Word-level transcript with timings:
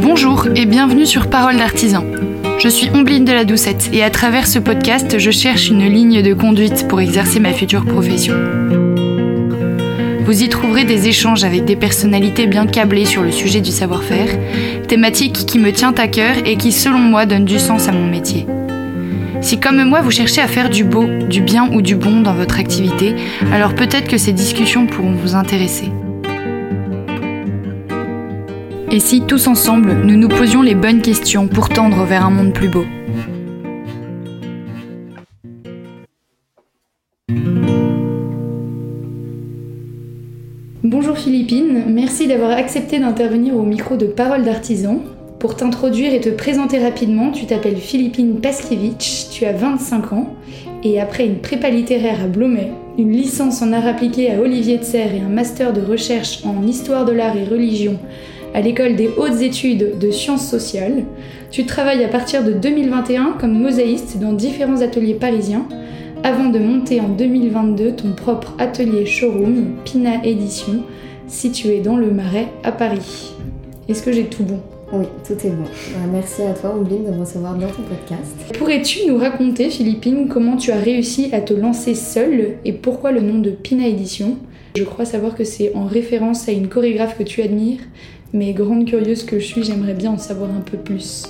Bonjour 0.00 0.46
et 0.54 0.66
bienvenue 0.66 1.04
sur 1.04 1.28
Parole 1.28 1.56
d'artisan. 1.56 2.04
Je 2.60 2.68
suis 2.68 2.90
Ombline 2.94 3.24
de 3.24 3.32
la 3.32 3.44
Doucette 3.44 3.90
et 3.92 4.04
à 4.04 4.10
travers 4.10 4.46
ce 4.46 4.60
podcast, 4.60 5.18
je 5.18 5.32
cherche 5.32 5.68
une 5.68 5.84
ligne 5.84 6.22
de 6.22 6.32
conduite 6.32 6.86
pour 6.86 7.00
exercer 7.00 7.40
ma 7.40 7.52
future 7.52 7.84
profession. 7.84 8.34
Vous 10.24 10.44
y 10.44 10.48
trouverez 10.48 10.84
des 10.84 11.08
échanges 11.08 11.42
avec 11.42 11.64
des 11.64 11.74
personnalités 11.74 12.46
bien 12.46 12.68
câblées 12.68 13.04
sur 13.04 13.24
le 13.24 13.32
sujet 13.32 13.60
du 13.60 13.72
savoir-faire, 13.72 14.38
thématique 14.86 15.44
qui 15.44 15.58
me 15.58 15.72
tient 15.72 15.94
à 15.94 16.06
cœur 16.06 16.36
et 16.46 16.54
qui 16.56 16.70
selon 16.70 17.00
moi 17.00 17.26
donne 17.26 17.46
du 17.46 17.58
sens 17.58 17.88
à 17.88 17.92
mon 17.92 18.06
métier. 18.06 18.46
Si 19.44 19.60
comme 19.60 19.84
moi 19.84 20.00
vous 20.00 20.10
cherchez 20.10 20.40
à 20.40 20.48
faire 20.48 20.70
du 20.70 20.84
beau, 20.84 21.04
du 21.04 21.42
bien 21.42 21.70
ou 21.70 21.82
du 21.82 21.96
bon 21.96 22.22
dans 22.22 22.32
votre 22.32 22.58
activité, 22.58 23.14
alors 23.52 23.74
peut-être 23.74 24.08
que 24.08 24.16
ces 24.16 24.32
discussions 24.32 24.86
pourront 24.86 25.12
vous 25.12 25.34
intéresser. 25.34 25.90
Et 28.90 29.00
si 29.00 29.20
tous 29.20 29.46
ensemble, 29.46 30.00
nous 30.02 30.16
nous 30.16 30.28
posions 30.28 30.62
les 30.62 30.74
bonnes 30.74 31.02
questions 31.02 31.46
pour 31.46 31.68
tendre 31.68 32.04
vers 32.04 32.24
un 32.24 32.30
monde 32.30 32.54
plus 32.54 32.70
beau? 32.70 32.86
Bonjour 40.82 41.18
Philippine, 41.18 41.84
merci 41.88 42.26
d'avoir 42.28 42.52
accepté 42.52 42.98
d'intervenir 42.98 43.54
au 43.56 43.64
micro 43.64 43.98
de 43.98 44.06
Parole 44.06 44.42
d'artisan. 44.42 45.02
Pour 45.44 45.56
t'introduire 45.56 46.14
et 46.14 46.22
te 46.22 46.30
présenter 46.30 46.78
rapidement, 46.78 47.30
tu 47.30 47.44
t'appelles 47.44 47.76
Philippine 47.76 48.40
Paskiewicz, 48.40 49.28
tu 49.30 49.44
as 49.44 49.52
25 49.52 50.14
ans, 50.14 50.34
et 50.82 50.98
après 50.98 51.26
une 51.26 51.40
prépa 51.42 51.68
littéraire 51.68 52.24
à 52.24 52.28
Blomet, 52.28 52.72
une 52.96 53.12
licence 53.12 53.60
en 53.60 53.70
art 53.74 53.86
appliqué 53.86 54.32
à 54.32 54.40
Olivier 54.40 54.78
de 54.78 54.84
Serres 54.84 55.14
et 55.14 55.20
un 55.20 55.28
master 55.28 55.74
de 55.74 55.82
recherche 55.82 56.42
en 56.46 56.66
histoire 56.66 57.04
de 57.04 57.12
l'art 57.12 57.36
et 57.36 57.44
religion 57.44 57.98
à 58.54 58.62
l'école 58.62 58.96
des 58.96 59.10
hautes 59.18 59.42
études 59.42 59.98
de 59.98 60.10
sciences 60.10 60.48
sociales, 60.48 61.04
tu 61.50 61.66
travailles 61.66 62.04
à 62.04 62.08
partir 62.08 62.42
de 62.42 62.52
2021 62.52 63.36
comme 63.38 63.60
mosaïste 63.60 64.18
dans 64.18 64.32
différents 64.32 64.80
ateliers 64.80 65.12
parisiens, 65.12 65.68
avant 66.22 66.48
de 66.48 66.58
monter 66.58 67.02
en 67.02 67.08
2022 67.10 67.96
ton 67.96 68.12
propre 68.12 68.54
atelier 68.58 69.04
showroom, 69.04 69.74
Pina 69.84 70.24
Édition, 70.24 70.84
situé 71.28 71.80
dans 71.80 71.98
le 71.98 72.10
Marais 72.10 72.48
à 72.62 72.72
Paris. 72.72 73.34
Est-ce 73.90 74.02
que 74.02 74.10
j'ai 74.10 74.24
tout 74.24 74.44
bon? 74.44 74.62
Oui, 74.96 75.06
tout 75.26 75.34
est 75.44 75.50
bon. 75.50 75.64
Euh, 75.64 76.06
merci 76.12 76.42
à 76.42 76.54
toi, 76.54 76.72
Ombline, 76.78 77.04
de 77.04 77.10
me 77.10 77.20
recevoir 77.20 77.54
dans 77.54 77.66
ton 77.66 77.82
podcast. 77.82 78.36
Pourrais-tu 78.56 79.08
nous 79.08 79.18
raconter, 79.18 79.68
Philippine, 79.68 80.28
comment 80.28 80.56
tu 80.56 80.70
as 80.70 80.78
réussi 80.78 81.30
à 81.32 81.40
te 81.40 81.52
lancer 81.52 81.94
seule 81.94 82.58
et 82.64 82.72
pourquoi 82.72 83.10
le 83.10 83.20
nom 83.20 83.40
de 83.40 83.50
Pina 83.50 83.88
Édition 83.88 84.36
Je 84.76 84.84
crois 84.84 85.04
savoir 85.04 85.34
que 85.34 85.42
c'est 85.42 85.74
en 85.74 85.86
référence 85.86 86.48
à 86.48 86.52
une 86.52 86.68
chorégraphe 86.68 87.18
que 87.18 87.24
tu 87.24 87.42
admires, 87.42 87.80
mais 88.32 88.52
grande 88.52 88.84
curieuse 88.84 89.24
que 89.24 89.40
je 89.40 89.44
suis, 89.44 89.64
j'aimerais 89.64 89.94
bien 89.94 90.12
en 90.12 90.18
savoir 90.18 90.50
un 90.50 90.60
peu 90.60 90.76
plus. 90.76 91.24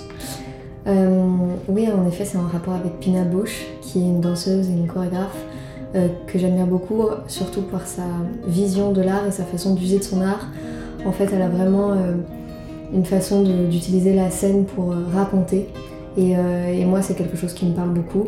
Euh, 0.86 1.24
oui, 1.68 1.88
en 1.88 2.06
effet, 2.06 2.26
c'est 2.26 2.36
en 2.36 2.46
rapport 2.46 2.74
avec 2.74 3.00
Pina 3.00 3.24
Bausch, 3.24 3.64
qui 3.80 3.98
est 3.98 4.02
une 4.02 4.20
danseuse 4.20 4.68
et 4.68 4.72
une 4.72 4.88
chorégraphe 4.88 5.42
euh, 5.94 6.08
que 6.26 6.38
j'admire 6.38 6.66
beaucoup, 6.66 7.04
surtout 7.28 7.62
par 7.62 7.86
sa 7.86 8.02
vision 8.46 8.92
de 8.92 9.00
l'art 9.00 9.26
et 9.26 9.30
sa 9.30 9.44
façon 9.44 9.74
d'user 9.74 10.00
de 10.00 10.04
son 10.04 10.20
art. 10.20 10.48
En 11.06 11.12
fait, 11.12 11.30
elle 11.32 11.42
a 11.42 11.48
vraiment 11.48 11.92
euh, 11.92 12.14
une 12.92 13.04
façon 13.04 13.42
d'utiliser 13.42 14.14
la 14.14 14.30
scène 14.30 14.64
pour 14.64 14.94
raconter. 15.12 15.68
Et, 16.16 16.34
moi, 16.84 17.02
c'est 17.02 17.14
quelque 17.14 17.36
chose 17.36 17.54
qui 17.54 17.66
me 17.66 17.74
parle 17.74 17.90
beaucoup. 17.90 18.26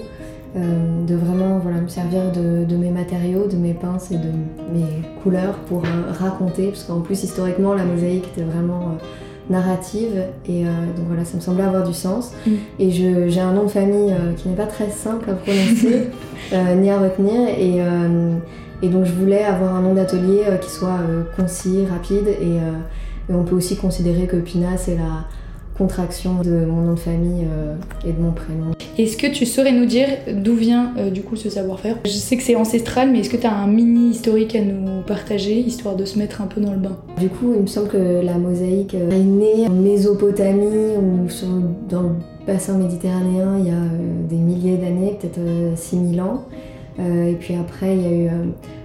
de 0.54 1.14
vraiment 1.14 1.58
voilà, 1.58 1.80
me 1.80 1.88
servir 1.88 2.32
de, 2.32 2.64
de, 2.64 2.76
mes 2.76 2.90
matériaux, 2.90 3.46
de 3.46 3.56
mes 3.56 3.74
pinces 3.74 4.10
et 4.10 4.16
de 4.16 4.30
mes 4.72 5.02
couleurs 5.22 5.54
pour 5.68 5.82
raconter, 6.18 6.68
parce 6.68 6.84
qu'en 6.84 7.00
plus 7.00 7.22
historiquement 7.22 7.74
la 7.74 7.84
mosaïque 7.84 8.24
était 8.32 8.42
vraiment 8.44 8.96
narrative 9.48 10.22
et 10.48 10.64
euh, 10.64 10.70
donc 10.96 11.06
voilà 11.06 11.24
ça 11.24 11.36
me 11.36 11.42
semblait 11.42 11.64
avoir 11.64 11.86
du 11.86 11.94
sens 11.94 12.32
mm. 12.46 12.50
et 12.80 12.90
j'ai 12.90 13.40
un 13.40 13.52
nom 13.52 13.64
de 13.64 13.70
famille 13.70 14.12
euh, 14.12 14.32
qui 14.36 14.48
n'est 14.48 14.56
pas 14.56 14.66
très 14.66 14.90
simple 14.90 15.30
à 15.30 15.34
prononcer 15.34 16.08
euh, 16.52 16.74
ni 16.74 16.90
à 16.90 16.98
retenir 16.98 17.48
et, 17.48 17.78
et, 18.82 18.88
donc 18.88 19.04
je 19.04 19.12
voulais 19.12 19.44
avoir 19.44 19.74
un 19.74 19.82
nom 19.82 19.94
d'atelier 19.94 20.42
qui 20.60 20.70
soit 20.70 20.98
concis, 21.36 21.86
rapide 21.86 22.28
et, 22.28 22.58
et, 23.28 23.34
on 23.34 23.44
peut 23.44 23.56
aussi 23.56 23.76
considérer 23.76 24.26
que 24.26 24.36
Pina 24.36 24.76
c'est 24.76 24.96
la 24.96 25.26
contraction 25.76 26.40
de 26.42 26.64
mon 26.64 26.80
nom 26.82 26.94
de 26.94 26.98
famille 26.98 27.44
et 28.06 28.12
de 28.12 28.18
mon 28.18 28.32
prénom. 28.32 28.72
Est-ce 28.96 29.18
que 29.18 29.26
tu 29.26 29.44
saurais 29.44 29.72
nous 29.72 29.84
dire 29.84 30.08
d'où 30.32 30.54
vient 30.54 30.94
du 31.12 31.20
coup 31.20 31.36
ce 31.36 31.50
savoir-faire? 31.50 31.98
Je 32.06 32.10
sais 32.10 32.38
que 32.38 32.42
c'est 32.42 32.56
ancestral, 32.56 33.10
mais 33.12 33.20
est-ce 33.20 33.28
que 33.28 33.36
tu 33.36 33.46
as 33.46 33.54
un 33.54 33.66
mini 33.66 34.08
historique 34.08 34.56
à 34.56 34.62
nous 34.62 35.02
partager, 35.02 35.58
histoire 35.58 35.94
de 35.94 36.06
se 36.06 36.18
mettre 36.18 36.40
un 36.40 36.46
peu 36.46 36.62
dans 36.62 36.72
le 36.72 36.78
bain? 36.78 36.96
Du 37.18 37.28
coup, 37.28 37.52
il 37.54 37.60
me 37.60 37.66
semble 37.66 37.88
que 37.88 38.24
la 38.24 38.38
mosaïque 38.38 38.94
est 38.94 39.18
née 39.18 39.66
en 39.68 39.70
Mésopotamie 39.70 40.96
ou 40.96 41.28
dans 41.90 42.02
le 42.02 42.08
bassin 42.46 42.78
méditerranéen 42.78 43.58
il 43.58 43.66
y 43.66 43.70
a 43.70 44.28
des 44.30 44.36
milliers 44.36 44.78
d'années, 44.78 45.18
peut-être 45.20 45.40
6000 45.76 46.20
ans. 46.22 46.46
Et 46.98 47.34
puis 47.38 47.54
après, 47.54 47.94
il 47.94 48.02
y 48.02 48.06
a 48.06 48.10
eu 48.10 48.30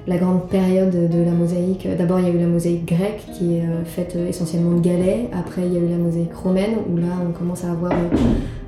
la 0.08 0.18
grande 0.18 0.50
période 0.50 0.92
de 0.92 1.24
la 1.24 1.32
mosaïque. 1.32 1.88
D'abord, 1.98 2.20
il 2.20 2.28
y 2.28 2.30
a 2.30 2.34
eu 2.34 2.40
la 2.40 2.48
mosaïque 2.48 2.86
grecque 2.86 3.24
qui 3.34 3.56
est 3.56 3.64
faite 3.86 4.18
essentiellement 4.28 4.76
de 4.76 4.82
galets. 4.82 5.30
Après, 5.32 5.62
il 5.66 5.74
y 5.74 5.78
a 5.78 5.80
eu 5.80 5.90
la 5.90 5.98
mosaïque 5.98 6.34
romaine 6.34 6.76
où 6.90 6.98
là, 6.98 7.08
on 7.26 7.32
commence 7.32 7.64
à 7.64 7.72
avoir 7.72 7.94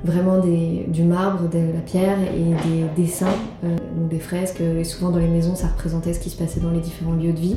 vraiment 0.04 0.38
du 0.38 1.02
marbre, 1.02 1.48
de 1.48 1.58
la 1.58 1.80
pierre 1.80 2.18
et 2.20 2.68
des 2.68 3.02
dessins, 3.02 3.26
euh, 3.64 3.76
donc 3.96 4.10
des 4.10 4.18
fresques. 4.18 4.60
Et 4.60 4.84
souvent 4.84 5.10
dans 5.10 5.18
les 5.18 5.28
maisons, 5.28 5.54
ça 5.54 5.68
représentait 5.68 6.12
ce 6.12 6.20
qui 6.20 6.30
se 6.30 6.36
passait 6.36 6.60
dans 6.60 6.70
les 6.70 6.80
différents 6.80 7.14
lieux 7.14 7.32
de 7.32 7.40
vie. 7.40 7.56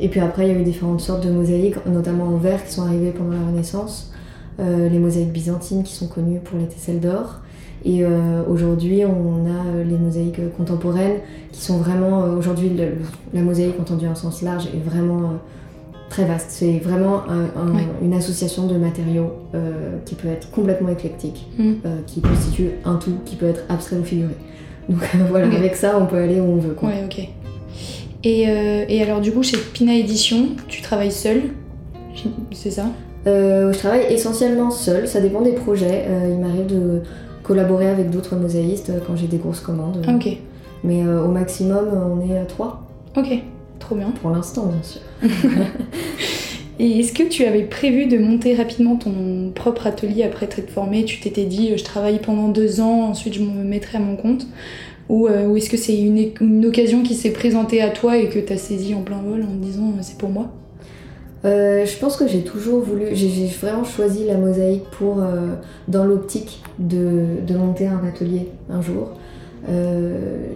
Et 0.00 0.08
puis 0.08 0.20
après, 0.20 0.48
il 0.48 0.52
y 0.52 0.56
a 0.56 0.60
eu 0.60 0.64
différentes 0.64 1.00
sortes 1.00 1.24
de 1.24 1.30
mosaïques, 1.30 1.76
notamment 1.86 2.24
en 2.24 2.36
verre, 2.36 2.64
qui 2.64 2.72
sont 2.72 2.82
arrivées 2.82 3.12
pendant 3.12 3.32
la 3.32 3.46
Renaissance. 3.46 4.12
Euh, 4.60 4.88
les 4.88 4.98
mosaïques 4.98 5.32
byzantines 5.32 5.84
qui 5.84 5.94
sont 5.94 6.08
connues 6.08 6.40
pour 6.40 6.58
les 6.58 6.66
tesselles 6.66 7.00
d'or. 7.00 7.40
Et 7.84 8.04
euh, 8.04 8.42
aujourd'hui, 8.48 9.04
on 9.04 9.46
a 9.46 9.84
les 9.84 9.98
mosaïques 9.98 10.40
contemporaines 10.56 11.18
qui 11.52 11.60
sont 11.60 11.78
vraiment. 11.78 12.24
aujourd'hui, 12.38 12.72
la 13.32 13.42
mosaïque, 13.42 13.78
entendue 13.80 14.06
en 14.06 14.14
sens 14.14 14.42
large, 14.42 14.66
est 14.66 14.82
vraiment 14.82 15.32
très 16.14 16.24
vaste. 16.24 16.46
C'est 16.50 16.78
vraiment 16.78 17.22
une 18.02 18.14
association 18.14 18.66
de 18.66 18.76
matériaux 18.76 19.32
euh, 19.54 19.98
qui 20.04 20.14
peut 20.14 20.28
être 20.28 20.50
complètement 20.50 20.90
éclectique, 20.90 21.46
mm. 21.58 21.72
euh, 21.84 22.00
qui 22.06 22.20
constitue 22.20 22.70
un 22.84 22.96
tout 22.96 23.16
qui 23.24 23.36
peut 23.36 23.48
être 23.48 23.62
abstrait 23.68 23.96
ou 23.96 24.04
figuré. 24.04 24.34
Donc 24.88 25.00
voilà, 25.30 25.46
avec 25.46 25.76
ça, 25.76 25.98
on 26.00 26.06
peut 26.06 26.18
aller 26.18 26.40
où 26.40 26.44
on 26.44 26.56
veut. 26.56 26.74
Quoi. 26.74 26.90
Ouais, 26.90 27.04
ok. 27.04 27.28
Et, 28.22 28.48
euh, 28.48 28.84
et, 28.88 29.02
alors, 29.02 29.20
du 29.20 29.32
coup, 29.32 29.42
chez 29.42 29.56
Pina 29.56 29.94
Édition, 29.94 30.48
tu 30.68 30.82
travailles 30.82 31.12
seul 31.12 31.42
C'est 32.52 32.70
ça? 32.70 32.86
Je 33.26 33.76
travaille 33.76 34.04
essentiellement 34.12 34.70
seul, 34.70 35.08
ça 35.08 35.20
dépend 35.20 35.40
des 35.40 35.52
projets. 35.52 36.04
il 36.30 36.38
m'arrive 36.38 36.66
de 36.66 37.00
collaborer 37.44 37.88
avec 37.88 38.10
d'autres 38.10 38.34
mosaïstes 38.34 38.90
quand 39.06 39.14
j'ai 39.14 39.28
des 39.28 39.38
grosses 39.38 39.60
commandes. 39.60 40.04
ok. 40.08 40.38
Mais 40.82 41.06
au 41.06 41.28
maximum, 41.28 41.88
on 41.94 42.28
est 42.28 42.36
à 42.36 42.44
trois. 42.44 42.86
Ok. 43.16 43.38
Trop 43.78 43.94
bien. 43.94 44.10
Pour 44.20 44.30
l'instant, 44.30 44.66
bien 44.66 44.82
sûr. 44.82 45.00
Et 46.78 46.98
est-ce 47.00 47.12
que 47.12 47.22
tu 47.22 47.44
avais 47.44 47.62
prévu 47.62 48.06
de 48.06 48.18
monter 48.18 48.54
rapidement 48.54 48.96
ton 48.96 49.52
propre 49.54 49.86
atelier 49.86 50.24
après 50.24 50.48
t'être 50.48 50.70
formé? 50.70 51.04
Tu 51.04 51.20
t'étais 51.20 51.44
dit, 51.44 51.72
euh, 51.72 51.76
je 51.76 51.84
travaille 51.84 52.18
pendant 52.18 52.48
deux 52.48 52.80
ans, 52.80 53.10
ensuite 53.10 53.34
je 53.34 53.42
me 53.42 53.62
mettrai 53.62 53.98
à 53.98 54.00
mon 54.00 54.16
compte? 54.16 54.46
Ou, 55.08 55.28
euh, 55.28 55.54
est-ce 55.54 55.70
que 55.70 55.76
c'est 55.76 55.96
une, 55.96 56.30
une, 56.40 56.66
occasion 56.66 57.02
qui 57.02 57.14
s'est 57.14 57.30
présentée 57.30 57.82
à 57.82 57.90
toi 57.90 58.16
et 58.16 58.28
que 58.28 58.38
tu 58.38 58.52
as 58.52 58.56
saisi 58.56 58.94
en 58.94 59.02
plein 59.02 59.20
vol 59.20 59.44
en 59.44 59.54
disant, 59.54 59.90
euh, 59.90 60.00
c'est 60.00 60.18
pour 60.18 60.30
moi? 60.30 60.50
Je 61.44 61.98
pense 61.98 62.16
que 62.16 62.26
j'ai 62.26 62.42
toujours 62.42 62.80
voulu, 62.82 63.08
j'ai 63.12 63.46
vraiment 63.60 63.84
choisi 63.84 64.24
la 64.26 64.36
mosaïque 64.36 64.84
pour, 64.98 65.22
dans 65.88 66.04
l'optique 66.04 66.62
de, 66.78 67.40
de, 67.46 67.54
monter 67.54 67.86
un 67.86 68.00
atelier 68.06 68.48
un 68.70 68.80
jour. 68.80 69.10
Euh, 69.68 70.48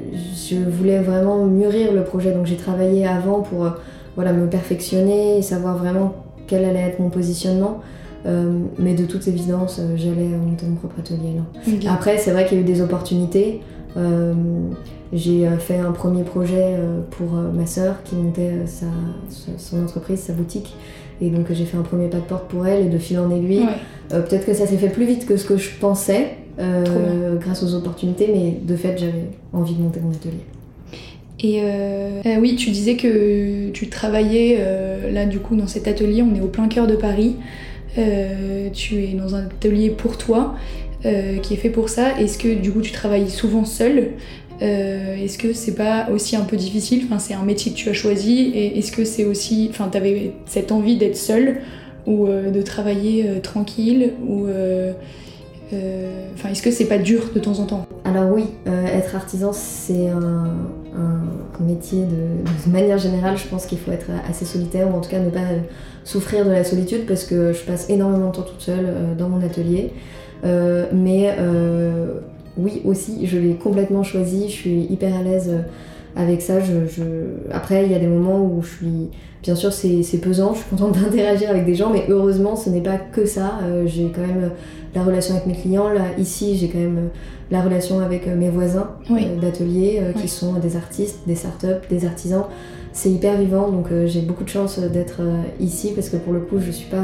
je 0.51 0.57
voulais 0.57 1.01
vraiment 1.01 1.45
mûrir 1.47 1.93
le 1.93 2.05
projet, 2.05 2.33
donc 2.33 2.47
j'ai 2.47 2.57
travaillé 2.57 3.07
avant 3.07 3.41
pour 3.41 3.65
euh, 3.65 3.71
voilà, 4.17 4.33
me 4.33 4.47
perfectionner 4.49 5.39
et 5.39 5.43
savoir 5.43 5.79
vraiment 5.79 6.15
quel 6.47 6.65
allait 6.65 6.81
être 6.81 7.01
mon 7.01 7.11
positionnement. 7.11 7.81
Euh, 8.27 8.51
mais 8.79 8.95
de 8.95 9.07
toute 9.07 9.29
évidence, 9.29 9.81
j'allais 9.97 10.27
monter 10.27 10.67
mon 10.67 10.75
propre 10.75 10.97
atelier. 10.99 11.35
Non. 11.37 11.91
Après, 11.91 12.19
c'est 12.19 12.33
vrai 12.33 12.47
qu'il 12.47 12.59
y 12.59 12.61
a 12.61 12.65
eu 12.65 12.67
des 12.67 12.83
opportunités. 12.83 13.61
J'ai 15.13 15.49
fait 15.59 15.79
un 15.79 15.93
premier 15.93 16.23
projet 16.23 16.77
pour 17.11 17.33
ma 17.33 17.67
sœur 17.67 18.03
qui 18.05 18.15
montait 18.15 18.53
sa, 18.67 18.87
son 19.57 19.83
entreprise, 19.83 20.21
sa 20.21 20.33
boutique. 20.33 20.75
Et 21.21 21.31
donc 21.31 21.47
j'ai 21.51 21.65
fait 21.65 21.77
un 21.77 21.83
premier 21.83 22.09
pas 22.09 22.19
de 22.19 22.23
porte 22.23 22.49
pour 22.49 22.67
elle 22.67 22.87
et 22.87 22.89
de 22.89 22.99
fil 22.99 23.19
en 23.19 23.31
aiguille. 23.31 23.67
Peut-être 24.09 24.47
que 24.47 24.55
ça 24.55 24.67
s'est 24.67 24.77
fait 24.77 24.91
plus 24.91 25.07
vite 25.07 25.27
que 25.27 25.37
ce 25.37 25.45
que 25.45 25.57
je 25.57 25.71
pensais. 25.81 26.37
Euh, 26.59 27.37
grâce 27.37 27.63
aux 27.63 27.75
opportunités, 27.75 28.29
mais 28.33 28.59
de 28.61 28.77
fait, 28.77 28.99
j'avais 28.99 29.31
envie 29.53 29.75
de 29.75 29.83
monter 29.83 30.01
mon 30.01 30.11
atelier. 30.11 30.35
Et 31.41 31.61
euh, 31.63 32.21
euh, 32.27 32.37
oui, 32.41 32.57
tu 32.57 32.71
disais 32.71 32.97
que 32.97 33.71
tu 33.71 33.89
travaillais 33.89 34.59
là 35.13 35.25
du 35.27 35.39
coup 35.39 35.55
dans 35.55 35.69
cet 35.69 35.87
atelier, 35.87 36.23
on 36.23 36.35
est 36.35 36.41
au 36.41 36.49
plein 36.49 36.67
cœur 36.67 36.89
de 36.89 36.97
Paris. 36.97 37.37
tu 37.95 39.05
es 39.05 39.15
dans 39.15 39.37
un 39.37 39.45
atelier 39.45 39.91
pour 39.91 40.19
toi 40.19 40.57
qui 41.03 41.55
est 41.55 41.57
fait 41.57 41.71
pour 41.71 41.89
ça. 41.89 42.19
Est-ce 42.19 42.39
que 42.39 42.55
du 42.55 42.73
coup 42.73 42.81
tu 42.81 42.93
travailles 42.93 43.31
souvent 43.31 43.65
seul 43.65 44.13
est-ce 44.61 45.39
que 45.39 45.53
c'est 45.53 45.77
pas 45.77 46.09
aussi 46.13 46.35
un 46.35 46.43
peu 46.43 46.57
difficile 46.57 47.05
Enfin, 47.05 47.21
c'est 47.21 47.35
un 47.35 47.45
métier 47.45 47.71
que 47.71 47.77
tu 47.77 47.89
as 47.91 47.93
choisi, 47.93 48.51
et 48.55 48.79
est-ce 48.79 48.91
que 48.91 49.05
c'est 49.05 49.25
aussi, 49.25 49.69
enfin, 49.71 49.87
t'avais 49.89 50.33
cette 50.47 50.73
envie 50.73 50.97
d'être 50.97 51.17
seule 51.17 51.59
ou 52.07 52.27
de 52.27 52.63
travailler 52.63 53.41
tranquille 53.41 54.15
ou 54.27 54.49
Enfin, 56.35 56.49
est-ce 56.51 56.63
que 56.63 56.71
c'est 56.71 56.87
pas 56.87 56.99
dur 56.99 57.31
de 57.35 57.41
temps 57.41 57.59
en 57.59 57.67
temps? 57.67 57.87
Alors 58.05 58.33
oui, 58.33 58.45
être 58.67 59.15
artisan, 59.15 59.53
c'est 59.53 60.09
un, 60.09 60.55
métier 61.61 62.05
de, 62.05 62.71
manière 62.71 62.99
générale. 62.99 63.37
Je 63.37 63.47
pense 63.49 63.67
qu'il 63.67 63.79
faut 63.79 63.91
être 63.91 64.07
assez 64.29 64.45
solitaire 64.45 64.89
ou 64.89 64.97
en 64.97 65.01
tout 65.01 65.11
cas 65.11 65.19
ne 65.19 65.31
pas 65.31 65.41
souffrir 66.05 66.45
de 66.45 66.51
la 66.51 66.65
solitude 66.65 67.05
parce 67.07 67.25
que 67.25 67.53
je 67.53 67.63
passe 67.65 67.91
énormément 67.91 68.31
de 68.31 68.37
temps 68.37 68.43
toute 68.43 68.61
seule 68.61 69.17
dans 69.19 69.29
mon 69.29 69.45
atelier. 69.45 69.93
Mais 70.43 71.35
oui 72.59 72.83
aussi, 72.85 73.27
je 73.27 73.39
l'ai 73.39 73.55
complètement 73.55 74.03
choisi, 74.03 74.49
je 74.49 74.55
suis 74.55 74.81
hyper 74.91 75.15
à 75.17 75.23
l'aise 75.23 75.51
euh, 75.51 75.63
avec 76.19 76.43
ça. 76.43 76.59
Je, 76.61 76.73
Après, 77.51 77.87
il 77.87 77.93
y 77.93 77.95
a 77.95 77.99
des 77.99 78.07
moments 78.07 78.43
où 78.45 78.61
je 78.63 78.69
suis... 78.69 79.11
Bien 79.41 79.55
sûr, 79.55 79.73
c'est 79.73 80.19
pesant, 80.21 80.53
je 80.53 80.59
suis 80.59 80.69
contente 80.69 80.93
d'interagir 81.01 81.49
avec 81.49 81.65
des 81.65 81.77
gens, 81.77 81.91
mais 81.91 82.05
heureusement, 82.09 82.57
ce 82.57 82.69
n'est 82.69 82.83
pas 82.83 82.99
que 82.99 83.25
ça. 83.25 83.61
Euh, 83.63 83.87
j'ai 83.87 84.11
quand 84.13 84.21
même 84.21 84.45
euh, 84.45 84.49
la 84.97 85.05
relation 85.05 85.35
avec 85.35 85.47
mes 85.47 85.55
clients. 85.55 85.89
Là, 85.89 86.07
ici, 86.19 86.59
j'ai 86.59 86.69
quand 86.69 86.79
même 86.79 87.09
la 87.53 87.63
relation 87.63 88.01
avec 88.01 88.27
mes 88.27 88.51
voisins 88.51 88.91
d'atelier, 89.41 90.03
qui 90.21 90.29
sont 90.29 90.55
des 90.55 90.77
artistes, 90.77 91.21
des 91.27 91.35
startups, 91.35 91.87
des 91.89 92.05
artisans 92.05 92.45
c'est 92.93 93.11
hyper 93.11 93.39
vivant, 93.39 93.69
donc 93.69 93.87
j'ai 94.07 94.23
beaucoup 94.23 94.43
de 94.43 94.49
chance 94.49 94.81
d'être 94.81 95.21
ici 95.61 95.93
parce 95.95 96.09
que 96.09 96.17
pour 96.17 96.33
le 96.33 96.41
coup, 96.41 96.59
je 96.59 96.71
suis 96.73 96.89
pas 96.89 96.99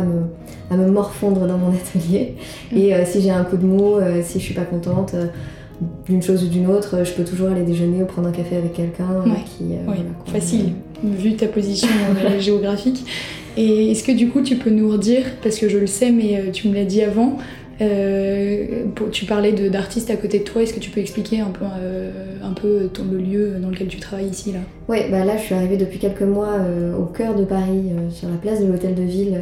à 0.71 0.77
me, 0.77 0.91
morfondre 0.91 1.47
dans 1.47 1.57
mon 1.57 1.69
atelier. 1.73 2.35
Mm. 2.73 2.77
Et 2.77 3.05
si 3.05 3.23
j'ai 3.23 3.31
un 3.31 3.45
coup 3.45 3.57
de 3.57 3.65
mou, 3.65 3.95
si 4.23 4.41
je 4.41 4.45
suis 4.45 4.55
pas 4.55 4.65
contente, 4.65 5.15
d'une 6.07 6.23
chose 6.23 6.45
ou 6.45 6.49
d'une 6.49 6.67
autre, 6.67 7.05
je 7.05 7.13
peux 7.13 7.25
toujours 7.25 7.49
aller 7.49 7.63
déjeuner 7.63 8.03
ou 8.03 8.07
prendre 8.07 8.29
un 8.29 8.33
café 8.33 8.57
avec 8.57 8.73
quelqu'un 8.75 9.25
qui. 9.45 9.65
oui, 9.87 9.97
facile, 10.27 10.73
vu 11.03 11.35
ta 11.35 11.47
position 11.47 11.89
géographique. 12.39 13.05
Et 13.57 13.93
est-ce 13.93 14.03
que 14.03 14.13
du 14.13 14.31
coup, 14.31 14.43
tu 14.43 14.57
peux 14.57 14.71
nous 14.71 14.91
redire, 14.91 15.25
parce 15.43 15.59
que 15.59 15.69
je 15.69 15.79
le 15.79 15.87
sais, 15.87 16.11
mais 16.11 16.51
tu 16.53 16.69
me 16.69 16.75
l'as 16.75 16.85
dit 16.85 17.03
avant, 17.03 17.39
euh, 17.81 18.85
tu 19.11 19.25
parlais 19.25 19.53
d'artistes 19.53 20.11
à 20.11 20.17
côté 20.17 20.39
de 20.39 20.45
toi, 20.45 20.63
est-ce 20.63 20.75
que 20.75 20.81
tu 20.81 20.91
peux 20.91 21.01
expliquer 21.01 21.41
un 21.41 21.51
peu, 21.51 21.65
euh, 21.65 22.11
un 22.43 22.53
peu 22.53 22.89
ton, 22.93 23.05
le 23.11 23.19
lieu 23.19 23.55
dans 23.61 23.69
lequel 23.69 23.89
tu 23.89 23.99
travailles 23.99 24.29
ici 24.29 24.53
là? 24.53 24.61
Oui, 24.89 24.99
bah 25.11 25.25
là 25.25 25.37
je 25.37 25.43
suis 25.43 25.55
arrivée 25.55 25.77
depuis 25.77 25.99
quelques 25.99 26.23
mois 26.23 26.57
euh, 26.61 26.97
au 26.97 27.07
cœur 27.07 27.35
de 27.35 27.45
Paris, 27.45 27.91
sur 28.11 28.29
la 28.29 28.37
place 28.37 28.61
de 28.61 28.67
l'Hôtel 28.67 28.95
de 28.95 29.03
Ville, 29.03 29.41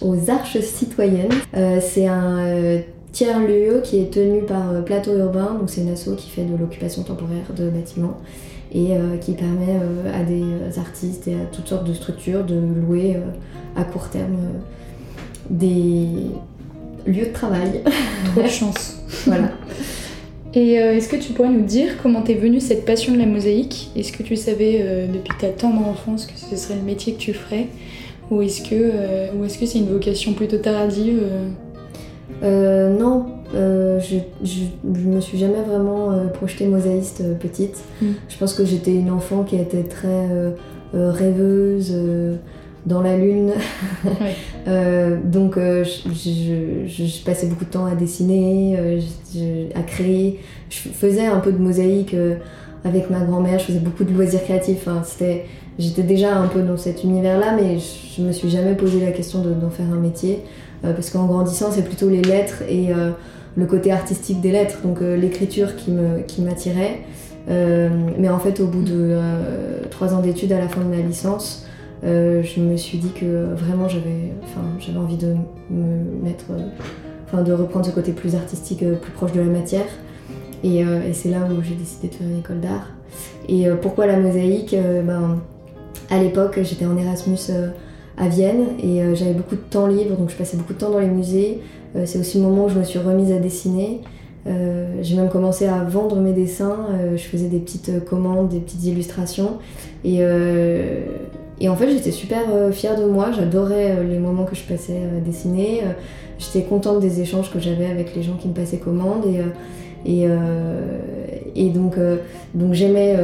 aux 0.00 0.30
Arches 0.30 0.60
Citoyennes. 0.60 1.32
c'est 1.80 2.06
un 2.06 2.80
tiers-lieu 3.12 3.80
qui 3.84 4.00
est 4.00 4.12
tenu 4.12 4.42
par 4.42 4.84
Plateau 4.84 5.16
Urbain, 5.16 5.56
donc 5.58 5.68
c'est 5.70 5.82
une 5.82 5.90
asso 5.90 6.16
qui 6.16 6.30
fait 6.30 6.44
de 6.44 6.56
l'occupation 6.56 7.02
temporaire 7.02 7.52
de 7.56 7.68
bâtiments 7.68 8.18
et 8.74 8.92
qui 9.20 9.32
permet 9.32 9.78
à 10.14 10.22
des 10.22 10.78
artistes 10.78 11.28
et 11.28 11.34
à 11.34 11.44
toutes 11.52 11.68
sortes 11.68 11.86
de 11.86 11.92
structures 11.92 12.42
de 12.42 12.54
louer 12.54 13.18
à 13.76 13.84
court 13.84 14.08
terme 14.08 14.38
des 15.50 16.06
lieu 17.06 17.26
de 17.26 17.32
travail. 17.32 17.80
Trop 18.32 18.42
de 18.42 18.48
chance. 18.48 18.98
voilà. 19.26 19.50
Et 20.54 20.78
euh, 20.78 20.96
est-ce 20.96 21.08
que 21.08 21.16
tu 21.16 21.32
pourrais 21.32 21.48
nous 21.48 21.64
dire 21.64 21.96
comment 22.02 22.22
t'es 22.22 22.34
venue 22.34 22.60
cette 22.60 22.84
passion 22.84 23.14
de 23.14 23.18
la 23.18 23.26
mosaïque? 23.26 23.90
Est-ce 23.96 24.12
que 24.12 24.22
tu 24.22 24.36
savais 24.36 24.80
euh, 24.80 25.06
depuis 25.06 25.32
ta 25.38 25.48
tendre 25.48 25.86
enfance 25.86 26.26
que 26.26 26.36
ce 26.36 26.56
serait 26.56 26.76
le 26.76 26.82
métier 26.82 27.14
que 27.14 27.18
tu 27.18 27.32
ferais? 27.32 27.68
Ou 28.30 28.42
est-ce 28.42 28.62
que 28.62 28.74
euh, 28.74 29.28
ou 29.34 29.44
est-ce 29.44 29.58
que 29.58 29.66
c'est 29.66 29.78
une 29.78 29.88
vocation 29.88 30.34
plutôt 30.34 30.58
tardive 30.58 31.22
Non, 32.42 33.26
je, 33.54 34.16
je, 34.42 35.08
me 35.08 35.20
suis 35.20 35.38
jamais 35.38 35.62
vraiment 35.66 36.10
projetée 36.34 36.66
mosaïste 36.66 37.22
petite. 37.38 37.78
Mm. 38.00 38.06
Je 38.28 38.38
pense 38.38 38.54
que 38.54 38.64
j'étais 38.64 38.94
une 38.94 39.10
enfant 39.10 39.44
qui 39.44 39.56
était 39.56 39.84
très 39.84 40.28
rêveuse 40.92 41.94
dans 42.86 43.02
la 43.02 43.16
lune. 43.16 43.52
Euh, 44.68 45.18
donc 45.24 45.56
euh, 45.56 45.82
je, 45.84 47.24
passais 47.24 47.48
beaucoup 47.48 47.64
de 47.64 47.70
temps 47.70 47.84
à 47.84 47.96
dessiner, 47.96 48.76
euh, 48.78 49.68
à 49.74 49.82
créer. 49.82 50.38
Je 50.70 50.88
faisais 50.88 51.26
un 51.26 51.40
peu 51.40 51.50
de 51.50 51.58
mosaïque 51.58 52.14
avec 52.84 53.10
ma 53.10 53.18
grand-mère, 53.24 53.58
je 53.58 53.64
faisais 53.64 53.80
beaucoup 53.80 54.04
de 54.04 54.12
loisirs 54.12 54.44
créatifs. 54.44 54.86
c'était, 55.02 55.46
j'étais 55.80 56.04
déjà 56.04 56.36
un 56.36 56.46
peu 56.46 56.62
dans 56.62 56.76
cet 56.76 57.02
univers-là, 57.02 57.56
mais 57.60 57.78
je 57.80 58.22
me 58.22 58.30
suis 58.30 58.50
jamais 58.50 58.76
posé 58.76 59.00
la 59.00 59.10
question 59.10 59.42
d'en 59.42 59.70
faire 59.70 59.86
un 59.92 59.98
métier. 59.98 60.38
Parce 60.82 61.10
qu'en 61.10 61.26
grandissant, 61.26 61.70
c'est 61.70 61.84
plutôt 61.84 62.08
les 62.08 62.22
lettres 62.22 62.62
et 62.68 62.88
le 63.56 63.66
côté 63.66 63.92
artistique 63.92 64.40
des 64.40 64.50
lettres, 64.50 64.78
donc 64.82 65.00
l'écriture 65.00 65.76
qui, 65.76 65.92
me, 65.92 66.22
qui 66.22 66.42
m'attirait. 66.42 67.00
mais 67.48 68.28
en 68.28 68.38
fait, 68.38 68.60
au 68.60 68.66
bout 68.66 68.82
de 68.82 69.16
trois 69.90 70.12
ans 70.12 70.20
d'études 70.20 70.52
à 70.52 70.58
la 70.58 70.68
fin 70.68 70.80
de 70.80 70.88
ma 70.88 71.00
licence, 71.00 71.66
euh, 72.04 72.42
je 72.42 72.60
me 72.60 72.76
suis 72.76 72.98
dit 72.98 73.12
que 73.12 73.54
vraiment 73.54 73.88
j'avais, 73.88 74.32
envie 74.98 75.16
de 75.16 75.36
me 75.70 76.24
mettre, 76.24 76.46
euh, 76.50 76.66
enfin, 77.26 77.42
de 77.42 77.52
reprendre 77.52 77.86
ce 77.86 77.92
côté 77.92 78.12
plus 78.12 78.34
artistique, 78.34 78.82
euh, 78.82 78.96
plus 78.96 79.12
proche 79.12 79.32
de 79.32 79.40
la 79.40 79.46
matière. 79.46 79.86
Et, 80.64 80.78
et 80.78 81.12
c'est 81.12 81.28
là 81.28 81.40
où 81.40 81.60
j'ai 81.60 81.74
décidé 81.74 82.06
de 82.06 82.14
faire 82.14 82.28
une 82.28 82.38
école 82.38 82.60
d'art. 82.60 82.86
Et 83.48 83.66
pourquoi 83.82 84.06
la 84.06 84.16
mosaïque? 84.16 84.76
Ben, 85.04 85.40
À 86.08 86.22
l'époque, 86.22 86.60
j'étais 86.62 86.86
en 86.86 86.96
Erasmus 86.96 87.50
à 88.18 88.28
Vienne 88.28 88.66
et 88.82 89.14
j'avais 89.14 89.32
beaucoup 89.32 89.56
de 89.56 89.60
temps 89.60 89.86
libre, 89.86 90.16
donc 90.16 90.30
je 90.30 90.36
passais 90.36 90.56
beaucoup 90.56 90.74
de 90.74 90.78
temps 90.78 90.90
dans 90.90 90.98
les 90.98 91.06
musées. 91.06 91.60
c'est 92.04 92.18
aussi 92.18 92.38
le 92.38 92.44
moment 92.44 92.66
où 92.66 92.68
je 92.68 92.78
me 92.78 92.84
suis 92.84 92.98
remise 92.98 93.32
à 93.32 93.38
dessiner. 93.38 94.00
j'ai 94.46 95.16
même 95.16 95.30
commencé 95.30 95.66
à 95.66 95.82
vendre 95.84 96.16
mes 96.16 96.32
dessins. 96.32 96.86
je 97.16 97.22
faisais 97.22 97.48
des 97.48 97.58
petites 97.58 98.04
commandes, 98.04 98.48
des 98.48 98.60
petites 98.60 98.84
illustrations. 98.84 99.58
Et 100.04 100.22
et 101.62 101.68
en 101.68 101.76
fait, 101.76 101.88
j'étais 101.90 102.10
super 102.10 102.42
euh, 102.52 102.72
fière 102.72 102.98
de 102.98 103.04
moi, 103.04 103.30
j'adorais 103.30 103.92
euh, 103.92 104.02
les 104.02 104.18
moments 104.18 104.44
que 104.44 104.56
je 104.56 104.62
passais 104.62 104.96
à 104.96 105.20
dessiner, 105.20 105.82
euh, 105.84 105.92
j'étais 106.40 106.62
contente 106.62 106.98
des 106.98 107.20
échanges 107.20 107.52
que 107.52 107.60
j'avais 107.60 107.86
avec 107.86 108.16
les 108.16 108.24
gens 108.24 108.34
qui 108.34 108.48
me 108.48 108.52
passaient 108.52 108.78
commande 108.78 109.22
et, 109.26 110.10
et, 110.10 110.26
et 111.54 111.68
donc, 111.68 111.94
donc 112.54 112.72
j'aimais 112.72 113.16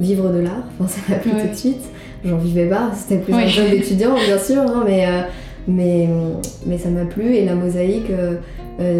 vivre 0.00 0.30
de 0.32 0.40
l'art, 0.40 0.64
enfin, 0.80 0.88
ça 0.88 1.00
m'a 1.08 1.20
plu 1.20 1.30
tout 1.30 1.46
de 1.48 1.54
suite. 1.54 1.84
J'en 2.24 2.38
vivais 2.38 2.66
pas, 2.66 2.90
c'était 2.94 3.22
plus 3.22 3.34
un 3.34 3.46
job 3.46 3.70
d'étudiant 3.70 4.14
bien 4.14 4.38
sûr, 4.38 4.60
hein, 4.62 4.84
mais, 4.86 5.06
mais, 5.68 6.08
mais 6.66 6.78
ça 6.78 6.88
m'a 6.88 7.04
plu 7.04 7.34
et 7.34 7.44
la 7.44 7.54
mosaïque, 7.54 8.10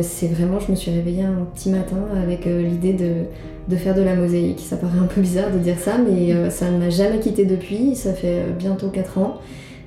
c'est 0.02 0.28
vraiment, 0.28 0.60
je 0.60 0.70
me 0.70 0.76
suis 0.76 0.90
réveillée 0.90 1.24
un 1.24 1.44
petit 1.54 1.70
matin 1.70 1.98
avec 2.22 2.44
l'idée 2.44 2.92
de 2.92 3.24
de 3.68 3.76
faire 3.76 3.94
de 3.94 4.02
la 4.02 4.14
mosaïque. 4.14 4.60
Ça 4.60 4.76
paraît 4.76 4.98
un 4.98 5.06
peu 5.06 5.20
bizarre 5.20 5.50
de 5.50 5.58
dire 5.58 5.78
ça, 5.78 5.96
mais 5.98 6.32
euh, 6.32 6.50
ça 6.50 6.70
ne 6.70 6.78
m'a 6.78 6.90
jamais 6.90 7.18
quitté 7.18 7.44
depuis. 7.44 7.94
Ça 7.94 8.12
fait 8.12 8.40
euh, 8.40 8.52
bientôt 8.58 8.88
4 8.88 9.18
ans. 9.18 9.38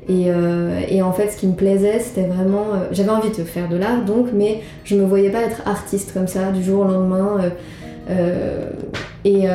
Euh, 0.09 0.81
et, 0.89 1.01
en 1.01 1.13
fait, 1.13 1.29
ce 1.29 1.37
qui 1.37 1.47
me 1.47 1.53
plaisait, 1.53 1.99
c'était 1.99 2.27
vraiment. 2.27 2.65
J'avais 2.91 3.09
envie 3.09 3.29
de 3.29 3.43
faire 3.43 3.69
de 3.69 3.77
l'art, 3.77 4.03
donc, 4.03 4.27
mais 4.33 4.59
je 4.83 4.95
me 4.95 5.05
voyais 5.05 5.29
pas 5.29 5.41
être 5.41 5.61
artiste 5.65 6.13
comme 6.13 6.27
ça, 6.27 6.51
du 6.51 6.63
jour 6.63 6.81
au 6.81 6.87
lendemain. 6.87 7.39
et, 9.23 9.45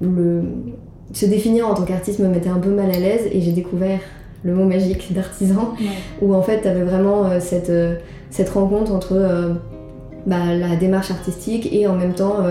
le, 0.00 0.42
se 1.12 1.26
définir 1.26 1.68
en 1.68 1.74
tant 1.74 1.84
qu'artiste 1.84 2.18
me 2.20 2.28
mettait 2.28 2.48
un 2.48 2.58
peu 2.58 2.70
mal 2.70 2.90
à 2.90 2.98
l'aise, 2.98 3.28
et 3.32 3.40
j'ai 3.40 3.52
découvert 3.52 4.00
le 4.42 4.54
mot 4.54 4.64
magique 4.64 5.12
d'artisan, 5.12 5.74
où 6.22 6.34
en 6.34 6.42
fait, 6.42 6.62
tu 6.62 6.68
avais 6.68 6.84
vraiment 6.84 7.40
cette, 7.40 7.72
cette 8.30 8.50
rencontre 8.50 8.92
entre. 8.92 9.58
Bah, 10.26 10.54
la 10.54 10.76
démarche 10.76 11.10
artistique 11.10 11.72
et 11.72 11.86
en 11.86 11.94
même 11.94 12.12
temps 12.12 12.44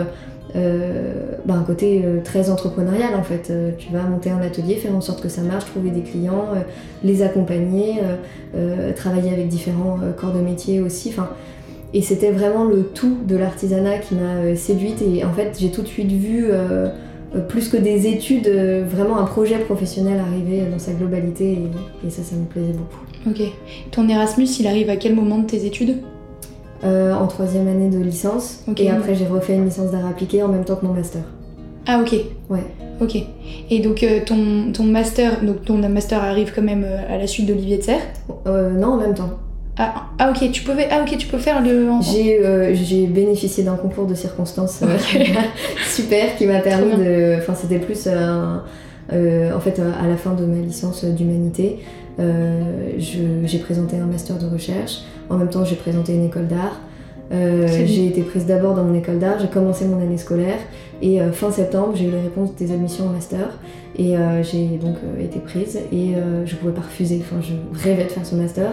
euh, 0.56 1.38
bah, 1.46 1.54
un 1.54 1.64
côté 1.64 2.02
euh, 2.04 2.22
très 2.24 2.50
entrepreneurial 2.50 3.14
en 3.16 3.24
fait. 3.24 3.50
Euh, 3.50 3.72
tu 3.78 3.92
vas 3.94 4.04
monter 4.04 4.32
un 4.32 4.42
atelier, 4.42 4.76
faire 4.76 4.96
en 4.96 5.02
sorte 5.02 5.22
que 5.22 5.30
ça 5.30 5.42
marche, 5.42 5.66
trouver 5.66 5.92
des 5.92 6.02
clients, 6.02 6.48
les 7.04 7.22
accompagner, 7.22 8.00
travailler 8.96 9.32
avec 9.32 9.48
différents 9.48 10.00
corps 10.18 10.34
de 10.34 10.40
métier 10.40 10.82
aussi. 10.82 11.10
Enfin, 11.10 11.30
et 11.94 12.02
c'était 12.02 12.32
vraiment 12.32 12.66
le 12.66 12.84
tout 12.84 13.18
de 13.28 13.36
l'artisanat 13.36 13.98
qui 13.98 14.16
m'a 14.16 14.56
séduite 14.56 15.02
et 15.02 15.24
en 15.24 15.34
fait 15.34 15.58
j'ai 15.60 15.72
tout 15.72 15.82
de 15.82 15.88
suite 15.88 16.12
vu 16.12 16.50
plus 17.48 17.70
que 17.70 17.78
des 17.78 18.08
études, 18.08 18.48
vraiment 18.48 19.18
un 19.18 19.26
projet 19.26 19.58
professionnel 19.60 20.20
arriver 20.20 20.64
dans 20.72 20.80
sa 20.80 20.94
globalité 20.94 21.54
et, 21.54 22.08
et 22.08 22.10
ça, 22.10 22.24
ça 22.24 22.36
me 22.36 22.46
plaisait 22.46 22.74
beaucoup. 22.74 23.00
Ok. 23.28 23.42
Ton 23.92 24.08
Erasmus, 24.08 24.48
il 24.60 24.68
arrive 24.68 24.90
à 24.90 24.96
quel 24.96 25.16
moment 25.16 25.40
de 25.40 25.46
tes 25.46 25.66
études? 25.66 25.98
Euh, 26.86 27.14
en 27.14 27.28
troisième 27.28 27.68
année 27.68 27.90
de 27.90 28.00
licence. 28.00 28.64
Et 28.78 28.90
après, 28.90 29.14
j'ai 29.14 29.28
refait 29.28 29.56
une 29.56 29.66
licence 29.66 29.92
d'art 29.92 30.06
appliqué 30.08 30.42
en 30.44 30.48
même 30.48 30.64
temps 30.64 30.78
que 30.78 30.86
mon 30.86 30.94
master. 30.94 31.24
Ah, 31.86 32.00
ok. 32.00 32.16
Ouais. 32.50 32.64
Ok. 33.02 33.18
Et 33.70 33.80
donc, 33.80 34.02
euh, 34.04 34.20
ton, 34.26 34.72
ton, 34.72 34.86
master, 34.86 35.44
donc 35.44 35.66
ton 35.66 35.78
master 35.90 36.24
arrive 36.24 36.54
quand 36.56 36.62
même 36.62 36.86
euh, 36.86 37.14
à 37.14 37.18
la 37.18 37.28
suite 37.28 37.48
d'Olivier 37.48 37.80
de 37.80 37.84
Serre 37.84 38.02
Non, 38.46 38.94
en 38.94 38.98
même 38.98 39.14
temps. 39.14 39.32
Ah, 39.82 40.10
ah, 40.20 40.32
ok, 40.32 40.52
tu 40.52 40.64
peux, 40.64 40.74
ah, 40.92 41.04
ok, 41.04 41.18
tu 41.18 41.28
peux 41.28 41.38
faire 41.38 41.64
le. 41.64 41.88
J'ai 42.74 43.08
bénéficié 43.08 43.64
d'un 43.64 43.78
concours 43.78 44.08
de 44.08 44.14
circonstances 44.14 44.82
super 45.88 46.36
qui 46.36 46.46
m'a 46.46 46.60
permis 46.60 46.98
de. 46.98 47.38
Enfin, 47.38 47.56
c'était 47.56 47.80
plus. 47.80 48.08
en 48.08 49.60
fait, 49.62 49.80
à 49.80 50.06
la 50.06 50.18
fin 50.18 50.34
de 50.34 50.46
ma 50.46 50.58
licence 50.58 51.06
d'humanité, 51.06 51.80
j'ai 52.98 53.60
présenté 53.60 53.96
un 53.96 54.06
master 54.06 54.38
de 54.38 54.48
recherche. 54.48 55.04
En 55.30 55.38
même 55.38 55.50
temps, 55.50 55.64
j'ai 55.64 55.78
présenté 55.78 56.14
une 56.14 56.26
école 56.26 56.48
d'art. 56.48 56.82
Euh, 57.32 57.68
j'ai 57.86 58.08
été 58.08 58.24
prise 58.24 58.46
d'abord 58.46 58.74
dans 58.74 58.84
mon 58.84 58.96
école 58.96 59.20
d'art, 59.20 59.38
j'ai 59.40 59.48
commencé 59.48 59.86
mon 59.86 60.02
année 60.02 60.18
scolaire 60.18 60.58
Et 61.04 61.20
fin 61.32 61.52
septembre, 61.52 61.94
j'ai 61.94 62.06
eu 62.06 62.12
les 62.12 62.22
réponses 62.22 62.56
des 62.56 62.74
admissions 62.74 63.06
au 63.06 63.14
master. 63.14 63.58
Et 63.98 64.16
j'ai 64.44 64.78
donc 64.78 64.98
été 65.22 65.40
prise 65.40 65.80
et 65.94 66.16
je 66.46 66.56
pouvais 66.58 66.74
pas 66.74 66.82
refuser. 66.82 67.22
Enfin, 67.22 67.42
je 67.42 67.54
rêvais 67.82 68.04
de 68.04 68.10
faire 68.10 68.26
ce 68.26 68.36
master. 68.36 68.72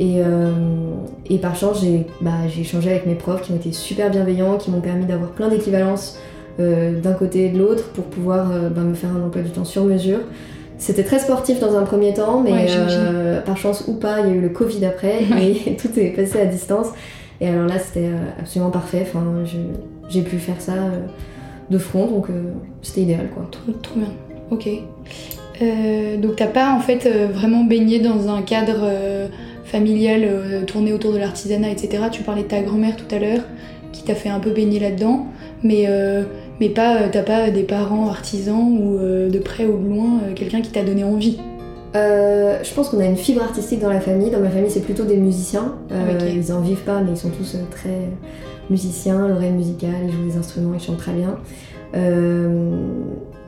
Et, 0.00 0.20
et 1.28 1.38
par 1.38 1.56
chance, 1.56 1.80
j'ai 1.82 2.06
bah, 2.20 2.30
échangé 2.58 2.90
avec 2.90 3.06
mes 3.06 3.16
profs 3.16 3.42
qui 3.42 3.52
ont 3.52 3.56
été 3.56 3.72
super 3.72 4.10
bienveillants, 4.10 4.56
qui 4.56 4.70
m'ont 4.70 4.80
permis 4.80 5.06
d'avoir 5.06 5.30
plein 5.30 5.48
d'équivalences 5.48 6.18
d'un 6.58 7.12
côté 7.18 7.46
et 7.46 7.48
de 7.50 7.58
l'autre 7.58 7.88
pour 7.90 8.04
pouvoir 8.04 8.48
bah, 8.70 8.82
me 8.82 8.94
faire 8.94 9.10
un 9.10 9.26
emploi 9.26 9.42
du 9.42 9.50
temps 9.50 9.64
sur 9.64 9.84
mesure. 9.84 10.20
C'était 10.78 11.02
très 11.02 11.18
sportif 11.18 11.58
dans 11.58 11.76
un 11.76 11.82
premier 11.82 12.14
temps, 12.14 12.40
mais 12.40 12.66
euh, 12.70 13.40
par 13.40 13.56
chance 13.56 13.84
ou 13.88 13.94
pas, 13.94 14.20
il 14.20 14.28
y 14.28 14.30
a 14.30 14.34
eu 14.34 14.40
le 14.40 14.48
Covid 14.48 14.84
après 14.84 15.24
et 15.42 15.76
tout 15.80 15.88
est 15.98 16.10
passé 16.10 16.40
à 16.40 16.46
distance. 16.46 16.86
Et 17.40 17.48
alors 17.48 17.66
là, 17.66 17.80
c'était 17.80 18.06
euh, 18.06 18.30
absolument 18.38 18.70
parfait. 18.70 19.02
Enfin, 19.02 19.24
j'ai 20.08 20.22
pu 20.22 20.38
faire 20.38 20.60
ça 20.60 20.74
euh, 20.74 21.00
de 21.68 21.78
front, 21.78 22.06
donc 22.06 22.28
c'était 22.80 23.02
idéal, 23.02 23.28
quoi. 23.34 23.48
Trop, 23.50 23.72
trop 23.82 23.98
bien. 23.98 24.12
Ok. 24.50 24.68
donc 26.22 26.36
t'as 26.36 26.46
pas 26.46 26.72
en 26.72 26.80
fait 26.80 27.06
vraiment 27.34 27.64
baigné 27.64 27.98
dans 27.98 28.28
un 28.30 28.40
cadre 28.40 28.88
familial 29.68 30.64
tourné 30.66 30.92
autour 30.92 31.12
de 31.12 31.18
l'artisanat, 31.18 31.70
etc. 31.70 32.04
Tu 32.10 32.22
parlais 32.22 32.42
de 32.42 32.48
ta 32.48 32.60
grand-mère 32.60 32.96
tout 32.96 33.14
à 33.14 33.18
l'heure, 33.18 33.42
qui 33.92 34.02
t'a 34.02 34.14
fait 34.14 34.28
un 34.28 34.40
peu 34.40 34.50
baigner 34.50 34.80
là-dedans, 34.80 35.26
mais 35.62 35.86
mais 36.60 36.68
pas 36.68 37.02
euh, 37.02 37.08
t'as 37.10 37.22
pas 37.22 37.50
des 37.50 37.62
parents 37.62 38.08
artisans 38.08 38.78
ou 38.80 38.98
euh, 38.98 39.28
de 39.28 39.38
près 39.38 39.66
ou 39.66 39.78
de 39.78 39.88
loin 39.88 40.20
euh, 40.22 40.34
quelqu'un 40.34 40.60
qui 40.60 40.70
t'a 40.70 40.82
donné 40.82 41.04
envie? 41.04 41.38
Je 41.94 42.74
pense 42.74 42.90
qu'on 42.90 43.00
a 43.00 43.06
une 43.06 43.16
fibre 43.16 43.42
artistique 43.42 43.80
dans 43.80 43.90
la 43.90 44.00
famille. 44.00 44.30
Dans 44.30 44.38
ma 44.38 44.50
famille, 44.50 44.70
c'est 44.70 44.84
plutôt 44.84 45.04
des 45.04 45.16
musiciens. 45.16 45.74
Ils 46.32 46.52
en 46.52 46.60
vivent 46.60 46.84
pas, 46.84 47.00
mais 47.00 47.12
ils 47.12 47.16
sont 47.16 47.30
tous 47.30 47.56
très 47.72 48.10
musiciens, 48.70 49.26
l'oreille 49.26 49.50
musicale, 49.50 49.90
ils 50.04 50.12
jouent 50.12 50.30
des 50.30 50.36
instruments, 50.36 50.74
ils 50.74 50.80
chantent 50.80 50.98
très 50.98 51.12
bien. 51.12 51.38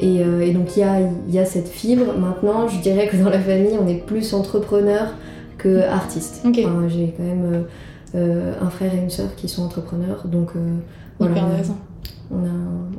Et, 0.01 0.53
donc 0.53 0.77
il 0.77 0.81
y 0.81 0.83
a, 0.83 1.01
y 1.29 1.39
a, 1.39 1.45
cette 1.45 1.69
fibre. 1.69 2.19
Maintenant, 2.19 2.67
je 2.67 2.81
dirais 2.81 3.07
que 3.07 3.17
dans 3.17 3.31
la 3.31 3.39
famille, 3.39 3.79
on 3.81 3.87
est 3.87 4.05
plus 4.05 4.35
entrepreneur 4.35 5.15
que 5.63 5.83
artiste. 5.83 6.43
J'ai 6.55 7.15
quand 7.17 7.23
même 7.23 7.65
un 8.25 8.71
frère 8.71 8.95
et 8.95 8.99
une 8.99 9.11
sœur 9.11 9.35
qui 9.37 9.49
sont 9.49 9.63
entrepreneurs, 9.63 10.27
donc 10.27 10.51
voilà 11.19 11.43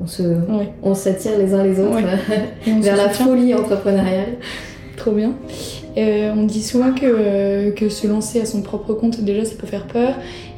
on, 0.02 0.08
se, 0.08 0.24
on 0.84 0.94
s'attire 0.94 1.38
les 1.38 1.54
uns 1.54 1.64
les 1.64 1.80
autres 1.80 2.02
vers 2.82 2.96
la 2.96 3.10
folie 3.10 3.54
entrepreneuriale. 3.54 4.38
Trop 4.98 5.12
bien. 5.12 5.34
Euh, 5.98 6.32
on 6.36 6.44
dit 6.44 6.62
souvent 6.62 6.94
que, 6.94 7.06
euh, 7.06 7.72
que, 7.72 7.90
se 7.90 8.08
lancer 8.08 8.40
à 8.40 8.46
son 8.46 8.62
propre 8.62 8.94
compte, 8.94 9.22
déjà, 9.22 9.46
ça 9.46 9.56
peut 9.58 9.68
faire 9.68 9.88
peur. 9.88 10.14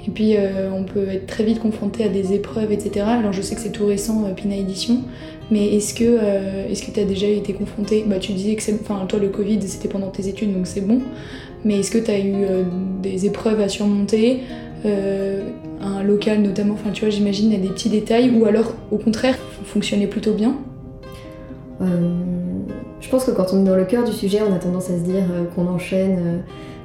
Et 0.05 0.11
puis, 0.11 0.35
euh, 0.35 0.69
on 0.75 0.83
peut 0.83 1.07
être 1.09 1.27
très 1.27 1.43
vite 1.43 1.59
confronté 1.59 2.03
à 2.03 2.09
des 2.09 2.33
épreuves, 2.33 2.71
etc. 2.71 3.05
Alors, 3.07 3.31
je 3.31 3.41
sais 3.41 3.55
que 3.55 3.61
c'est 3.61 3.71
tout 3.71 3.85
récent, 3.85 4.23
Pina 4.35 4.55
Édition. 4.55 5.01
Mais 5.49 5.75
est-ce 5.75 5.93
que 5.93 6.91
tu 6.91 6.99
as 6.99 7.05
déjà 7.05 7.27
été 7.27 7.53
confronté? 7.53 8.03
Bah, 8.07 8.17
Tu 8.19 8.33
disais 8.33 8.55
que 8.55 8.63
enfin, 8.81 9.05
toi, 9.07 9.19
le 9.19 9.29
Covid, 9.29 9.59
c'était 9.61 9.87
pendant 9.87 10.07
tes 10.07 10.27
études, 10.27 10.53
donc 10.53 10.67
c'est 10.67 10.81
bon. 10.81 10.99
Mais 11.65 11.79
est-ce 11.79 11.91
que 11.91 11.97
tu 11.97 12.11
as 12.11 12.19
eu 12.19 12.33
des 13.01 13.25
épreuves 13.25 13.61
à 13.61 13.69
surmonter 13.69 14.41
un 14.85 16.03
local 16.03 16.41
notamment, 16.41 16.73
enfin 16.73 16.91
tu 16.91 17.01
vois, 17.01 17.09
j'imagine 17.09 17.51
il 17.51 17.53
y 17.53 17.59
a 17.59 17.61
des 17.61 17.73
petits 17.73 17.89
détails, 17.89 18.31
ou 18.31 18.45
alors 18.45 18.73
au 18.91 18.97
contraire, 18.97 19.37
fonctionnait 19.65 20.07
plutôt 20.07 20.33
bien? 20.33 20.55
Euh, 21.81 21.85
Je 23.01 23.09
pense 23.09 23.25
que 23.25 23.31
quand 23.31 23.53
on 23.53 23.61
est 23.61 23.69
dans 23.69 23.75
le 23.75 23.85
cœur 23.85 24.03
du 24.03 24.13
sujet, 24.13 24.39
on 24.47 24.53
a 24.53 24.59
tendance 24.59 24.89
à 24.89 24.97
se 24.97 25.03
dire 25.03 25.23
euh, 25.31 25.43
qu'on 25.53 25.67
enchaîne 25.67 26.17
euh, 26.19 26.37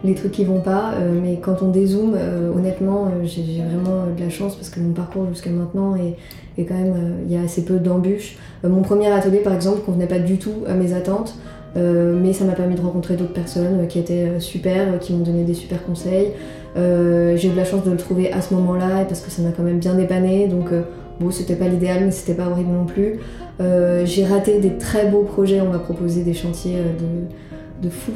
les 0.04 0.14
trucs 0.14 0.32
qui 0.32 0.44
vont 0.44 0.60
pas, 0.60 0.92
mais 1.20 1.40
quand 1.42 1.60
on 1.60 1.70
dézoome, 1.70 2.16
honnêtement, 2.56 3.10
j'ai 3.24 3.60
vraiment 3.68 4.04
de 4.16 4.22
la 4.22 4.30
chance 4.30 4.54
parce 4.54 4.70
que 4.70 4.78
mon 4.78 4.92
parcours 4.92 5.26
jusqu'à 5.28 5.50
maintenant 5.50 5.96
est, 5.96 6.62
quand 6.62 6.76
même, 6.76 7.16
il 7.26 7.32
y 7.32 7.36
a 7.36 7.40
assez 7.40 7.64
peu 7.64 7.80
d'embûches. 7.80 8.36
mon 8.62 8.82
premier 8.82 9.08
atelier 9.08 9.38
par 9.38 9.52
exemple 9.52 9.80
convenait 9.84 10.06
pas 10.06 10.20
du 10.20 10.38
tout 10.38 10.62
à 10.68 10.74
mes 10.74 10.92
attentes. 10.92 11.34
Mais 11.76 12.32
ça 12.32 12.44
m'a 12.44 12.54
permis 12.54 12.74
de 12.74 12.80
rencontrer 12.80 13.14
d'autres 13.16 13.32
personnes 13.32 13.86
qui 13.88 13.98
étaient 13.98 14.40
super, 14.40 14.98
qui 14.98 15.12
m'ont 15.12 15.24
donné 15.24 15.44
des 15.44 15.54
super 15.54 15.84
conseils. 15.84 16.32
Euh, 16.76 17.36
j'ai 17.36 17.48
eu 17.48 17.50
de 17.52 17.56
la 17.56 17.64
chance 17.64 17.84
de 17.84 17.90
le 17.90 17.96
trouver 17.96 18.32
à 18.32 18.40
ce 18.40 18.54
moment-là 18.54 19.04
parce 19.04 19.20
que 19.20 19.30
ça 19.30 19.42
m'a 19.42 19.50
quand 19.50 19.62
même 19.62 19.78
bien 19.78 19.94
dépanné. 19.94 20.48
Donc, 20.48 20.72
euh, 20.72 20.82
bon, 21.20 21.30
c'était 21.30 21.56
pas 21.56 21.68
l'idéal, 21.68 22.04
mais 22.04 22.10
c'était 22.10 22.34
pas 22.34 22.48
horrible 22.48 22.70
non 22.70 22.84
plus. 22.84 23.20
Euh, 23.60 24.06
j'ai 24.06 24.24
raté 24.24 24.58
des 24.60 24.76
très 24.76 25.06
beaux 25.06 25.22
projets. 25.22 25.60
On 25.60 25.70
m'a 25.70 25.78
proposé 25.78 26.22
des 26.22 26.34
chantiers 26.34 26.76
de, 26.76 27.86
de 27.86 27.90
fou. 27.90 28.12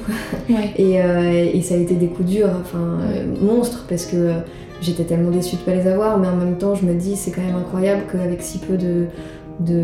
et, 0.78 0.94
et, 0.94 1.62
ça 1.62 1.74
a 1.74 1.78
été 1.78 1.94
des 1.94 2.08
coups 2.08 2.28
durs, 2.28 2.50
enfin, 2.60 2.98
monstres, 3.40 3.86
parce 3.88 4.06
que 4.06 4.30
j'étais 4.80 5.04
tellement 5.04 5.30
déçue 5.30 5.56
de 5.56 5.62
pas 5.62 5.74
les 5.74 5.88
avoir. 5.88 6.18
Mais 6.18 6.28
en 6.28 6.36
même 6.36 6.58
temps, 6.58 6.74
je 6.74 6.84
me 6.84 6.94
dis, 6.94 7.16
c'est 7.16 7.30
quand 7.30 7.42
même 7.42 7.56
incroyable 7.56 8.02
qu'avec 8.12 8.42
si 8.42 8.58
peu 8.58 8.76
de, 8.76 9.06
de 9.60 9.82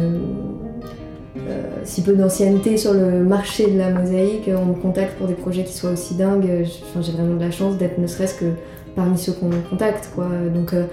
euh, 1.49 1.68
si 1.85 2.03
peu 2.03 2.15
d'ancienneté 2.15 2.77
sur 2.77 2.93
le 2.93 3.23
marché 3.25 3.71
de 3.71 3.79
la 3.79 3.91
mosaïque, 3.91 4.49
on 4.49 4.67
me 4.67 4.75
contacte 4.75 5.17
pour 5.19 5.27
des 5.27 5.35
projets 5.35 5.65
qui 5.65 5.73
soient 5.73 5.91
aussi 5.91 6.15
dingues. 6.15 6.67
J'ai 7.01 7.13
vraiment 7.13 7.35
de 7.35 7.41
la 7.41 7.51
chance 7.51 7.77
d'être 7.77 7.99
ne 7.99 8.07
serait-ce 8.07 8.35
que 8.35 8.47
parmi 8.99 9.17
ceux 9.17 9.33
qu'on 9.33 9.51
contacte. 9.71 10.11
Quoi. 10.15 10.29
Donc 10.53 10.71
il 10.73 10.79
euh, 10.79 10.85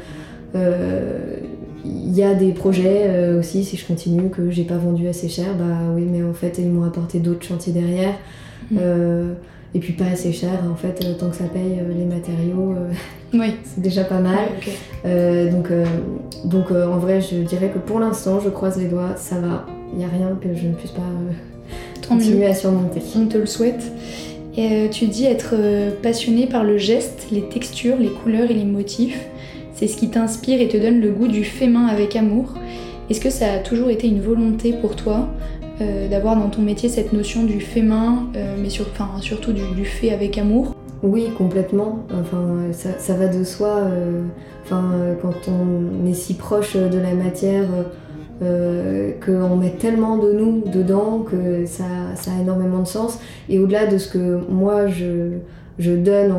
euh, 0.56 1.38
y 1.84 2.24
a 2.24 2.34
des 2.36 2.51
projets 2.51 3.36
aussi, 3.38 3.63
si 3.63 3.77
je 3.77 3.86
continue, 3.86 4.30
que 4.30 4.51
j'ai 4.51 4.63
pas 4.63 4.77
vendu 4.77 5.08
assez 5.08 5.27
cher, 5.27 5.48
bah 5.58 5.77
oui, 5.96 6.04
mais 6.10 6.24
en 6.24 6.34
fait 6.34 6.58
ils 6.60 6.70
m'ont 6.70 6.86
apporté 6.86 7.20
d'autres 7.20 7.46
chantiers 7.46 7.74
derrière. 7.74 8.13
Mmh. 8.72 8.80
et 9.75 9.80
puis 9.80 9.94
pas 9.94 10.06
assez 10.06 10.32
cher, 10.32 10.63
en 10.72 10.75
fait, 10.75 11.06
tant 11.20 11.30
que 11.30 11.36
ça 11.36 11.44
paye 11.44 11.80
les 11.96 12.06
matériaux, 12.06 12.74
c'est 13.32 13.82
déjà 13.82 14.04
pas 14.04 14.20
mal. 14.20 14.39
donc 15.51 15.72
donc 16.46 16.72
en 16.72 16.98
vrai, 16.98 17.22
je 17.22 17.38
dirais 17.38 17.70
que 17.70 17.80
pour 17.80 18.00
l'instant, 18.00 18.39
je 18.39 18.50
croise 18.50 18.77
les 18.77 18.88
doigts, 18.88 19.15
ça 19.18 19.36
va 19.39 19.65
n'y 19.98 20.06
a 20.06 20.08
rien 20.08 20.38
que 20.42 20.54
je 20.54 20.68
ne 20.68 20.74
puisse 20.74 20.92
pas 20.92 21.02
euh, 21.02 22.08
continuer 22.08 22.46
à 22.46 22.54
surmonter. 22.54 23.02
On 23.16 23.25
te 23.25 23.38
le 23.38 23.46
souhaite. 23.46 23.92
Et 24.58 24.72
euh, 24.72 24.88
tu 24.90 25.08
dis 25.08 25.25
être 25.25 25.54
euh, 25.54 25.92
passionné 26.02 26.48
par 26.48 26.64
le 26.64 26.78
geste, 26.78 27.28
les 27.32 27.42
textures, 27.50 27.98
les 27.98 28.10
couleurs 28.10 28.50
et 28.50 28.54
les 28.54 28.66
motifs. 28.66 29.20
C'est 29.74 29.88
ce 29.88 29.98
qui 29.98 30.10
t'inspire 30.10 30.62
et 30.62 30.68
te 30.68 30.78
donne 30.78 31.02
le 31.02 31.12
goût 31.12 31.28
du 31.28 31.44
fait 31.44 31.68
main 31.68 31.88
avec 31.88 32.16
amour. 32.16 32.54
Est-ce 33.10 33.20
que 33.20 33.30
ça 33.30 33.54
a 33.54 33.58
toujours 33.60 33.90
été 33.90 34.08
une 34.08 34.22
volonté 34.22 34.74
pour 34.74 34.96
toi 34.96 35.28
d'avoir 36.10 36.38
dans 36.38 36.48
ton 36.48 36.62
métier 36.62 36.88
cette 36.88 37.12
notion 37.12 37.44
du 37.44 37.60
fait 37.60 37.82
main, 37.82 38.30
mais 38.58 38.70
surtout 38.70 39.52
du, 39.52 39.84
fait 39.84 40.12
avec 40.12 40.38
amour? 40.38 40.74
Oui, 41.04 41.28
complètement. 41.38 42.06
Enfin, 42.18 42.72
ça, 42.72 43.14
va 43.16 43.28
de 43.28 43.44
soi. 43.44 43.82
enfin, 44.64 44.92
quand 45.22 45.52
on 45.52 46.10
est 46.10 46.14
si 46.14 46.36
proche 46.36 46.78
de 46.78 46.98
la 46.98 47.14
matière 47.14 47.68
euh, 48.42 49.12
qu'on 49.25 49.56
met 49.56 49.72
tellement 49.72 50.18
de 50.18 50.34
nous 50.34 50.63
dedans 50.65 51.20
que 51.20 51.65
ça, 51.65 51.84
a 51.86 52.42
énormément 52.42 52.80
de 52.80 52.88
sens. 52.88 53.20
Et 53.48 53.60
au-delà 53.60 53.86
de 53.86 53.98
ce 53.98 54.10
que 54.10 54.39
moi 54.50 54.88
je, 54.88 55.38
donne 55.80 56.34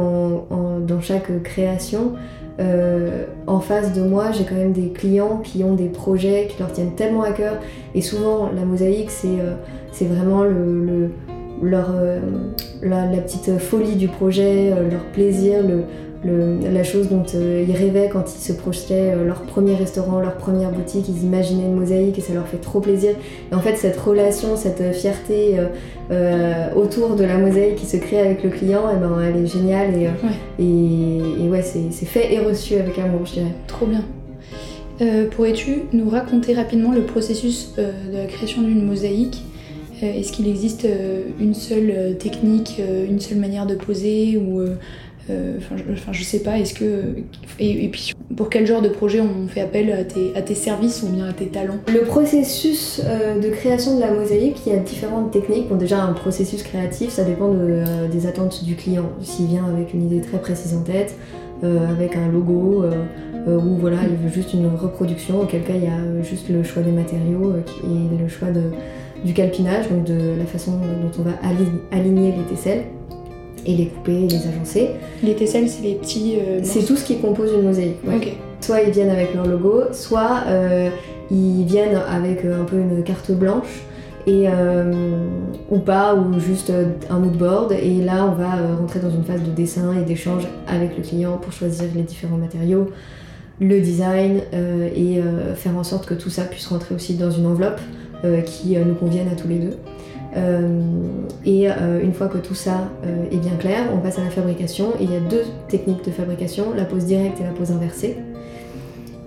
dans 0.87 1.01
chaque 1.01 1.43
création, 1.43 2.13
euh, 2.61 3.25
en 3.47 3.61
face 3.61 3.93
de 3.95 4.03
moi, 4.03 4.31
j'ai 4.33 4.45
quand 4.45 4.55
même 4.55 4.73
des 4.73 4.91
clients 4.91 5.41
qui 5.43 5.65
ont 5.65 5.75
des 5.75 5.89
projets 5.89 6.49
qui 6.51 6.59
leur 6.59 6.73
tiennent 6.73 6.95
tellement 6.95 7.23
à 7.23 7.33
cœur. 7.33 7.55
Et 7.95 8.03
souvent, 8.03 8.51
la 8.55 8.65
mosaïque, 8.65 9.11
c'est 9.11 9.29
euh, 9.29 10.09
vraiment 10.09 10.43
le, 10.45 11.11
leur, 11.63 11.95
la, 12.83 13.07
la, 13.11 13.19
petite 13.19 13.59
folie 13.59 13.97
du 13.97 14.09
projet, 14.09 14.71
leur 14.91 15.05
plaisir, 15.13 15.63
le, 15.67 15.85
la 16.27 16.85
chose 16.85 17.09
dont 17.09 17.25
euh, 17.35 17.65
ils 17.67 17.75
rêvaient 17.75 18.09
quand 18.13 18.25
ils 18.35 18.41
se 18.41 18.53
projetaient 18.53 19.13
euh, 19.13 19.25
leur 19.25 19.43
premier 19.43 19.75
restaurant, 19.75 20.21
leur 20.21 20.37
première 20.37 20.71
boutique, 20.71 21.07
ils 21.09 21.25
imaginaient 21.25 21.67
une 21.67 21.77
mosaïque 21.77 22.19
et 22.19 22.21
ça 22.21 22.35
leur 22.35 22.47
fait 22.47 22.59
trop 22.59 22.81
plaisir. 22.81 23.13
Et 23.51 23.55
en 23.55 23.61
fait, 23.61 23.77
cette 23.77 23.99
relation, 23.99 24.57
cette 24.57 24.95
fierté 24.95 25.57
euh, 26.11 26.69
autour 26.75 27.17
de 27.17 27.25
la 27.25 27.39
mosaïque 27.39 27.77
qui 27.77 27.87
se 27.87 27.97
crée 27.97 28.21
avec 28.21 28.43
le 28.43 28.51
client, 28.51 28.89
et 28.91 28.95
eh 28.97 29.01
ben, 29.01 29.21
elle 29.21 29.43
est 29.43 29.47
géniale 29.47 29.95
et 29.95 30.09
ouais, 30.63 31.49
ouais 31.49 31.63
c'est 31.63 32.07
fait 32.07 32.35
et 32.35 32.39
reçu 32.39 32.75
avec 32.75 32.99
amour, 32.99 33.27
je 33.27 33.35
dirais. 33.35 33.55
Trop 33.67 33.87
bien. 33.87 34.05
Pourrais-tu 35.33 35.83
nous 35.93 36.09
raconter 36.09 36.55
rapidement 36.55 36.93
le 36.93 37.03
processus 37.03 37.75
de 37.77 38.17
la 38.17 38.25
création 38.25 38.63
d'une 38.63 38.85
mosaïque? 38.85 39.43
Est-ce 40.01 40.33
qu'il 40.33 40.49
existe 40.49 40.87
une 41.39 41.55
seule 41.55 42.17
technique, 42.19 42.81
une 43.09 43.21
seule 43.21 43.39
manière 43.39 43.67
de 43.67 43.75
poser 43.75 44.39
ou 44.39 44.63
euh, 45.29 45.59
enfin, 45.59 46.13
je, 46.13 46.23
sais 46.23 46.41
pas, 46.41 46.59
est-ce 46.59 46.75
que. 46.75 47.03
Et, 47.59 47.89
puis, 47.89 48.13
pour 48.37 48.49
quel 48.49 48.67
genre 48.67 48.83
de 48.83 48.89
projet 48.89 49.21
on 49.21 49.49
fait 49.49 49.61
appel 49.61 49.91
à 49.93 50.05
tes, 50.05 50.33
à 50.37 50.43
tes 50.43 50.55
services 50.55 51.03
ou 51.03 51.09
bien 51.09 51.27
à 51.27 51.33
tes 51.33 51.47
talents 51.47 51.79
Le 51.89 52.03
processus 52.03 53.01
euh, 53.05 53.41
de 53.41 53.49
création 53.49 53.97
de 53.97 54.01
la 54.01 54.13
mosaïque, 54.13 54.59
il 54.67 54.73
y 54.73 54.77
a 54.77 54.79
différentes 54.79 55.33
techniques. 55.33 55.69
Bon, 55.69 55.77
déjà, 55.77 56.03
un 56.03 56.13
processus 56.13 56.63
créatif, 56.63 57.11
ça 57.11 57.25
dépend 57.25 57.53
euh, 57.53 58.07
des 58.09 58.27
attentes 58.27 58.65
du 58.65 58.77
client. 58.77 59.11
S'il 59.21 59.47
vient 59.47 59.65
avec 59.67 59.95
une 59.95 60.07
idée 60.07 60.21
très 60.21 60.39
précise 60.39 60.75
en 60.75 60.83
tête, 60.83 61.17
avec 61.63 62.17
un 62.17 62.29
logo, 62.29 62.85
ou 63.47 63.77
voilà, 63.81 63.97
il 64.03 64.17
veut 64.17 64.33
juste 64.33 64.53
une 64.53 64.69
reproduction, 64.77 65.41
auquel 65.41 65.63
cas 65.63 65.73
il 65.75 65.85
y 65.85 65.87
a 65.87 66.23
juste 66.23 66.51
le 66.51 66.63
choix 66.63 66.83
des 66.83 66.91
matériaux 66.91 67.55
et 67.57 68.23
le 68.23 68.29
choix 68.29 68.49
de, 68.51 68.61
du 69.25 69.33
calpinage, 69.33 69.89
donc 69.89 70.05
de 70.05 70.39
la 70.39 70.45
façon 70.45 70.73
dont 70.73 71.11
on 71.19 71.23
va 71.23 71.31
aligner 71.91 72.35
les 72.37 72.55
tesselles 72.55 72.85
et 73.67 73.75
les 73.75 73.87
couper, 73.87 74.27
les 74.29 74.47
agencer. 74.49 74.91
Les 75.23 75.35
tesselles, 75.35 75.69
c'est 75.69 75.83
les 75.83 75.95
petits. 75.95 76.37
Euh, 76.37 76.61
c'est 76.63 76.85
tout 76.85 76.97
ce 76.97 77.05
qui 77.05 77.19
compose 77.19 77.53
une 77.53 77.63
mosaïque. 77.63 77.97
Soit 78.61 78.83
ils 78.83 78.93
viennent 78.93 79.11
avec 79.11 79.35
leur 79.35 79.47
logo, 79.47 79.83
soit 79.93 80.45
euh, 80.47 80.89
ils 81.31 81.65
viennent 81.65 82.01
avec 82.09 82.45
un 82.45 82.65
peu 82.65 82.79
une 82.79 83.03
carte 83.03 83.31
blanche 83.33 83.83
et, 84.27 84.47
ou 85.71 85.79
pas, 85.79 86.15
ou 86.15 86.41
juste 86.41 86.73
un 87.11 87.19
mood 87.19 87.37
board. 87.37 87.73
Et 87.73 88.01
là, 88.03 88.25
on 88.25 88.35
va 88.35 88.77
rentrer 88.77 88.99
dans 88.99 89.11
une 89.11 89.23
phase 89.23 89.43
de 89.43 89.51
dessin 89.51 89.93
et 89.93 90.05
d'échange 90.05 90.49
avec 90.67 90.97
le 90.97 91.03
client 91.03 91.37
pour 91.37 91.53
choisir 91.53 91.85
les 91.95 92.03
différents 92.03 92.39
matériaux, 92.39 92.91
le 93.61 93.81
design 93.81 94.41
et 94.53 95.21
faire 95.55 95.77
en 95.77 95.85
sorte 95.85 96.07
que 96.07 96.15
tout 96.15 96.31
ça 96.31 96.43
puisse 96.43 96.67
rentrer 96.67 96.95
aussi 96.95 97.15
dans 97.15 97.31
une 97.31 97.47
enveloppe 97.47 97.81
qui 98.47 98.77
nous 98.79 98.95
convienne 98.95 99.29
à 99.29 99.37
tous 99.37 99.49
les 99.49 99.59
deux. 99.59 99.77
Euh, 100.37 100.69
et 101.45 101.71
euh, 101.71 102.03
une 102.03 102.13
fois 102.13 102.29
que 102.29 102.39
tout 102.39 102.55
ça 102.55 102.91
euh, 103.05 103.25
est 103.31 103.39
bien 103.39 103.57
clair, 103.59 103.89
on 103.95 103.99
passe 103.99 104.19
à 104.19 104.25
la 104.25 104.31
fabrication. 104.31 104.93
Il 105.01 105.11
y 105.11 105.17
a 105.17 105.21
deux 105.21 105.45
techniques 105.69 106.05
de 106.05 106.11
fabrication, 106.11 106.67
la 106.77 106.85
pose 106.85 107.07
directe 107.07 107.41
et 107.41 107.45
la 107.45 107.51
pose 107.51 107.71
inversée. 107.71 108.17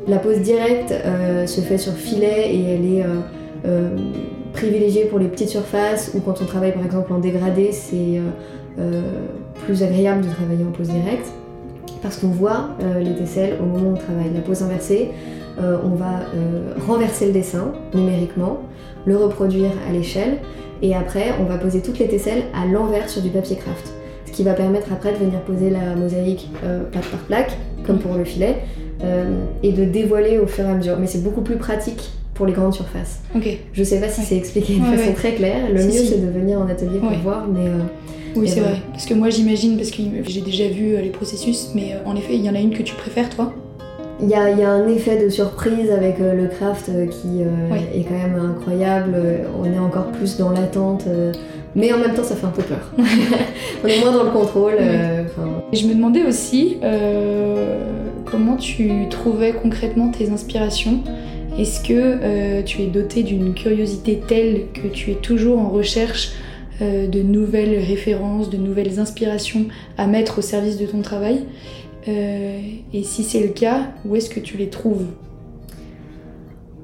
La 0.08 0.18
pose 0.18 0.40
directe 0.40 0.94
se 1.46 1.62
fait 1.62 1.78
sur 1.78 1.94
filet 1.94 2.56
et 2.56 2.64
elle 2.64 2.86
est 2.86 3.06
privilégiée 4.54 5.06
pour 5.06 5.20
les 5.20 5.28
petites 5.28 5.50
surfaces 5.50 6.12
ou 6.16 6.22
quand 6.22 6.42
on 6.42 6.46
travaille 6.46 6.72
par 6.72 6.84
exemple 6.84 7.14
en 7.14 7.20
dégradé, 7.20 7.72
c'est 7.74 8.20
plus 9.66 9.84
agréable 9.84 10.26
de 10.26 10.32
travailler 10.32 10.64
en 10.64 10.72
pose 10.72 10.88
directe 10.88 11.28
parce 12.02 12.18
qu'on 12.18 12.30
voit 12.30 12.70
les 13.00 13.14
tesselles 13.14 13.58
au 13.62 13.66
moment 13.66 13.90
où 13.90 13.94
on 13.94 13.98
travaille. 13.98 14.34
La 14.34 14.42
pose 14.42 14.64
inversée, 14.64 15.12
on 15.60 15.90
va 15.90 16.22
renverser 16.88 17.28
le 17.28 17.34
dessin 17.34 17.74
numériquement, 17.94 18.62
le 19.06 19.18
reproduire 19.18 19.72
à 19.88 19.94
l'échelle 19.94 20.38
et 20.82 20.96
après, 20.96 21.34
on 21.40 21.44
va 21.44 21.58
poser 21.58 21.82
toutes 21.82 22.00
les 22.00 22.08
tesselles 22.08 22.44
à 22.54 22.66
l'envers 22.66 23.10
sur 23.10 23.22
du 23.22 23.30
papier 23.30 23.58
craft. 23.58 23.94
Ce 24.26 24.32
qui 24.32 24.44
va 24.44 24.54
permettre 24.54 24.94
après 24.94 25.12
de 25.12 25.18
venir 25.18 25.42
poser 25.42 25.70
la 25.70 25.96
mosaïque 25.96 26.50
euh, 26.64 26.84
plaque 26.84 27.06
par 27.06 27.20
plaque, 27.22 27.58
comme 27.86 28.00
pour 28.00 28.16
le 28.16 28.24
filet, 28.24 28.58
euh, 29.04 29.26
et 29.64 29.72
de 29.72 29.86
dévoiler 29.86 30.40
au 30.40 30.48
fur 30.48 30.66
et 30.66 30.70
à 30.70 30.76
mesure. 30.76 30.98
Mais 31.00 31.08
c'est 31.08 31.24
beaucoup 31.24 31.42
plus 31.42 31.58
pratique 31.58 32.12
pour 32.34 32.46
les 32.46 32.54
grandes 32.54 32.74
surfaces. 32.74 33.22
Ok. 33.36 33.58
Je 33.74 33.84
sais 33.84 34.00
pas 34.00 34.08
si 34.08 34.22
c'est 34.22 34.38
expliqué 34.38 34.76
de 34.76 34.84
façon 34.84 35.14
très 35.14 35.34
claire. 35.34 35.68
Le 35.68 35.84
mieux, 35.84 35.92
c'est 35.92 36.26
de 36.26 36.32
venir 36.32 36.60
en 36.60 36.68
atelier 36.70 37.00
pour 37.00 37.12
voir, 37.12 37.48
mais. 37.48 37.68
Euh, 37.68 37.84
oui, 38.36 38.48
c'est 38.48 38.62
vrai. 38.62 38.78
Parce 38.92 39.06
que 39.06 39.14
moi, 39.16 39.30
j'imagine, 39.30 39.76
parce 39.76 39.92
que 39.92 40.04
j'ai 40.28 40.42
déjà 40.42 40.68
vu 40.68 40.96
les 41.02 41.10
processus, 41.10 41.72
mais 41.74 41.96
en 42.06 42.16
effet, 42.16 42.36
il 42.36 42.46
y 42.46 42.50
en 42.50 42.56
a 42.56 42.60
une 42.60 42.72
que 42.72 42.84
tu 42.84 42.94
préfères, 42.94 43.30
toi? 43.30 43.54
Il 44.22 44.28
y, 44.28 44.34
a, 44.34 44.70
un 44.70 44.88
effet 44.88 45.24
de 45.24 45.30
surprise 45.30 45.90
avec 45.92 46.20
euh, 46.20 46.34
le 46.34 46.48
craft 46.48 46.90
euh, 46.90 47.06
qui 47.06 47.42
euh, 47.42 47.76
est 47.94 48.04
quand 48.04 48.18
même 48.18 48.38
incroyable. 48.38 49.16
On 49.58 49.66
est 49.66 49.80
encore 49.80 50.12
plus 50.12 50.38
dans 50.38 50.52
l'attente. 50.52 51.06
mais 51.76 51.94
en 51.94 52.00
même 52.00 52.14
temps, 52.14 52.24
ça 52.24 52.36
fait 52.36 52.46
un 52.46 52.52
peu 52.52 52.64
peur. 52.64 52.92
on 53.84 53.88
est 53.88 54.00
moins 54.02 54.12
dans 54.12 54.24
le 54.24 54.32
contrôle. 54.32 54.78
je 55.72 55.88
me 55.88 55.94
demandais 55.94 56.24
aussi 56.24 56.78
comment 58.26 58.58
tu 58.58 59.08
trouvais 59.10 59.54
concrètement 59.54 60.12
tes 60.12 60.30
inspirations? 60.30 61.00
Est-ce 61.58 61.82
que 61.82 62.62
tu 62.64 62.82
es 62.82 62.88
doté 62.88 63.24
d'une 63.24 63.54
curiosité 63.54 64.22
telle 64.28 64.64
que 64.74 64.88
tu 64.88 65.12
es 65.12 65.16
toujours 65.16 65.60
en 65.60 65.70
recherche 65.70 66.34
de 66.82 67.22
nouvelles 67.22 67.80
références, 67.80 68.50
de 68.50 68.58
nouvelles 68.58 69.00
inspirations 69.00 69.66
à 69.98 70.08
mettre 70.08 70.40
au 70.40 70.42
service 70.42 70.78
de 70.78 70.86
ton 70.86 71.02
travail? 71.02 71.44
Euh, 72.10 72.60
et 72.94 73.04
si 73.04 73.24
c'est 73.24 73.42
le 73.42 73.50
cas, 73.50 73.92
où 74.06 74.16
est-ce 74.16 74.30
que 74.30 74.40
tu 74.40 74.58
les 74.58 74.70
trouves 74.70 75.06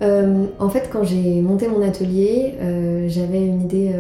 euh, 0.01 0.46
En 0.60 0.70
fait, 0.70 0.89
quand 0.91 1.03
j'ai 1.03 1.41
monté 1.41 1.67
mon 1.67 1.82
atelier, 1.82 2.53
euh, 2.62 3.08
j'avais 3.10 3.46
une 3.46 3.62
idée 3.62 3.91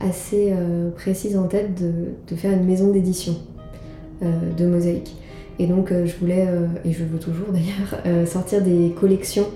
assez 0.00 0.54
précise 0.96 1.36
en 1.36 1.46
tête 1.46 1.74
de, 1.80 2.36
faire 2.36 2.52
une 2.52 2.64
maison 2.64 2.90
d'édition 2.90 3.36
de 4.22 4.66
mosaïque. 4.66 5.14
Et 5.58 5.66
donc, 5.66 5.92
je 5.92 6.12
voulais, 6.18 6.46
et 6.86 6.92
je 6.92 7.04
veux 7.04 7.18
toujours 7.18 7.48
d'ailleurs, 7.52 8.26
sortir 8.26 8.62
des 8.62 8.94
collections 8.98 9.46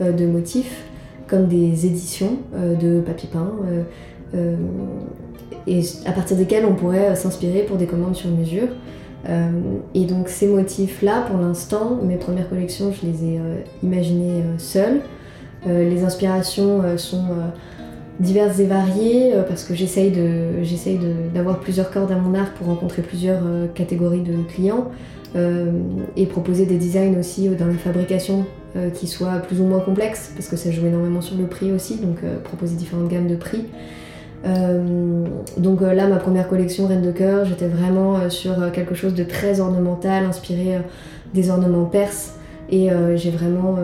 de 0.00 0.26
motifs 0.26 0.84
comme 1.28 1.46
des 1.46 1.86
éditions 1.86 2.38
de 2.52 3.00
papier 3.00 3.28
peint 3.32 3.52
et 5.68 5.82
à 6.06 6.12
partir 6.12 6.36
desquelles 6.36 6.64
on 6.64 6.74
pourrait 6.74 7.14
s'inspirer 7.14 7.62
pour 7.62 7.76
des 7.76 7.86
commandes 7.86 8.16
sur 8.16 8.28
mesure. 8.30 8.68
Euh, 9.28 9.50
et 9.94 10.04
donc 10.04 10.28
ces 10.28 10.46
motifs-là, 10.46 11.24
pour 11.28 11.38
l'instant, 11.38 11.98
mes 12.02 12.16
premières 12.16 12.48
collections, 12.48 12.92
je 12.92 13.06
les 13.06 13.24
ai 13.24 13.38
euh, 13.38 13.56
imaginées 13.82 14.42
euh, 14.42 14.58
seules. 14.58 15.00
les 15.66 16.02
inspirations 16.02 16.82
sont 16.98 17.24
diverses 18.18 18.58
et 18.58 18.66
variées 18.66 19.32
parce 19.46 19.62
que 19.62 19.74
j'essaye 19.76 20.10
d'avoir 21.32 21.60
plusieurs 21.60 21.92
cordes 21.92 22.10
à 22.10 22.16
mon 22.16 22.34
arc 22.34 22.52
pour 22.54 22.66
rencontrer 22.66 23.02
plusieurs 23.02 23.42
catégories 23.72 24.22
de 24.22 24.42
clients 24.52 24.90
et 26.16 26.26
proposer 26.26 26.66
des 26.66 26.78
designs 26.78 27.16
aussi 27.16 27.48
dans 27.48 27.68
la 27.68 27.74
fabrication 27.74 28.44
qui 28.94 29.06
soient 29.06 29.38
plus 29.38 29.60
ou 29.60 29.66
moins 29.66 29.78
complexes 29.78 30.32
parce 30.34 30.48
que 30.48 30.56
ça 30.56 30.72
joue 30.72 30.84
énormément 30.84 31.20
sur 31.20 31.36
le 31.36 31.46
prix 31.46 31.70
aussi, 31.70 31.98
donc 31.98 32.16
proposer 32.42 32.74
différentes 32.74 33.08
gammes 33.08 33.28
de 33.28 33.36
prix. 33.36 33.66
Euh, 34.44 35.24
donc 35.56 35.82
euh, 35.82 35.94
là, 35.94 36.08
ma 36.08 36.16
première 36.16 36.48
collection 36.48 36.86
Reine 36.86 37.02
de 37.02 37.12
cœur, 37.12 37.44
j'étais 37.44 37.68
vraiment 37.68 38.16
euh, 38.16 38.28
sur 38.28 38.72
quelque 38.72 38.94
chose 38.94 39.14
de 39.14 39.24
très 39.24 39.60
ornemental, 39.60 40.24
inspiré 40.24 40.80
des 41.34 41.50
ornements 41.50 41.84
perses. 41.84 42.34
Et 42.70 42.88
j'ai 43.16 43.30
vraiment. 43.30 43.76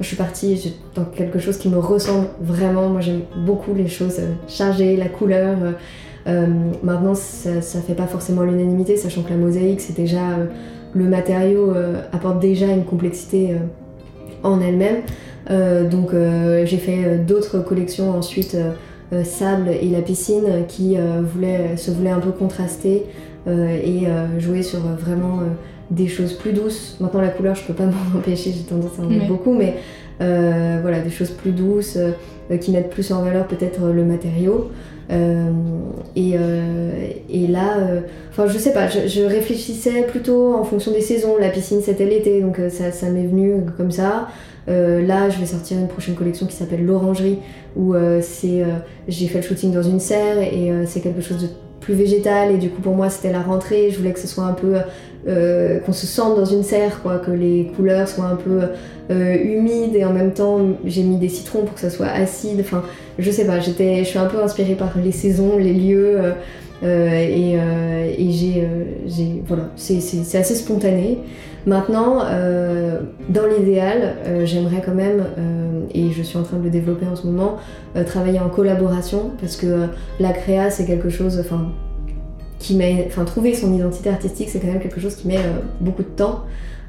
je 0.00 0.04
suis 0.04 0.16
partie 0.16 0.74
dans 0.96 1.04
quelque 1.04 1.38
chose 1.38 1.58
qui 1.58 1.68
me 1.68 1.78
ressemble 1.78 2.26
vraiment. 2.40 2.88
Moi, 2.88 3.00
j'aime 3.00 3.20
beaucoup 3.46 3.72
les 3.72 3.86
choses 3.86 4.20
chargées, 4.48 4.96
la 4.96 5.06
couleur. 5.06 5.58
maintenant, 6.26 7.14
ça, 7.14 7.62
ça 7.62 7.80
fait 7.80 7.94
pas 7.94 8.08
forcément 8.08 8.42
l'unanimité, 8.42 8.96
sachant 8.96 9.22
que 9.22 9.30
la 9.30 9.36
mosaïque, 9.36 9.80
c'est 9.80 9.94
déjà. 9.94 10.38
le 10.92 11.04
matériau 11.04 11.72
apporte 12.10 12.40
déjà 12.40 12.66
une 12.66 12.84
complexité 12.84 13.54
en 14.42 14.60
elle-même. 14.60 15.02
donc, 15.88 16.10
j'ai 16.64 16.78
fait 16.78 17.18
d'autres 17.18 17.60
collections 17.60 18.10
ensuite 18.10 18.56
sable 19.24 19.68
et 19.68 19.88
la 19.88 20.00
piscine 20.00 20.64
qui 20.68 20.96
euh, 20.96 21.22
voulait, 21.22 21.76
se 21.76 21.90
voulait 21.90 22.10
un 22.10 22.20
peu 22.20 22.30
contraster 22.30 23.04
euh, 23.46 23.68
et 23.68 24.06
jouer 24.40 24.62
sur 24.62 24.80
vraiment 24.80 25.40
des 25.90 26.08
choses 26.08 26.32
plus 26.32 26.52
douces. 26.52 26.96
Maintenant 27.00 27.20
la 27.20 27.28
couleur 27.28 27.54
je 27.54 27.64
peux 27.64 27.74
pas 27.74 27.84
m'en 27.86 28.18
empêcher, 28.18 28.52
j'ai 28.52 28.62
tendance 28.62 28.98
à 28.98 29.02
en 29.02 29.06
mettre 29.06 29.26
beaucoup, 29.28 29.52
mais 29.52 29.76
voilà, 30.18 31.00
des 31.00 31.10
choses 31.10 31.30
plus 31.30 31.52
douces 31.52 31.98
qui 32.60 32.70
mettent 32.70 32.90
plus 32.90 33.12
en 33.12 33.22
valeur 33.22 33.46
peut-être 33.46 33.86
le 33.86 34.04
matériau. 34.04 34.70
et, 35.10 36.34
et, 37.30 37.46
là, 37.48 37.76
enfin 38.30 38.46
je 38.46 38.56
sais 38.56 38.72
pas, 38.72 38.88
je, 38.88 39.22
réfléchissais 39.22 40.02
plutôt 40.02 40.54
en 40.54 40.64
fonction 40.64 40.92
des 40.92 41.00
saisons. 41.00 41.36
La 41.38 41.48
piscine 41.48 41.82
c'était 41.82 42.06
l'été, 42.06 42.40
donc 42.40 42.58
ça, 42.70 42.92
ça 42.92 43.10
m'est 43.10 43.26
venu 43.26 43.62
comme 43.76 43.90
ça. 43.90 44.28
Euh, 44.68 45.04
là, 45.04 45.28
je 45.30 45.38
vais 45.38 45.46
sortir 45.46 45.78
une 45.78 45.88
prochaine 45.88 46.14
collection 46.14 46.46
qui 46.46 46.54
s'appelle 46.54 46.84
l'Orangerie, 46.84 47.38
où 47.76 47.94
euh, 47.94 48.20
euh, 48.44 48.64
j'ai 49.08 49.26
fait 49.26 49.38
le 49.38 49.44
shooting 49.44 49.72
dans 49.72 49.82
une 49.82 50.00
serre 50.00 50.40
et 50.40 50.70
c'est 50.86 51.00
quelque 51.00 51.20
chose 51.20 51.42
de 51.42 51.48
plus 51.80 51.94
végétal. 51.94 52.52
Et 52.52 52.58
du 52.58 52.68
coup, 52.70 52.80
pour 52.80 52.94
moi, 52.94 53.10
c'était 53.10 53.32
la 53.32 53.42
rentrée. 53.42 53.90
Je 53.90 53.98
voulais 53.98 54.12
que 54.12 54.20
ce 54.20 54.28
soit 54.28 54.44
un 54.44 54.54
peu. 54.54 54.74
qu'on 55.84 55.92
se 55.92 56.06
sente 56.06 56.36
dans 56.36 56.44
une 56.44 56.62
serre, 56.62 57.02
quoi, 57.02 57.18
que 57.18 57.30
les 57.30 57.72
couleurs 57.76 58.08
soient 58.08 58.26
un 58.26 58.36
peu 58.36 58.60
humides 59.10 59.94
et 59.94 60.04
en 60.04 60.12
même 60.12 60.32
temps, 60.32 60.58
j'ai 60.84 61.02
mis 61.02 61.16
des 61.16 61.28
citrons 61.28 61.62
pour 61.62 61.74
que 61.74 61.80
ça 61.80 61.90
soit 61.90 62.06
acide. 62.06 62.60
Enfin, 62.60 62.82
je 63.18 63.30
sais 63.30 63.44
pas, 63.46 63.58
je 63.60 64.04
suis 64.04 64.18
un 64.18 64.26
peu 64.26 64.42
inspirée 64.42 64.74
par 64.74 64.92
les 65.02 65.12
saisons, 65.12 65.58
les 65.58 65.74
lieux. 65.74 66.20
et, 66.84 67.54
et 67.54 68.30
j'ai, 68.30 69.42
voilà, 69.46 69.70
c'est 69.76 70.38
assez 70.38 70.54
spontané. 70.54 71.18
Maintenant, 71.66 72.22
euh, 72.24 73.00
dans 73.28 73.46
l'idéal, 73.46 74.16
euh, 74.26 74.44
j'aimerais 74.44 74.82
quand 74.84 74.94
même, 74.94 75.24
euh, 75.38 75.82
et 75.94 76.10
je 76.10 76.22
suis 76.22 76.36
en 76.36 76.42
train 76.42 76.56
de 76.56 76.64
le 76.64 76.70
développer 76.70 77.06
en 77.06 77.14
ce 77.14 77.26
moment, 77.26 77.58
travailler 78.06 78.40
en 78.40 78.48
collaboration 78.48 79.30
parce 79.40 79.56
que 79.56 79.86
la 80.18 80.32
créa 80.32 80.70
c'est 80.70 80.86
quelque 80.86 81.10
chose, 81.10 81.38
enfin, 81.38 81.72
qui 82.58 82.74
met, 82.74 83.04
enfin, 83.06 83.24
trouver 83.24 83.54
son 83.54 83.72
identité 83.72 84.08
artistique 84.08 84.48
c'est 84.48 84.60
quand 84.60 84.68
même 84.68 84.80
quelque 84.80 85.00
chose 85.00 85.14
qui 85.14 85.28
met 85.28 85.38
beaucoup 85.80 86.02
de 86.02 86.08
temps. 86.08 86.44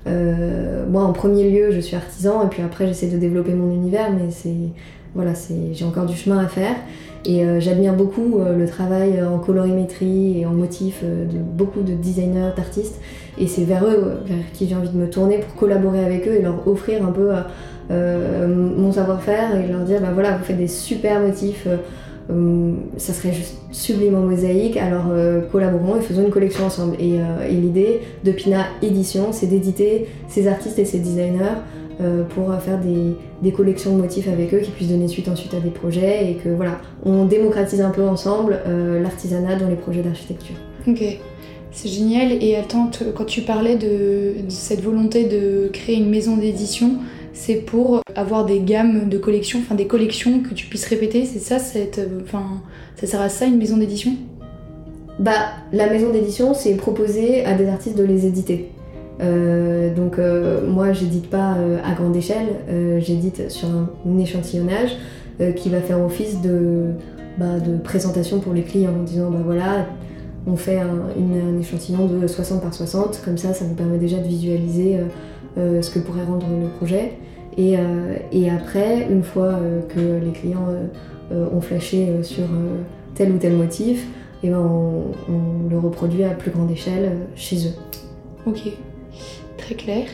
moi, 0.05 1.03
en 1.03 1.13
premier 1.13 1.49
lieu, 1.49 1.71
je 1.71 1.79
suis 1.79 1.95
artisan 1.95 2.43
et 2.45 2.47
puis 2.47 2.61
après 2.63 2.87
j'essaie 2.87 3.07
de 3.07 3.17
développer 3.17 3.53
mon 3.53 3.71
univers, 3.73 4.11
mais 4.11 4.31
c'est, 4.31 4.71
voilà, 5.15 5.31
j'ai 5.73 5.85
encore 5.85 6.05
du 6.05 6.15
chemin 6.15 6.39
à 6.39 6.47
faire. 6.47 6.75
Et 7.25 7.45
j'admire 7.61 7.93
beaucoup 7.93 8.39
le 8.39 8.65
travail 8.67 9.23
en 9.23 9.39
colorimétrie 9.39 10.39
et 10.39 10.45
en 10.45 10.51
motif 10.51 11.03
de 11.03 11.37
beaucoup 11.37 11.81
de 11.81 11.93
designers, 11.93 12.49
d'artistes. 12.57 12.99
Et 13.37 13.47
c'est 13.47 13.63
vers 13.63 13.85
eux 13.85 14.17
vers 14.25 14.51
qui 14.53 14.67
j'ai 14.67 14.75
envie 14.75 14.89
de 14.89 14.97
me 14.97 15.09
tourner 15.09 15.37
pour 15.37 15.55
collaborer 15.55 16.03
avec 16.03 16.27
eux 16.27 16.35
et 16.35 16.41
leur 16.41 16.67
offrir 16.67 17.05
un 17.05 17.11
peu 17.11 17.29
euh, 17.91 18.47
mon 18.47 18.93
savoir-faire 18.93 19.55
et 19.59 19.67
leur 19.67 19.81
dire 19.81 19.99
bah 20.01 20.11
voilà, 20.13 20.37
vous 20.37 20.43
faites 20.43 20.57
des 20.57 20.67
super 20.67 21.19
motifs. 21.19 21.67
Euh, 22.31 22.71
ça 22.95 23.11
serait 23.11 23.33
juste 23.33 23.57
sublime 23.71 24.15
en 24.15 24.21
mosaïque, 24.21 24.77
alors 24.77 25.07
euh, 25.11 25.41
collaborons 25.51 25.97
et 25.97 26.01
faisons 26.01 26.23
une 26.23 26.31
collection 26.31 26.65
ensemble. 26.65 26.95
Et, 26.99 27.19
l'idée 27.49 28.01
de 28.23 28.31
Pina 28.31 28.65
Édition, 28.81 29.27
c'est 29.31 29.47
d'éditer 29.47 30.07
ces 30.29 30.47
artistes 30.47 30.79
et 30.79 30.85
ces 30.85 30.99
designers 30.99 31.59
pour 32.29 32.53
faire 32.55 32.79
des, 32.79 33.15
des, 33.41 33.51
collections 33.51 33.95
de 33.95 34.01
motifs 34.01 34.27
avec 34.27 34.53
eux 34.53 34.59
qui 34.59 34.71
puissent 34.71 34.89
donner 34.89 35.07
suite 35.07 35.27
ensuite 35.27 35.53
à 35.53 35.59
des 35.59 35.69
projets 35.69 36.31
et 36.31 36.35
que 36.35 36.49
voilà, 36.49 36.79
on 37.05 37.25
démocratise 37.25 37.81
un 37.81 37.91
peu 37.91 38.03
ensemble 38.03 38.59
l'artisanat 39.01 39.55
dans 39.55 39.67
les 39.67 39.75
projets 39.75 40.01
d'architecture. 40.01 40.55
Ok. 40.87 41.03
C'est 41.73 41.89
génial. 41.89 42.31
Et 42.43 42.55
attends, 42.55 42.89
quand 43.15 43.25
tu 43.25 43.41
parlais 43.41 43.75
de, 43.75 44.35
cette 44.47 44.81
volonté 44.81 45.25
de 45.25 45.69
créer 45.73 45.95
une 45.95 46.09
maison 46.09 46.37
d'édition, 46.37 46.97
c'est 47.33 47.55
pour 47.55 48.01
avoir 48.15 48.45
des 48.45 48.59
gammes 48.59 49.09
de 49.09 49.17
collections, 49.17 49.59
enfin 49.59 49.75
des 49.75 49.87
collections 49.87 50.41
que 50.41 50.53
tu 50.53 50.67
puisses 50.67 50.85
répéter. 50.85 51.25
C'est 51.25 51.39
ça, 51.39 51.57
cette, 51.57 51.99
enfin, 52.23 52.61
ça 52.95 53.07
sert 53.07 53.21
à 53.21 53.29
ça 53.29 53.45
une 53.45 53.57
maison 53.57 53.77
d'édition? 53.77 54.11
Bah, 55.19 55.31
la 55.71 55.89
maison 55.89 56.11
d'édition, 56.11 56.53
c'est 56.53 56.75
proposer 56.75 57.43
à 57.43 57.53
des 57.53 57.67
artistes 57.67 57.97
de 57.97 58.03
les 58.03 58.27
éditer. 58.27 58.69
Euh, 59.21 59.93
donc 59.93 60.17
euh, 60.17 60.67
moi 60.67 60.91
j'édite 60.91 61.29
pas 61.29 61.55
euh, 61.55 61.77
à 61.83 61.93
grande 61.93 62.15
échelle, 62.15 62.47
j'édite 62.99 63.49
sur 63.51 63.67
un, 63.69 64.17
échantillonnage 64.17 64.97
qui 65.55 65.69
va 65.69 65.81
faire 65.81 65.99
office 65.99 66.41
de, 66.41 66.91
bah, 67.39 67.59
de 67.59 67.77
présentation 67.77 68.39
pour 68.39 68.53
les 68.53 68.61
clients 68.61 68.93
en 68.99 69.03
disant 69.03 69.31
bah 69.31 69.41
voilà 69.43 69.87
on 70.45 70.55
fait 70.55 70.79
un, 70.79 71.59
échantillon 71.59 72.05
de 72.05 72.27
60 72.27 72.61
par 72.61 72.73
60, 72.73 73.21
comme 73.23 73.37
ça 73.37 73.53
ça 73.53 73.65
vous 73.65 73.73
permet 73.73 73.97
déjà 73.97 74.17
de 74.17 74.27
visualiser 74.27 74.99
ce 75.57 75.89
que 75.89 75.99
pourrait 75.99 76.23
rendre 76.23 76.47
le 76.47 76.67
projet. 76.77 77.13
Et, 77.57 77.77
et 78.31 78.49
après, 78.49 79.07
une 79.09 79.23
fois 79.23 79.59
que 79.89 79.99
les 79.99 80.31
clients 80.31 80.67
ont 81.31 81.61
flashé 81.61 82.21
sur 82.23 82.45
tel 83.15 83.31
ou 83.31 83.37
tel 83.37 83.53
motif, 83.53 84.05
et 84.43 84.47
eh 84.47 84.49
ben 84.49 84.59
on, 84.59 85.13
on, 85.31 85.69
le 85.69 85.79
reproduit 85.79 86.25
à 86.25 86.31
plus 86.31 86.51
grande 86.51 86.69
échelle 86.69 87.13
chez 87.35 87.67
eux. 87.67 87.73
Ok 88.45 88.73
très 89.63 89.75
clair. 89.75 90.05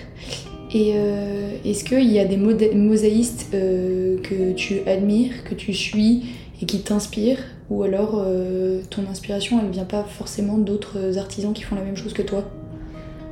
Et 0.71 0.93
euh, 0.95 1.49
est-ce 1.65 1.83
qu'il 1.83 2.11
y 2.11 2.19
a 2.19 2.25
des 2.25 2.37
mosaïstes 2.37 3.47
euh, 3.53 4.17
que 4.21 4.51
tu 4.53 4.81
admires, 4.85 5.43
que 5.43 5.55
tu 5.55 5.73
suis 5.73 6.25
et 6.61 6.65
qui 6.65 6.81
t'inspirent? 6.81 7.43
Ou 7.69 7.83
alors 7.83 8.23
euh, 8.23 8.81
ton 8.89 9.03
inspiration, 9.09 9.59
elle 9.63 9.71
vient 9.71 9.83
pas 9.83 10.03
forcément 10.03 10.57
d'autres 10.57 11.17
artisans 11.17 11.53
qui 11.53 11.63
font 11.63 11.75
la 11.75 11.81
même 11.81 11.97
chose 11.97 12.13
que 12.13 12.21
toi? 12.21 12.43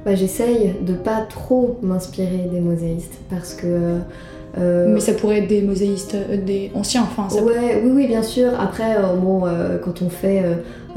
Bah, 0.06 0.15
J'essaye 0.15 0.73
de 0.86 0.93
pas 0.93 1.21
trop 1.21 1.77
m'inspirer 1.82 2.47
des 2.51 2.60
mosaïstes 2.60 3.19
parce 3.30 3.53
que. 3.53 3.99
Mais 4.60 5.01
ça 5.01 5.13
pourrait 5.13 5.39
être 5.39 5.47
des 5.47 5.62
mosaïstes 5.62 6.17
des 6.43 6.71
anciens, 6.73 7.03
enfin. 7.03 7.30
Ça 7.30 7.43
ouais, 7.43 7.80
oui, 7.84 7.91
oui, 7.93 8.08
bien 8.08 8.23
sûr. 8.23 8.60
Après, 8.60 8.95
bon, 9.21 9.43
quand 9.84 10.01
on 10.01 10.10
fait 10.10 10.41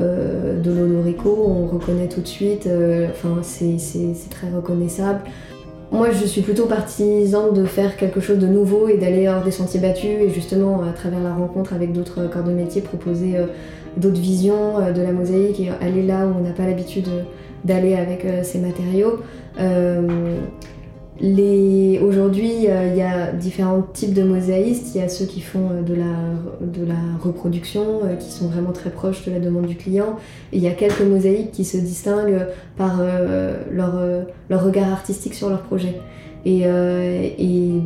de 0.00 0.72
l'olorico, 0.72 1.36
on 1.46 1.66
reconnaît 1.66 2.08
tout 2.08 2.20
de 2.20 2.26
suite. 2.28 2.68
Enfin, 3.10 3.38
c'est 3.42 4.30
très 4.30 4.50
reconnaissable. 4.50 5.20
Moi, 5.92 6.12
je 6.12 6.24
suis 6.24 6.42
plutôt 6.42 6.66
partisane 6.66 7.52
de 7.52 7.64
faire 7.64 7.96
quelque 7.96 8.20
chose 8.20 8.38
de 8.38 8.46
nouveau 8.46 8.86
et 8.88 8.96
d'aller 8.96 9.28
hors 9.28 9.42
des 9.42 9.50
sentiers 9.50 9.80
battus 9.80 10.20
et 10.20 10.30
justement, 10.30 10.82
à 10.82 10.92
travers 10.92 11.20
la 11.20 11.34
rencontre 11.34 11.72
avec 11.72 11.92
d'autres 11.92 12.28
corps 12.28 12.44
de 12.44 12.52
métier, 12.52 12.80
proposer 12.80 13.36
euh, 13.36 13.46
d'autres 13.96 14.20
visions 14.20 14.78
euh, 14.78 14.92
de 14.92 15.02
la 15.02 15.10
mosaïque 15.10 15.58
et 15.58 15.70
aller 15.84 16.04
là 16.04 16.26
où 16.26 16.34
on 16.38 16.44
n'a 16.44 16.52
pas 16.52 16.64
l'habitude 16.64 17.08
d'aller 17.64 17.96
avec 17.96 18.24
euh, 18.24 18.44
ces 18.44 18.58
matériaux. 18.58 19.18
Aujourd'hui, 21.22 22.50
il 22.64 22.96
y 22.96 23.02
a 23.02 23.32
différents 23.32 23.82
types 23.82 24.14
de 24.14 24.22
mosaïstes. 24.22 24.94
Il 24.94 25.00
y 25.00 25.04
a 25.04 25.08
ceux 25.08 25.26
qui 25.26 25.40
font 25.40 25.82
de 25.86 25.94
la, 25.94 26.04
de 26.60 26.86
la 26.86 26.94
reproduction, 27.22 28.00
qui 28.18 28.30
sont 28.30 28.48
vraiment 28.48 28.72
très 28.72 28.90
proches 28.90 29.26
de 29.26 29.32
la 29.32 29.38
demande 29.38 29.66
du 29.66 29.76
client. 29.76 30.16
Il 30.52 30.60
y 30.60 30.68
a 30.68 30.72
quelques 30.72 31.02
mosaïques 31.02 31.52
qui 31.52 31.64
se 31.64 31.76
distinguent 31.76 32.46
par 32.76 33.02
leur, 33.70 34.64
regard 34.64 34.90
artistique 34.90 35.34
sur 35.34 35.50
leur 35.50 35.62
projet. 35.62 36.00
Et, 36.46 36.62
et, 36.62 37.82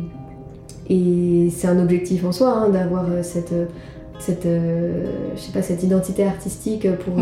et 0.89 1.49
c'est 1.49 1.67
un 1.67 1.81
objectif 1.81 2.23
en 2.23 2.31
soi 2.31 2.51
hein, 2.51 2.69
d'avoir 2.69 3.05
cette, 3.21 3.53
cette, 4.19 4.47
je 4.47 5.39
sais 5.39 5.51
pas, 5.51 5.61
cette 5.61 5.83
identité 5.83 6.23
artistique 6.23 6.87
pour 6.97 7.15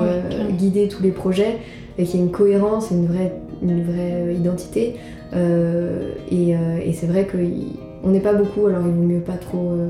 guider 0.52 0.88
tous 0.88 1.04
les 1.04 1.12
projets 1.12 1.58
et 1.98 2.06
qu'il 2.06 2.20
y 2.20 2.24
ait 2.24 2.26
une 2.26 2.32
cohérence 2.32 2.92
et 2.92 2.96
une 2.96 3.08
vraie, 3.08 3.34
une 3.62 3.84
vraie 3.84 4.36
identité. 4.36 4.96
Euh, 5.36 6.12
euh, 6.32 6.80
et, 6.84 6.94
c'est 6.94 7.08
vrai 7.08 7.28
qu'on 7.28 8.10
n'est 8.10 8.20
pas 8.20 8.34
beaucoup, 8.34 8.68
alors 8.68 8.82
il 8.86 8.92
vaut 8.92 9.02
mieux 9.02 9.20
pas 9.20 9.34
trop 9.34 9.72
euh, 9.72 9.90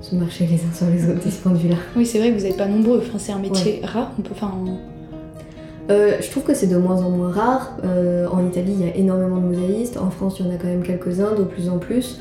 se 0.00 0.14
marcher 0.14 0.46
les 0.46 0.56
uns 0.56 0.72
sur 0.74 0.86
les 0.86 1.08
autres 1.08 1.24
de 1.24 1.30
ce 1.30 1.40
point 1.40 1.52
de 1.52 1.58
vue-là. 1.58 1.76
Oui, 1.96 2.06
c'est 2.06 2.18
vrai 2.18 2.30
que 2.32 2.38
vous 2.38 2.44
n'êtes 2.44 2.56
pas 2.56 2.66
nombreux, 2.66 2.98
enfin, 2.98 3.18
c'est 3.18 3.32
un 3.32 3.38
métier 3.38 3.80
rare. 3.84 4.12
On 4.18 4.22
peut, 4.22 4.30
enfin, 4.32 4.52
je 5.88 6.30
trouve 6.30 6.44
que 6.44 6.54
c'est 6.54 6.68
de 6.68 6.76
moins 6.76 7.02
en 7.02 7.10
moins 7.10 7.30
rare. 7.30 7.76
en 8.32 8.46
Italie, 8.46 8.74
il 8.78 8.86
y 8.86 8.88
a 8.88 8.96
énormément 8.96 9.36
de 9.36 9.46
mosaïstes. 9.46 9.96
En 9.96 10.10
France, 10.10 10.38
il 10.38 10.46
y 10.46 10.48
en 10.48 10.52
a 10.52 10.56
quand 10.56 10.68
même 10.68 10.82
quelques-uns, 10.82 11.34
de 11.34 11.44
plus 11.44 11.68
en 11.68 11.78
plus. 11.78 12.20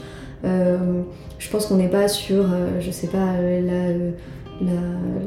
Je 1.39 1.49
pense 1.49 1.65
qu'on 1.65 1.77
n'est 1.77 1.89
pas 1.89 2.07
sur, 2.07 2.45
je 2.79 2.91
sais 2.91 3.07
pas, 3.07 3.33
la, 3.41 3.93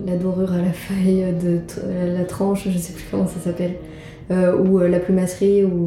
la, 0.06 0.16
dorure 0.16 0.52
à 0.52 0.58
la 0.58 0.72
feuille, 0.72 1.24
de 1.42 1.60
la, 2.16 2.24
tranche, 2.24 2.68
je 2.68 2.78
sais 2.78 2.92
plus 2.92 3.04
comment 3.10 3.26
ça 3.26 3.40
s'appelle, 3.40 3.74
ou 4.30 4.78
la 4.78 5.00
plumasserie, 5.00 5.64
ou 5.64 5.84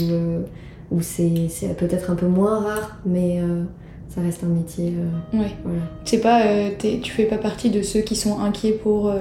où 0.92 1.02
c'est 1.02 1.76
peut-être 1.78 2.12
un 2.12 2.16
peu 2.16 2.28
moins 2.28 2.60
rare, 2.60 2.98
mais 3.06 3.40
euh, 3.40 3.64
ça 4.10 4.22
reste 4.22 4.44
un 4.44 4.48
métier. 4.48 4.94
Euh, 5.34 5.38
ouais. 5.40 5.52
Voilà. 5.64 6.22
pas, 6.22 6.46
euh, 6.46 6.70
tu 6.80 7.12
fais 7.12 7.26
pas 7.26 7.38
partie 7.38 7.70
de 7.70 7.82
ceux 7.82 8.02
qui 8.02 8.16
sont 8.16 8.40
inquiets 8.40 8.74
pour 8.74 9.12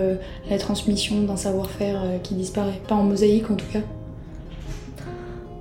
la 0.51 0.59
transmission 0.59 1.23
d'un 1.23 1.37
savoir-faire 1.37 2.03
qui 2.23 2.35
disparaît. 2.35 2.81
Pas 2.89 2.95
en 2.95 3.05
mosaïque 3.05 3.51
en 3.51 3.55
tout 3.55 3.67
cas. 3.73 3.81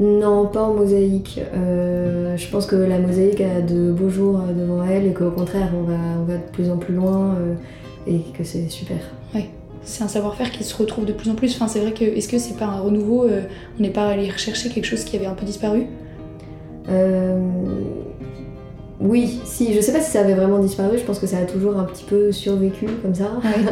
Non, 0.04 0.48
pas 0.48 0.64
en 0.64 0.74
mosaïque. 0.74 1.40
je 1.54 2.52
pense 2.52 2.66
que 2.66 2.76
la 2.76 3.00
mosaïque 3.00 3.42
a 3.42 3.62
de 3.62 3.92
beaux 3.92 4.10
jours 4.10 4.42
devant 4.58 4.84
elle 4.84 5.08
et 5.08 5.14
qu'au 5.14 5.32
contraire, 5.32 5.70
on 5.78 5.84
va, 5.84 5.98
on 6.20 6.24
va 6.24 6.36
de 6.36 6.52
plus 6.52 6.70
en 6.70 6.78
plus 6.78 6.94
loin 6.94 7.36
et 8.06 8.20
que 8.38 8.44
c'est 8.44 8.70
super. 8.70 8.98
Ouais 9.34 9.48
c'est 9.84 10.04
un 10.04 10.08
savoir-faire 10.08 10.52
qui 10.52 10.64
se 10.64 10.76
retrouve 10.76 11.06
de 11.06 11.14
plus 11.14 11.30
en 11.30 11.36
plus. 11.36 11.54
Enfin, 11.56 11.68
c'est 11.68 11.80
vrai 11.80 11.94
que 11.94 12.04
est-ce 12.04 12.28
que 12.28 12.38
c'est 12.38 12.58
pas 12.58 12.66
un 12.66 12.80
renouveau 12.80 13.26
euh, 13.26 13.42
On 13.78 13.84
n'est 13.84 13.90
pas 13.90 14.08
allé 14.08 14.30
rechercher 14.30 14.70
quelque 14.70 14.86
chose 14.86 15.04
qui 15.04 15.16
avait 15.16 15.26
un 15.26 15.34
peu 15.34 15.46
disparu? 15.46 15.88
Euh... 16.90 17.38
Oui, 19.04 19.42
si. 19.44 19.74
Je 19.74 19.82
sais 19.82 19.92
pas 19.92 20.00
si 20.00 20.12
ça 20.12 20.22
avait 20.22 20.34
vraiment 20.34 20.60
disparu. 20.60 20.98
Je 20.98 21.04
pense 21.04 21.20
que 21.20 21.28
ça 21.28 21.38
a 21.38 21.44
toujours 21.44 21.78
un 21.78 21.84
petit 21.84 22.06
peu 22.06 22.32
survécu 22.32 22.86
comme 23.02 23.14
ça. 23.14 23.32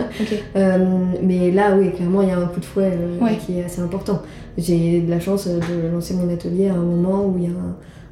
euh, 0.58 0.78
mais 1.24 1.52
là, 1.52 1.76
oui, 1.78 1.91
clairement, 1.91 2.22
il 2.22 2.28
y 2.28 2.32
a 2.32 2.38
un 2.38 2.48
coup 2.48 2.60
de 2.60 2.65
fouet 2.65 2.91
euh, 2.91 3.28
qui 3.46 3.58
est 3.58 3.63
assez 3.63 3.82
important. 3.82 4.22
J'ai 4.58 5.00
de 5.00 5.10
la 5.10 5.22
chance 5.22 5.48
de 5.48 5.88
lancer 5.91 6.13
mon 6.15 6.32
atelier 6.32 6.67
à 6.67 6.74
un 6.74 6.84
moment 6.84 7.26
où 7.26 7.38
il 7.38 7.46
y 7.46 7.48
a 7.48 7.52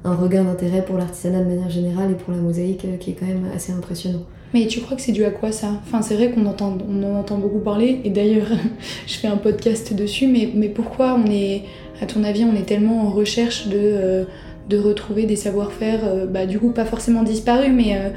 un 0.05 0.15
regain 0.15 0.45
d'intérêt 0.45 0.83
pour 0.83 0.97
l'artisanat 0.97 1.43
de 1.43 1.49
manière 1.49 1.69
générale 1.69 2.11
et 2.11 2.15
pour 2.15 2.33
la 2.33 2.39
mosaïque 2.39 2.85
euh, 2.85 2.97
qui 2.97 3.11
est 3.11 3.13
quand 3.13 3.25
même 3.25 3.47
assez 3.53 3.73
impressionnant. 3.73 4.23
Mais 4.53 4.65
tu 4.67 4.79
crois 4.79 4.95
que 4.95 5.03
c'est 5.03 5.11
dû 5.11 5.25
à 5.25 5.29
quoi 5.29 5.51
ça? 5.51 5.73
Enfin, 5.83 6.01
c'est 6.01 6.15
vrai 6.15 6.31
qu'on 6.31 6.45
entend, 6.45 6.77
on 6.89 7.03
en 7.03 7.19
entend 7.19 7.37
beaucoup 7.37 7.59
parler, 7.59 7.99
et 8.03 8.09
d'ailleurs, 8.09 8.47
je 9.07 9.13
fais 9.15 9.27
un 9.27 9.37
podcast 9.37 9.93
dessus, 9.93 10.27
mais, 10.27 10.49
mais 10.55 10.69
pourquoi 10.69 11.15
on 11.15 11.29
est, 11.29 11.63
à 12.01 12.05
ton 12.05 12.23
avis, 12.23 12.45
on 12.45 12.55
est 12.55 12.65
tellement 12.65 13.07
en 13.07 13.09
recherche 13.09 13.67
de, 13.67 13.77
euh, 13.77 14.23
de 14.69 14.77
retrouver 14.77 15.25
des 15.25 15.35
savoir-faire, 15.35 16.01
euh, 16.03 16.25
bah, 16.25 16.45
du 16.45 16.59
coup, 16.59 16.69
pas 16.69 16.85
forcément 16.85 17.23
disparus, 17.23 17.71
mais, 17.73 17.95
euh, 17.95 18.09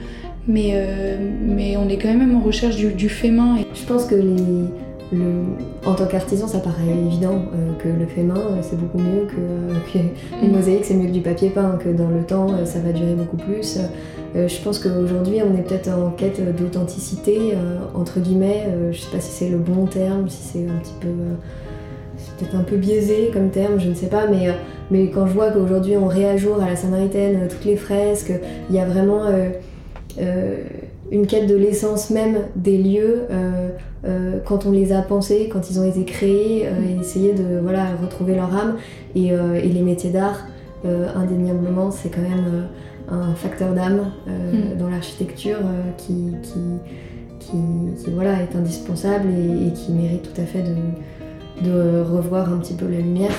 mais, 0.47 0.75
mais 1.45 1.77
on 1.77 1.89
est 1.89 1.99
quand 1.99 2.15
même 2.15 2.37
en 2.37 2.41
recherche 2.41 2.77
du, 2.77 2.93
du 2.93 3.09
fait 3.09 3.31
main. 3.31 3.59
Je 3.75 3.87
pense 3.87 4.05
que 4.05 4.15
les, 4.15 4.65
le, 5.13 5.45
en 5.87 5.95
tant 5.95 6.07
qu'artisan, 6.07 6.47
ça 6.47 6.59
paraît 6.59 6.91
évident 7.07 7.43
que 7.79 7.89
le 7.89 8.07
fait 8.07 8.23
main, 8.23 8.41
c'est 8.61 8.79
beaucoup 8.79 8.99
mieux 8.99 9.27
que, 9.27 9.93
que 9.93 9.99
une 10.45 10.51
mm. 10.51 10.57
mosaïque, 10.57 10.85
c'est 10.85 10.95
mieux 10.95 11.07
que 11.07 11.13
du 11.13 11.21
papier 11.21 11.51
peint, 11.51 11.79
que 11.83 11.91
dans 11.91 12.09
le 12.09 12.23
temps, 12.25 12.49
ça 12.65 12.81
va 12.81 12.93
durer 12.93 13.15
beaucoup 13.15 13.37
plus. 13.37 13.79
Euh, 14.35 14.49
je 14.49 14.61
pense 14.63 14.79
qu'aujourd'hui, 14.79 15.41
on 15.43 15.57
est 15.57 15.63
peut-être 15.63 15.89
en 15.89 16.11
quête 16.11 16.41
d'authenticité, 16.57 17.53
euh, 17.53 17.79
entre 17.95 18.21
guillemets. 18.21 18.65
Euh, 18.69 18.93
je 18.93 19.01
sais 19.01 19.11
pas 19.11 19.21
si 19.21 19.31
c'est 19.31 19.49
le 19.49 19.59
bon 19.59 19.87
terme, 19.87 20.29
si 20.29 20.43
c'est 20.43 20.67
un 20.67 20.79
petit 20.79 20.95
peu. 21.01 21.09
C'est 22.43 22.49
peut-être 22.49 22.61
un 22.61 22.65
peu 22.65 22.77
biaisé 22.77 23.31
comme 23.33 23.51
terme, 23.51 23.79
je 23.79 23.89
ne 23.89 23.95
sais 23.95 24.09
pas, 24.09 24.27
mais, 24.27 24.49
mais 24.91 25.11
quand 25.11 25.27
je 25.27 25.33
vois 25.33 25.51
qu'aujourd'hui 25.51 25.97
on 25.97 26.07
réajoute 26.07 26.61
à 26.61 26.69
la 26.69 26.77
Samaritaine 26.77 27.47
toutes 27.49 27.65
les 27.65 27.77
fresques, 27.77 28.33
il 28.69 28.77
y 28.77 28.79
a 28.79 28.85
vraiment 28.85 29.23
une 31.11 31.27
quête 31.27 31.47
de 31.47 31.57
l'essence 31.57 32.11
même 32.11 32.39
des 32.57 32.79
lieux 32.79 33.23
quand 34.45 34.67
on 34.67 34.73
les 34.73 34.93
a 34.93 35.03
pensés, 35.03 35.49
quand 35.53 35.71
ils 35.71 35.79
ont 35.79 35.89
été 35.89 36.05
créés, 36.05 36.63
et 36.65 37.01
essayer 37.01 37.33
de 37.33 37.61
voilà, 37.63 37.87
retrouver 38.03 38.35
leur 38.35 38.55
âme. 38.55 38.77
Et, 39.15 39.29
et 39.29 39.69
les 39.69 39.83
métiers 39.83 40.11
d'art, 40.11 40.47
indéniablement, 40.85 41.91
c'est 41.91 42.09
quand 42.09 42.23
même 42.23 42.67
un 43.13 43.35
facteur 43.35 43.75
d'âme 43.75 44.11
euh, 44.29 44.53
hmm. 44.53 44.79
dans 44.79 44.89
l'architecture 44.89 45.59
euh, 45.59 45.91
qui, 45.99 46.35
qui, 46.43 47.51
voilà, 48.11 48.43
est 48.43 48.57
indispensable 48.57 49.29
et, 49.29 49.73
qui 49.73 49.93
mérite 49.93 50.23
tout 50.23 50.41
à 50.41 50.45
fait 50.45 50.63
de, 50.63 50.75
de 51.61 52.01
revoir 52.01 52.53
un 52.53 52.59
petit 52.59 52.75
peu 52.75 52.87
la 52.87 52.99
lumière. 52.99 53.35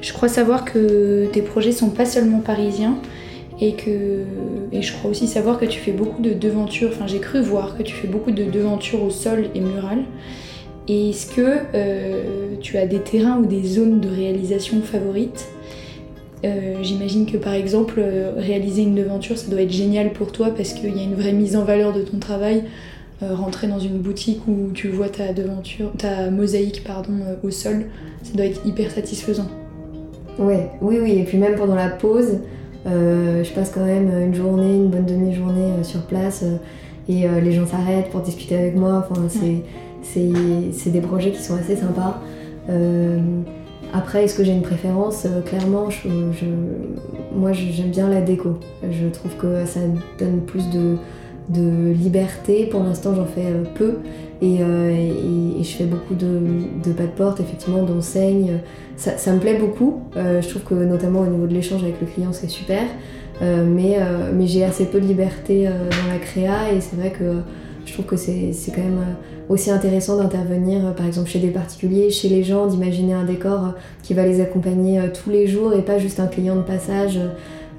Je 0.00 0.12
crois 0.12 0.28
savoir 0.28 0.64
que 0.64 1.26
tes 1.32 1.42
projets 1.42 1.72
sont 1.72 1.90
pas 1.90 2.06
seulement 2.06 2.40
parisiens 2.40 2.96
et 3.60 3.72
que 3.72 4.24
et 4.70 4.82
je 4.82 4.92
crois 4.92 5.10
aussi 5.10 5.26
savoir 5.26 5.58
que 5.58 5.64
tu 5.64 5.78
fais 5.78 5.92
beaucoup 5.92 6.22
de 6.22 6.32
devantures. 6.32 6.90
Enfin, 6.92 7.06
j'ai 7.06 7.18
cru 7.18 7.40
voir 7.40 7.76
que 7.76 7.82
tu 7.82 7.94
fais 7.94 8.08
beaucoup 8.08 8.30
de 8.30 8.44
devantures 8.44 9.02
au 9.02 9.10
sol 9.10 9.46
et 9.54 9.60
mural. 9.60 10.04
Et 10.88 11.10
est-ce 11.10 11.26
que 11.34 11.58
euh, 11.74 12.54
tu 12.60 12.78
as 12.78 12.86
des 12.86 13.00
terrains 13.00 13.38
ou 13.38 13.46
des 13.46 13.62
zones 13.64 14.00
de 14.00 14.08
réalisation 14.08 14.80
favorites? 14.80 15.48
Euh, 16.44 16.76
j'imagine 16.82 17.26
que 17.26 17.36
par 17.36 17.52
exemple, 17.52 17.96
euh, 17.98 18.32
réaliser 18.36 18.82
une 18.82 18.94
devanture, 18.94 19.36
ça 19.36 19.50
doit 19.50 19.62
être 19.62 19.72
génial 19.72 20.12
pour 20.12 20.32
toi 20.32 20.50
parce 20.56 20.72
qu'il 20.72 20.96
y 20.96 21.00
a 21.00 21.02
une 21.02 21.14
vraie 21.14 21.32
mise 21.32 21.56
en 21.56 21.64
valeur 21.64 21.92
de 21.92 22.02
ton 22.02 22.18
travail. 22.18 22.64
Euh, 23.20 23.34
rentrer 23.34 23.66
dans 23.66 23.80
une 23.80 23.98
boutique 23.98 24.46
où 24.46 24.70
tu 24.72 24.90
vois 24.90 25.08
ta 25.08 25.32
devanture, 25.32 25.90
ta 25.98 26.30
mosaïque 26.30 26.84
pardon, 26.86 27.14
au 27.42 27.50
sol, 27.50 27.86
ça 28.22 28.32
doit 28.34 28.46
être 28.46 28.64
hyper 28.64 28.92
satisfaisant. 28.92 29.48
Ouais, 30.38 30.70
oui, 30.80 30.98
oui, 31.02 31.18
et 31.18 31.24
puis 31.24 31.36
même 31.36 31.56
pendant 31.56 31.74
la 31.74 31.88
pause, 31.88 32.38
je 32.86 33.52
passe 33.54 33.70
quand 33.70 33.84
même 33.84 34.08
une 34.22 34.34
journée, 34.36 34.76
une 34.76 34.88
bonne 34.88 35.04
demi-journée 35.04 35.82
sur 35.82 36.02
place 36.02 36.44
et 37.08 37.26
les 37.26 37.52
gens 37.52 37.66
s'arrêtent 37.66 38.10
pour 38.10 38.20
discuter 38.20 38.56
avec 38.56 38.76
moi. 38.76 39.04
Enfin, 39.10 39.26
c'est 39.28 40.90
des 40.90 41.00
projets 41.00 41.32
qui 41.32 41.42
sont 41.42 41.56
assez 41.56 41.74
sympas. 41.74 42.22
Après, 43.92 44.24
est-ce 44.24 44.36
que 44.36 44.44
j'ai 44.44 44.52
une 44.52 44.62
préférence? 44.62 45.26
Clairement, 45.46 45.90
je, 45.90 46.08
moi 47.34 47.52
j'aime 47.52 47.90
bien 47.90 48.08
la 48.08 48.20
déco. 48.20 48.60
Je 48.88 49.08
trouve 49.08 49.34
que 49.36 49.66
ça 49.66 49.80
donne 50.20 50.42
plus 50.42 50.70
de, 50.70 50.96
de 51.48 51.92
liberté. 51.92 52.66
Pour 52.66 52.82
l'instant, 52.82 53.14
j'en 53.14 53.24
fais 53.24 53.46
euh, 53.46 53.64
peu 53.74 53.98
euh, 54.42 54.90
et, 54.90 55.62
je 55.62 55.70
fais 55.70 55.84
beaucoup 55.84 56.14
de, 56.14 56.40
de 56.84 56.92
pas 56.92 57.04
de 57.04 57.08
porte, 57.16 57.40
effectivement, 57.40 57.82
d'enseignes. 57.82 58.60
Ça, 58.96 59.16
ça, 59.16 59.32
me 59.32 59.40
plaît 59.40 59.58
beaucoup. 59.58 60.02
Euh, 60.16 60.40
je 60.40 60.48
trouve 60.48 60.62
que 60.62 60.74
notamment 60.74 61.20
au 61.20 61.26
niveau 61.26 61.46
de 61.46 61.54
l'échange 61.54 61.82
avec 61.82 62.00
le 62.00 62.06
client, 62.06 62.32
c'est 62.32 62.48
super. 62.48 62.82
mais, 63.40 63.98
mais 64.34 64.46
j'ai 64.48 64.64
assez 64.64 64.84
peu 64.84 65.00
de 65.00 65.06
liberté 65.06 65.64
dans 65.64 66.12
la 66.12 66.18
créa 66.18 66.72
et 66.72 66.80
c'est 66.80 66.96
vrai 66.96 67.12
que 67.12 67.42
je 67.86 67.92
trouve 67.92 68.06
que 68.06 68.16
c'est 68.16 68.52
quand 68.74 68.82
même 68.82 69.04
aussi 69.48 69.70
intéressant 69.70 70.16
d'intervenir 70.16 70.92
par 70.96 71.06
exemple 71.06 71.30
chez 71.30 71.38
des 71.38 71.50
particuliers, 71.50 72.10
chez 72.10 72.28
les 72.28 72.42
gens, 72.42 72.66
d'imaginer 72.66 73.14
un 73.14 73.24
décor 73.24 73.74
qui 74.02 74.12
va 74.12 74.26
les 74.26 74.40
accompagner 74.40 75.00
tous 75.14 75.30
les 75.30 75.46
jours 75.46 75.72
et 75.72 75.82
pas 75.82 75.98
juste 75.98 76.18
un 76.18 76.26
client 76.26 76.56
de 76.56 76.62
passage. 76.62 77.20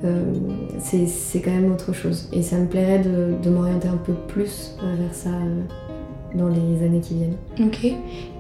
Euh, 0.06 0.34
c'est 0.80 1.40
quand 1.40 1.52
même 1.52 1.72
autre 1.72 1.94
chose. 1.94 2.30
Et 2.32 2.42
ça 2.42 2.58
me 2.58 2.68
plairait 2.68 3.00
de, 3.00 3.50
m'orienter 3.50 3.88
un 3.88 3.98
peu 3.98 4.14
plus 4.28 4.76
euh, 4.82 4.96
vers 5.02 5.14
ça 5.14 5.30
euh, 5.30 6.38
dans 6.38 6.48
les 6.48 6.86
années 6.86 7.02
qui 7.02 7.16
viennent. 7.16 7.68
Ok. 7.68 7.92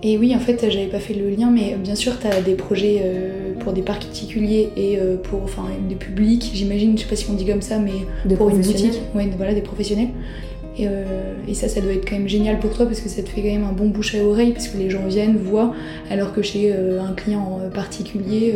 Et 0.04 0.17
oui, 0.17 0.34
en 0.36 0.39
fait, 0.39 0.69
j'avais 0.69 0.88
pas 0.88 1.00
fait 1.00 1.13
le 1.13 1.30
lien, 1.30 1.52
mais 1.52 1.76
bien 1.76 1.95
sûr, 1.95 2.19
tu 2.19 2.28
as 2.28 2.41
des 2.41 2.54
projets 2.54 3.04
pour 3.60 3.74
des 3.74 3.82
particuliers 3.82 4.69
et 4.78 5.00
pour 5.24 5.41
enfin, 5.43 5.65
des 5.89 5.95
publics, 5.95 6.52
j'imagine, 6.54 6.95
je 6.98 7.04
sais 7.04 7.10
pas 7.10 7.15
si 7.15 7.26
on 7.30 7.34
dit 7.34 7.45
comme 7.45 7.63
ça, 7.63 7.80
mais 7.80 8.36
pour 8.36 8.50
une 8.50 8.62
boutique, 8.62 9.02
ouais, 9.15 9.28
voilà, 9.36 9.56
des 9.56 9.62
professionnels. 9.62 10.10
Et, 10.78 10.86
et, 11.48 11.54
ça, 11.56 11.67
ça 11.67 11.82
doit 11.82 11.91
être 11.91 12.08
quand 12.08 12.15
même 12.15 12.30
génial 12.30 12.60
pour 12.60 12.72
toi 12.72 12.86
parce 12.86 13.02
que 13.02 13.10
ça 13.10 13.24
te 13.24 13.28
fait 13.28 13.41
quand 13.41 13.50
même 13.50 13.65
un 13.65 13.74
bon 13.74 13.88
bouche 13.88 14.13
à 14.13 14.24
oreille 14.24 14.54
parce 14.54 14.67
que 14.67 14.78
les 14.78 14.91
gens 14.91 15.06
viennent, 15.08 15.38
voient, 15.38 15.74
alors 16.12 16.32
que 16.32 16.43
chez 16.43 16.72
un 16.72 17.13
client 17.13 17.60
particulier, 17.74 18.54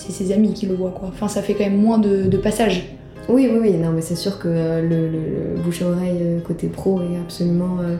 c'est 0.00 0.12
ses 0.12 0.32
amis 0.32 0.52
qui 0.52 0.66
le 0.66 0.74
voient 0.74 0.94
quoi. 0.98 1.08
Enfin 1.08 1.28
ça 1.28 1.42
fait 1.42 1.54
quand 1.54 1.64
même 1.64 1.80
moins 1.80 1.98
de, 1.98 2.24
de 2.24 2.36
passages. 2.36 2.96
Oui, 3.28 3.48
oui, 3.50 3.58
oui, 3.60 3.72
non 3.74 3.92
mais 3.92 4.00
c'est 4.00 4.16
sûr 4.16 4.38
que 4.38 4.48
euh, 4.48 4.82
le, 4.82 5.62
bouche-oreille 5.62 6.18
euh, 6.20 6.40
côté 6.40 6.68
pro 6.68 7.00
est 7.00 7.16
absolument, 7.20 7.76
euh, 7.80 7.96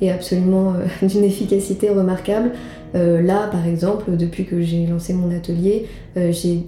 est 0.00 0.10
absolument 0.10 0.74
d'une 1.02 1.24
efficacité 1.24 1.90
remarquable. 1.90 2.52
là 2.94 3.48
par 3.48 3.66
exemple, 3.66 4.16
depuis 4.16 4.44
que 4.46 4.62
j'ai 4.62 4.86
lancé 4.86 5.12
mon 5.12 5.34
atelier, 5.34 5.86
j'ai 6.16 6.66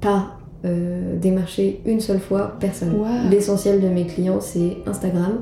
pas 0.00 0.36
démarché 0.62 1.80
une 1.86 2.00
seule 2.00 2.20
fois 2.20 2.56
personne. 2.60 2.94
L'essentiel 3.30 3.80
de 3.80 3.88
mes 3.88 4.06
clients 4.06 4.40
c'est 4.40 4.76
Instagram 4.86 5.40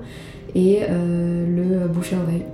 et 0.54 0.80
le 0.88 1.88
bouche-oreille. 1.88 2.44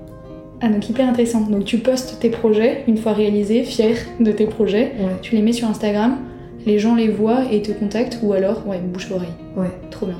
Ah 0.65 0.71
donc 0.71 0.89
hyper 0.89 1.07
intéressant. 1.07 1.43
Donc 1.43 1.67
tu 1.67 1.79
postes 1.79 2.19
tes 2.21 2.31
projets 2.31 2.85
une 2.89 2.97
fois 2.97 3.13
réalisés, 3.13 3.65
fier 3.65 3.97
de 4.19 4.33
tes 4.33 4.47
projets, 4.47 4.93
tu 5.21 5.35
les 5.35 5.43
mets 5.43 5.53
sur 5.53 5.69
Instagram, 5.69 6.17
les 6.65 6.79
gens 6.79 6.95
les 6.95 7.09
voient 7.09 7.45
et 7.53 7.61
te 7.61 7.73
contactent 7.73 8.21
ou 8.23 8.33
alors 8.33 8.67
ouais 8.67 8.79
bouche 8.79 9.11
oreille. 9.11 9.29
Ouais. 9.57 9.71
Trop 9.91 10.07
bien. 10.07 10.17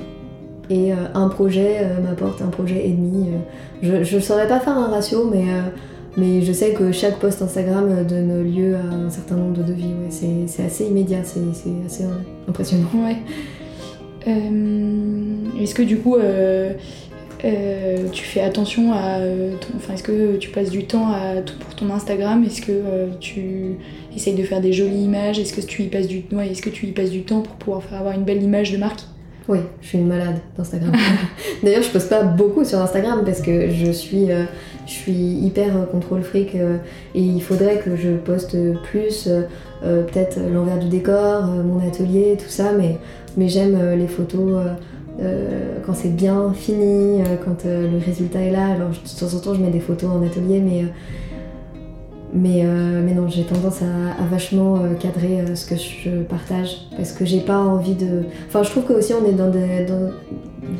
Et 0.69 0.91
euh, 0.91 0.95
un 1.13 1.27
projet 1.29 1.77
euh, 1.81 2.01
m'apporte 2.01 2.41
un 2.41 2.47
projet 2.47 2.87
et 2.87 2.91
demi. 2.91 3.29
Euh. 3.83 4.03
je 4.03 4.15
ne 4.15 4.21
saurais 4.21 4.47
pas 4.47 4.59
faire 4.59 4.77
un 4.77 4.87
ratio, 4.87 5.29
mais, 5.31 5.45
mais 6.17 6.41
je 6.41 6.51
sais 6.51 6.73
que 6.73 6.91
chaque 6.91 7.19
post 7.19 7.41
Instagram 7.41 8.05
donne 8.07 8.43
lieu 8.43 8.75
à 8.75 8.95
un 8.95 9.09
certain 9.09 9.35
nombre 9.35 9.53
de 9.53 9.63
devis. 9.63 9.83
Ouais. 9.83 10.45
C'est 10.47 10.63
assez 10.63 10.85
immédiat, 10.85 11.19
c'est 11.23 11.41
assez 11.85 12.03
impressionnant. 12.47 12.87
Ouais. 12.95 13.17
Est-ce 15.61 15.75
que 15.75 15.83
du 15.83 15.97
coup 15.97 16.15
euh, 17.45 18.09
tu 18.11 18.23
fais 18.23 18.41
attention 18.41 18.91
à. 18.93 19.19
enfin, 19.75 19.93
est-ce 19.93 20.03
que 20.03 20.37
tu 20.37 20.49
passes 20.49 20.71
du 20.71 20.85
temps 20.85 21.09
à, 21.09 21.41
pour 21.59 21.75
ton 21.75 21.91
Instagram? 21.91 22.43
Est-ce 22.43 22.61
que 22.61 22.71
euh, 22.71 23.07
tu 23.19 23.75
essayes 24.15 24.33
de 24.33 24.43
faire 24.43 24.61
des 24.61 24.73
jolies 24.73 25.03
images? 25.03 25.37
Est-ce 25.37 25.53
que 25.53 25.61
tu 25.61 25.83
y 25.83 25.87
passes 25.87 26.07
du, 26.07 26.23
ouais, 26.31 26.49
est-ce 26.49 26.61
que 26.61 26.71
tu 26.71 26.87
y 26.87 26.91
passes 26.91 27.11
du 27.11 27.21
temps 27.21 27.41
pour 27.41 27.55
pouvoir 27.55 27.83
faire 27.83 27.99
avoir 27.99 28.15
une 28.15 28.23
belle 28.23 28.41
image 28.41 28.71
de 28.71 28.77
marque? 28.77 29.01
Oui, 29.47 29.59
je 29.81 29.89
suis 29.89 29.97
une 29.99 30.07
malade 30.07 30.39
d'Instagram. 30.57 30.91
D'ailleurs, 31.63 31.83
je 31.83 31.89
poste 31.89 32.09
pas 32.09 32.23
beaucoup 32.23 32.65
sur 32.65 32.79
Instagram 32.79 33.21
parce 33.23 33.41
que 33.41 33.69
je 33.69 33.91
suis, 33.91 34.31
euh, 34.31 34.45
je 34.87 34.91
suis 34.91 35.13
hyper 35.13 35.87
contrôle 35.91 36.23
fric 36.23 36.55
et 36.55 36.79
il 37.13 37.41
faudrait 37.43 37.77
que 37.77 37.95
je 37.95 38.09
poste 38.15 38.57
plus, 38.89 39.29
peut-être 39.81 40.39
l'envers 40.51 40.79
du 40.79 40.87
décor, 40.87 41.43
mon 41.43 41.87
atelier, 41.87 42.37
tout 42.39 42.49
ça, 42.49 42.71
mais, 42.75 42.97
mais 43.37 43.47
j'aime 43.47 43.77
les 43.95 44.07
photos. 44.07 44.63
Euh, 45.21 45.77
quand 45.85 45.93
c'est 45.93 46.13
bien 46.13 46.51
fini, 46.53 47.21
euh, 47.21 47.37
quand 47.43 47.65
euh, 47.65 47.89
le 47.89 47.97
résultat 47.97 48.41
est 48.41 48.51
là. 48.51 48.67
Alors 48.67 48.89
de 48.89 49.19
temps 49.19 49.33
en 49.33 49.39
temps 49.39 49.53
je 49.53 49.61
mets 49.61 49.69
des 49.69 49.79
photos 49.79 50.09
en 50.09 50.21
atelier, 50.25 50.59
mais, 50.59 50.83
mais, 52.33 53.13
non, 53.13 53.29
j'ai 53.29 53.43
tendance 53.43 53.81
à, 53.81 54.25
vachement 54.29 54.79
cadrer 54.99 55.55
ce 55.55 55.65
que 55.65 55.75
je 55.77 56.23
partage 56.23 56.87
parce 56.97 57.13
que 57.13 57.23
j'ai 57.23 57.39
pas 57.39 57.59
envie 57.59 57.93
de. 57.93 58.23
Enfin, 58.47 58.63
je 58.63 58.71
trouve 58.71 58.83
que 58.83 58.93
aussi 58.93 59.13
on 59.13 59.25
est 59.25 59.33
dans 59.33 59.49
des, 59.49 59.85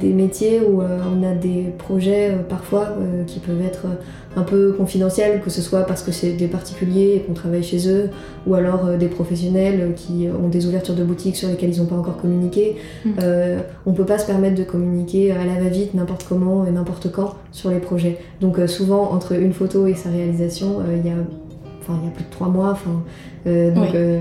des 0.02 0.14
métiers 0.14 0.62
où 0.62 0.82
on 0.82 1.24
a 1.24 1.34
des 1.34 1.74
projets 1.78 2.36
parfois 2.50 2.96
qui 3.28 3.40
peuvent 3.40 3.62
être 3.62 3.88
un 4.36 4.44
peu 4.44 4.74
confidentiels, 4.74 5.42
que 5.42 5.50
ce 5.50 5.62
soit 5.62 5.84
parce 5.84 6.04
que 6.04 6.12
c'est 6.12 6.34
des 6.34 6.48
particuliers 6.48 7.16
et 7.16 7.20
qu'on 7.22 7.34
travaille 7.34 7.64
chez 7.64 7.88
eux, 7.90 8.10
ou 8.46 8.56
alors 8.56 8.86
euh, 8.86 8.98
des 8.98 9.08
professionnels 9.08 9.94
qui 9.96 10.28
ont 10.30 10.50
des 10.50 10.68
ouvertures 10.68 10.96
de 10.96 11.04
boutiques 11.04 11.36
sur 11.36 11.48
lesquelles 11.48 11.74
ils 11.74 11.80
n'ont 11.80 11.88
pas 11.88 11.96
encore 11.96 12.18
communiqué. 12.18 12.76
Mm. 13.06 13.10
Euh, 13.22 13.60
on 13.86 13.92
ne 13.92 13.96
peut 13.96 14.06
pas 14.06 14.18
se 14.18 14.26
permettre 14.26 14.56
de 14.56 14.64
communiquer 14.64 15.32
à 15.32 15.46
la 15.46 15.62
va-vite 15.62 15.94
n'importe 15.94 16.26
comment 16.28 16.66
et 16.66 16.72
n'importe 16.72 17.12
quand 17.12 17.36
sur 17.52 17.70
les 17.70 17.80
projets. 17.80 18.18
Donc 18.42 18.60
euh, 18.60 18.68
souvent, 18.68 19.12
entre 19.12 19.34
une 19.34 19.54
photo 19.54 19.88
et 19.88 19.96
sa 19.96 20.10
réalisation, 20.10 20.82
il 20.92 21.08
y 21.08 21.12
a 21.12 21.18
enfin 21.82 22.00
il 22.02 22.06
y 22.06 22.12
a 22.12 22.12
plus 22.12 22.24
de 22.24 22.32
trois 22.32 22.48
mois 22.48 22.72
enfin 22.72 23.04
donc 23.46 23.90
voilà. 23.92 24.20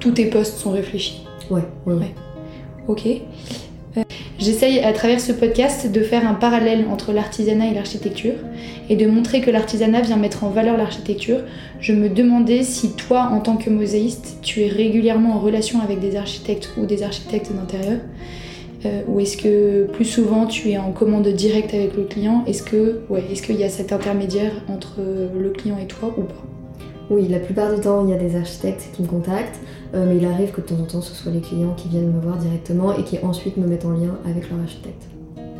tous 0.00 0.10
tes 0.10 0.26
posts 0.26 0.58
sont 0.58 0.70
réfléchis 0.70 1.26
ouais 1.50 1.62
ouais, 1.86 1.94
ouais. 1.94 2.14
ok 2.88 3.08
J'essaye 4.38 4.80
à 4.80 4.92
travers 4.92 5.20
ce 5.20 5.32
podcast 5.32 5.90
de 5.90 6.00
faire 6.00 6.28
un 6.28 6.34
parallèle 6.34 6.84
entre 6.90 7.12
l'artisanat 7.12 7.68
et 7.68 7.74
l'architecture 7.74 8.34
et 8.90 8.96
de 8.96 9.06
montrer 9.06 9.40
que 9.40 9.50
l'artisanat 9.50 10.02
vient 10.02 10.18
mettre 10.18 10.44
en 10.44 10.50
valeur 10.50 10.76
l'architecture. 10.76 11.40
Je 11.80 11.94
me 11.94 12.10
demandais 12.10 12.62
si 12.62 12.94
toi, 12.96 13.30
en 13.32 13.40
tant 13.40 13.56
que 13.56 13.70
mosaïste, 13.70 14.38
tu 14.42 14.62
es 14.62 14.68
régulièrement 14.68 15.36
en 15.36 15.40
relation 15.40 15.80
avec 15.80 16.00
des 16.00 16.16
architectes 16.16 16.70
ou 16.76 16.84
des 16.84 17.02
architectes 17.02 17.50
d'intérieur 17.52 18.00
euh, 18.84 19.02
ou 19.08 19.20
est-ce 19.20 19.38
que 19.38 19.84
plus 19.84 20.04
souvent 20.04 20.46
tu 20.46 20.70
es 20.70 20.76
en 20.76 20.92
commande 20.92 21.28
directe 21.28 21.72
avec 21.72 21.96
le 21.96 22.04
client? 22.04 22.44
Est-ce 22.46 22.62
que 22.62 23.00
ouais, 23.08 23.24
est-ce 23.32 23.42
qu'il 23.42 23.56
y 23.56 23.64
a 23.64 23.70
cet 23.70 23.90
intermédiaire 23.92 24.52
entre 24.68 25.00
le 25.00 25.48
client 25.50 25.78
et 25.82 25.86
toi 25.86 26.14
ou 26.18 26.22
pas? 26.22 26.55
Oui, 27.08 27.28
la 27.28 27.38
plupart 27.38 27.74
du 27.74 27.80
temps, 27.80 28.04
il 28.04 28.10
y 28.10 28.14
a 28.14 28.18
des 28.18 28.36
architectes 28.36 28.88
qui 28.94 29.02
me 29.02 29.06
contactent. 29.06 29.60
Euh, 29.94 30.04
mais 30.08 30.16
il 30.16 30.26
arrive 30.26 30.50
que 30.50 30.60
de 30.60 30.66
temps 30.66 30.80
en 30.80 30.84
temps 30.84 31.00
ce 31.00 31.14
soit 31.14 31.32
les 31.32 31.40
clients 31.40 31.74
qui 31.76 31.88
viennent 31.88 32.12
me 32.12 32.20
voir 32.20 32.36
directement 32.36 32.96
et 32.96 33.04
qui 33.04 33.18
ensuite 33.22 33.56
me 33.56 33.66
mettent 33.66 33.84
en 33.84 33.92
lien 33.92 34.18
avec 34.28 34.50
leur 34.50 34.58
architecte. 34.60 35.04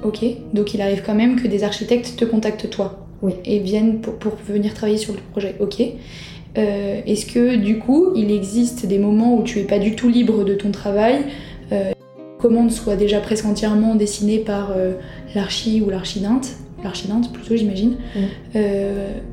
Ok, 0.03 0.25
donc 0.53 0.75
il 0.75 0.83
arrive 0.83 1.03
quand 1.05 1.15
même 1.15 1.41
que 1.41 1.49
des 1.49 1.65
architectes 1.65 2.17
te 2.17 2.25
contactent 2.25 2.69
toi 2.71 3.07
Oui. 3.23 3.35
Et 3.45 3.61
viennent 3.61 4.01
pour, 4.01 4.33
venir 4.47 4.75
travailler 4.75 4.99
sur 4.99 5.15
le 5.15 5.21
projet. 5.33 5.55
Ok. 5.61 5.81
Euh, 6.59 7.01
est-ce 7.07 7.27
que 7.27 7.57
du 7.57 7.79
coup 7.79 8.13
il 8.15 8.31
existe 8.31 8.87
des 8.87 8.99
moments 8.99 9.37
où 9.37 9.43
tu 9.43 9.59
es 9.59 9.65
pas 9.65 9.79
du 9.79 9.95
tout 9.95 10.09
libre 10.09 10.43
de 10.43 10.55
ton 10.55 10.71
travail 10.71 11.27
euh, 11.71 11.93
commande 12.39 12.71
soit 12.71 12.97
déjà 12.97 13.21
presque 13.21 13.45
entièrement 13.45 13.95
dessinée 13.95 14.39
par 14.39 14.71
euh, 14.75 14.93
l'archi 15.35 15.83
ou 15.83 15.91
l'archidinte, 15.91 16.49
l'archidinte 16.83 17.31
plutôt 17.31 17.57
j'imagine, 17.57 17.97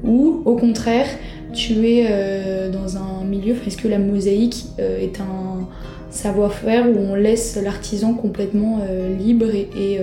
ou 0.04 0.42
au 0.44 0.56
contraire 0.58 1.08
tu 1.54 1.88
es 1.88 2.06
euh, 2.10 2.70
dans 2.70 2.98
un 2.98 3.24
milieu, 3.24 3.56
est-ce 3.66 3.78
que 3.78 3.88
la 3.88 4.00
mosaïque 4.00 4.66
euh, 4.80 5.00
est 5.00 5.22
un 5.22 5.68
savoir-faire 6.10 6.88
où 6.88 6.98
on 6.98 7.16
laisse 7.16 7.60
l'artisan 7.64 8.14
complètement 8.14 8.80
euh, 8.82 9.16
libre 9.16 9.48
et, 9.56 10.00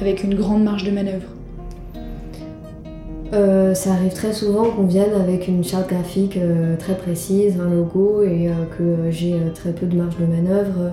avec 0.00 0.22
une 0.22 0.34
grande 0.34 0.62
marge 0.62 0.84
de 0.84 0.90
manœuvre. 0.90 1.28
Ça 3.74 3.92
arrive 3.92 4.14
très 4.14 4.32
souvent 4.32 4.64
qu'on 4.64 4.84
vienne 4.84 5.12
avec 5.20 5.48
une 5.48 5.62
charte 5.62 5.90
graphique 5.90 6.38
très 6.78 6.94
précise, 6.96 7.58
un 7.60 7.68
logo, 7.68 8.22
et 8.22 8.48
que 8.78 9.10
j'ai 9.10 9.36
très 9.54 9.72
peu 9.72 9.86
de 9.86 9.96
marge 9.96 10.16
de 10.18 10.24
manœuvre, 10.24 10.92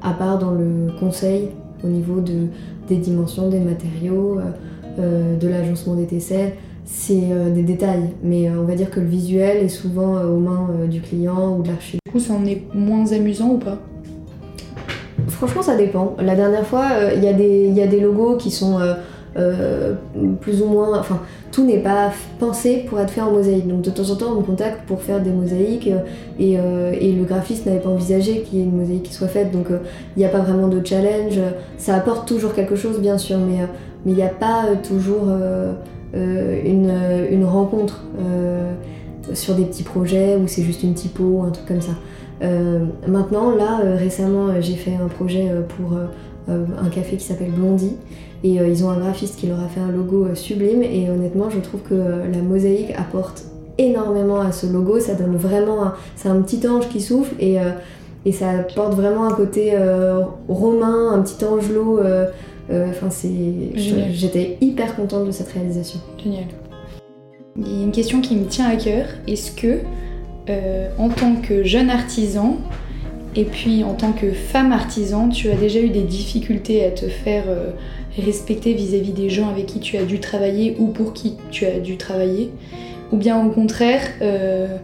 à 0.00 0.12
part 0.12 0.38
dans 0.38 0.52
le 0.52 0.92
conseil 1.00 1.48
au 1.84 1.88
niveau 1.88 2.20
de, 2.20 2.46
des 2.88 2.96
dimensions 2.98 3.48
des 3.48 3.58
matériaux, 3.58 4.38
de 4.96 5.48
l'agencement 5.48 5.96
des 5.96 6.06
tesselles 6.06 6.52
c'est 6.84 7.30
euh, 7.30 7.50
des 7.50 7.62
détails, 7.62 8.10
mais 8.22 8.48
euh, 8.48 8.60
on 8.60 8.64
va 8.64 8.74
dire 8.74 8.90
que 8.90 9.00
le 9.00 9.06
visuel 9.06 9.58
est 9.58 9.68
souvent 9.68 10.16
euh, 10.16 10.26
aux 10.26 10.38
mains 10.38 10.68
du 10.88 11.00
client 11.00 11.56
ou 11.56 11.62
de 11.62 11.68
l'archi. 11.68 11.98
Du 12.04 12.12
coup, 12.12 12.18
ça 12.18 12.34
en 12.34 12.44
est 12.44 12.62
moins 12.74 13.10
amusant 13.12 13.50
ou 13.50 13.58
pas? 13.58 13.78
Franchement, 15.28 15.62
ça 15.62 15.76
dépend. 15.76 16.16
La 16.18 16.34
dernière 16.34 16.66
fois, 16.66 16.88
il 17.14 17.22
y, 17.22 17.26
y, 17.26 17.82
a 17.82 17.86
des 17.86 18.00
logos 18.00 18.36
qui 18.36 18.50
sont 18.50 18.78
plus 20.40 20.62
ou 20.62 20.66
moins. 20.66 20.98
Enfin, 20.98 21.20
tout 21.52 21.64
n'est 21.64 21.78
pas 21.78 22.10
pensé 22.40 22.84
pour 22.88 22.98
être 22.98 23.10
fait 23.10 23.20
en 23.20 23.30
mosaïque. 23.30 23.68
Donc 23.68 23.82
de 23.82 23.90
temps 23.90 24.10
en 24.10 24.16
temps, 24.16 24.32
on 24.32 24.40
me 24.40 24.42
contacte 24.42 24.86
pour 24.86 25.00
faire 25.00 25.20
des 25.20 25.30
mosaïques 25.30 25.88
et, 26.40 26.56
le 26.56 27.24
graphiste 27.24 27.66
n'avait 27.66 27.78
pas 27.78 27.88
envisagé 27.88 28.42
qu'il 28.42 28.58
y 28.58 28.62
ait 28.62 28.64
une 28.64 28.76
mosaïque 28.76 29.04
qui 29.04 29.14
soit 29.14 29.28
faite. 29.28 29.52
Donc 29.52 29.68
il 29.70 30.18
n'y 30.18 30.24
a 30.24 30.28
pas 30.28 30.40
vraiment 30.40 30.68
de 30.68 30.84
challenge. 30.84 31.38
Ça 31.78 31.94
apporte 31.94 32.26
toujours 32.26 32.52
quelque 32.52 32.74
chose, 32.74 32.98
bien 32.98 33.16
sûr, 33.16 33.38
mais 33.38 33.66
il 34.06 34.14
n'y 34.14 34.24
a 34.24 34.28
pas 34.28 34.64
toujours 34.82 35.28
une, 36.14 36.92
une, 37.30 37.44
rencontre 37.44 38.04
sur 39.32 39.54
des 39.54 39.64
petits 39.64 39.82
projets 39.82 40.36
où 40.36 40.46
c'est 40.46 40.62
juste 40.62 40.82
une 40.82 40.94
typo 40.94 41.24
ou 41.24 41.42
un 41.42 41.50
truc 41.50 41.66
comme 41.66 41.80
ça. 41.80 41.92
Euh, 42.42 42.86
maintenant, 43.06 43.50
là, 43.54 43.80
euh, 43.84 43.96
récemment, 43.96 44.48
euh, 44.48 44.60
j'ai 44.60 44.74
fait 44.74 44.96
un 44.96 45.08
projet 45.08 45.50
pour 45.76 45.96
un 46.48 46.88
café 46.88 47.16
qui 47.16 47.24
s'appelle 47.24 47.52
Blondie. 47.52 47.96
Et 48.44 48.54
ils 48.54 48.84
ont 48.84 48.90
un 48.90 48.98
graphiste 48.98 49.38
qui 49.38 49.46
leur 49.46 49.60
a 49.60 49.68
fait 49.68 49.78
un 49.78 49.92
logo 49.92 50.26
sublime. 50.34 50.82
Et 50.82 51.08
honnêtement, 51.08 51.48
je 51.48 51.60
trouve 51.60 51.80
que 51.82 51.94
la 51.94 52.42
mosaïque 52.42 52.92
apporte 52.98 53.44
énormément 53.78 54.40
à 54.40 54.50
ce 54.50 54.66
logo. 54.66 54.98
Ça 54.98 55.14
donne 55.14 55.36
vraiment. 55.36 55.84
Un, 55.84 55.94
c'est 56.16 56.28
un 56.28 56.42
petit 56.42 56.66
ange 56.66 56.88
qui 56.88 57.00
souffle 57.00 57.36
et, 57.38 57.58
et 58.26 58.32
ça 58.32 58.50
apporte 58.50 58.94
vraiment 58.94 59.28
un 59.28 59.32
côté 59.32 59.76
romain, 60.48 61.12
un 61.12 61.22
petit 61.22 61.44
angelot. 61.44 62.00
Enfin, 62.70 63.10
c'est. 63.10 63.30
J'étais 63.76 64.56
hyper 64.60 64.96
contente 64.96 65.26
de 65.26 65.30
cette 65.30 65.48
réalisation. 65.52 66.00
Génial. 66.22 66.44
Il 67.56 67.68
y 67.68 67.80
a 67.80 67.84
une 67.84 67.92
question 67.92 68.20
qui 68.20 68.36
me 68.36 68.46
tient 68.46 68.66
à 68.66 68.76
cœur. 68.76 69.06
Est-ce 69.26 69.52
que 69.52 69.80
euh, 70.48 70.88
en 70.98 71.08
tant 71.08 71.36
que 71.36 71.64
jeune 71.64 71.90
artisan 71.90 72.56
et 73.36 73.44
puis 73.44 73.84
en 73.84 73.94
tant 73.94 74.12
que 74.12 74.32
femme 74.32 74.72
artisan, 74.72 75.28
tu 75.28 75.50
as 75.50 75.54
déjà 75.54 75.80
eu 75.80 75.88
des 75.88 76.02
difficultés 76.02 76.84
à 76.84 76.90
te 76.90 77.06
faire 77.06 77.44
euh, 77.48 77.70
respecter 78.18 78.74
vis-à-vis 78.74 79.12
des 79.12 79.30
gens 79.30 79.48
avec 79.48 79.66
qui 79.66 79.80
tu 79.80 79.96
as 79.96 80.04
dû 80.04 80.20
travailler 80.20 80.76
ou 80.78 80.88
pour 80.88 81.12
qui 81.12 81.36
tu 81.50 81.64
as 81.64 81.78
dû 81.78 81.96
travailler? 81.96 82.50
Ou 83.10 83.16
bien 83.16 83.44
au 83.44 83.50
contraire, 83.50 84.02
euh, 84.20 84.78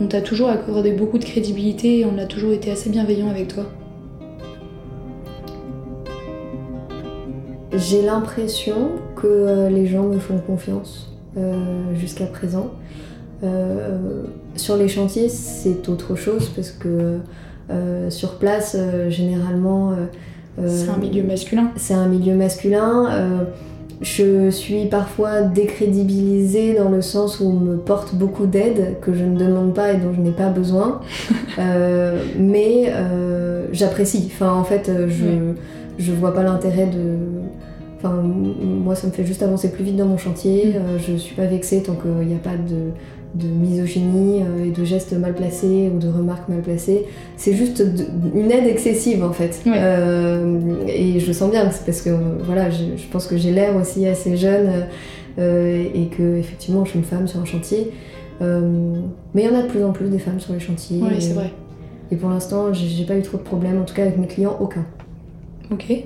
on 0.00 0.06
t'a 0.06 0.20
toujours 0.20 0.48
accordé 0.48 0.92
beaucoup 0.92 1.18
de 1.18 1.24
crédibilité 1.24 2.00
et 2.00 2.04
on 2.04 2.18
a 2.18 2.26
toujours 2.26 2.52
été 2.52 2.70
assez 2.70 2.90
bienveillant 2.90 3.30
avec 3.30 3.48
toi? 3.48 3.64
J'ai 7.76 8.02
l'impression 8.02 8.92
que 9.14 9.68
les 9.68 9.86
gens 9.86 10.04
me 10.04 10.18
font 10.18 10.38
confiance 10.38 11.12
jusqu'à 11.94 12.26
présent. 12.26 12.70
Euh, 13.44 14.22
sur 14.56 14.76
les 14.76 14.88
chantiers, 14.88 15.28
c'est 15.28 15.88
autre 15.88 16.16
chose 16.16 16.48
parce 16.54 16.70
que 16.70 17.18
euh, 17.70 18.10
sur 18.10 18.38
place, 18.38 18.76
euh, 18.78 19.10
généralement. 19.10 19.94
c'est 20.66 20.88
un 20.88 20.96
milieu 20.96 21.22
masculin. 21.22 21.70
C'est 21.76 21.94
un 21.94 22.08
milieu 22.08 22.34
masculin. 22.34 23.46
je 24.00 24.50
suis 24.50 24.86
parfois 24.86 25.42
décrédibilisée 25.42 26.74
dans 26.74 26.90
le 26.90 27.02
sens 27.02 27.40
où 27.40 27.46
on 27.46 27.52
me 27.52 27.76
porte 27.76 28.14
beaucoup 28.14 28.46
d'aide 28.46 28.96
que 29.00 29.14
je 29.14 29.24
ne 29.24 29.38
demande 29.38 29.74
pas 29.74 29.92
et 29.92 29.96
dont 29.96 30.12
je 30.14 30.20
n'ai 30.20 30.32
pas 30.32 30.48
besoin. 30.48 31.00
mais 32.38 32.92
j'apprécie. 33.72 34.30
Enfin, 34.32 34.52
en 34.54 34.64
fait, 34.64 34.90
je, 35.08 35.52
je 35.98 36.12
vois 36.12 36.32
pas 36.32 36.42
l'intérêt 36.42 36.86
de. 36.86 37.35
Enfin, 37.96 38.22
moi, 38.22 38.94
ça 38.94 39.06
me 39.06 39.12
fait 39.12 39.24
juste 39.24 39.42
avancer 39.42 39.72
plus 39.72 39.84
vite 39.84 39.96
dans 39.96 40.06
mon 40.06 40.18
chantier. 40.18 40.74
Mm. 40.74 40.98
je 40.98 41.16
suis 41.16 41.34
pas 41.34 41.46
vexée 41.46 41.82
tant 41.82 41.94
qu'il 41.94 42.28
n'y 42.28 42.34
a 42.34 42.38
pas 42.38 42.56
de 42.56 42.92
de 43.36 43.48
misogynie 43.48 44.42
euh, 44.42 44.64
et 44.64 44.70
de 44.70 44.84
gestes 44.84 45.12
mal 45.12 45.34
placés 45.34 45.90
ou 45.94 45.98
de 45.98 46.08
remarques 46.08 46.48
mal 46.48 46.62
placées. 46.62 47.04
C'est 47.36 47.52
juste 47.52 47.84
une 48.34 48.50
aide 48.50 48.66
excessive 48.66 49.22
en 49.24 49.32
fait. 49.32 49.62
Euh, 49.66 50.60
et 50.86 51.20
je 51.20 51.26
le 51.26 51.32
sens 51.32 51.50
bien, 51.50 51.64
parce 51.64 52.02
que 52.02 52.10
voilà, 52.44 52.70
je, 52.70 52.84
pense 53.10 53.26
que 53.26 53.36
j'ai 53.36 53.52
l'air 53.52 53.76
aussi 53.76 54.06
assez 54.06 54.36
jeune 54.36 54.86
euh, 55.38 55.84
et 55.94 56.06
que 56.06 56.36
effectivement 56.36 56.84
je 56.84 56.90
suis 56.90 56.98
une 56.98 57.04
femme 57.04 57.28
sur 57.28 57.40
un 57.40 57.44
chantier. 57.44 57.92
mais 58.40 59.42
il 59.42 59.44
y 59.44 59.48
en 59.48 59.58
a 59.58 59.62
de 59.62 59.68
plus 59.68 59.84
en 59.84 59.92
plus 59.92 60.08
des 60.08 60.18
femmes 60.18 60.40
sur 60.40 60.52
les 60.52 60.60
chantiers. 60.60 61.00
Oui, 61.02 61.20
c'est 61.20 61.34
vrai. 61.34 61.52
Et 62.12 62.16
pour 62.16 62.30
l'instant, 62.30 62.72
j'ai 62.72 63.04
pas 63.04 63.16
eu 63.16 63.22
trop 63.22 63.36
de 63.36 63.42
problèmes, 63.42 63.80
en 63.80 63.84
tout 63.84 63.94
cas 63.94 64.02
avec 64.02 64.16
mes 64.16 64.28
clients, 64.28 64.56
aucun. 64.60 64.84
Ok. 65.72 66.04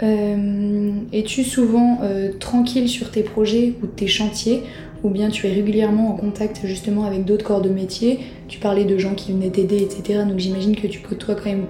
Es-tu 0.00 1.44
souvent 1.44 2.00
tranquille 2.40 2.88
sur 2.88 3.10
tes 3.10 3.22
projets 3.22 3.74
ou 3.82 3.86
tes 3.86 4.08
chantiers? 4.08 4.62
Ou 5.04 5.10
bien 5.10 5.30
tu 5.30 5.46
es 5.46 5.52
régulièrement 5.52 6.10
en 6.10 6.16
contact 6.16 6.60
justement 6.64 7.04
avec 7.04 7.24
d'autres 7.24 7.44
corps 7.44 7.60
de 7.60 7.68
métier? 7.68 8.20
Tu 8.48 8.58
parlais 8.58 8.84
de 8.84 8.98
gens 8.98 9.14
qui 9.14 9.32
venaient 9.32 9.50
t'aider, 9.50 9.82
etc. 9.82 10.20
Donc 10.28 10.38
j'imagine 10.38 10.76
que 10.76 10.86
tu 10.86 11.00
côtoies 11.00 11.34
quand 11.34 11.46
même, 11.46 11.66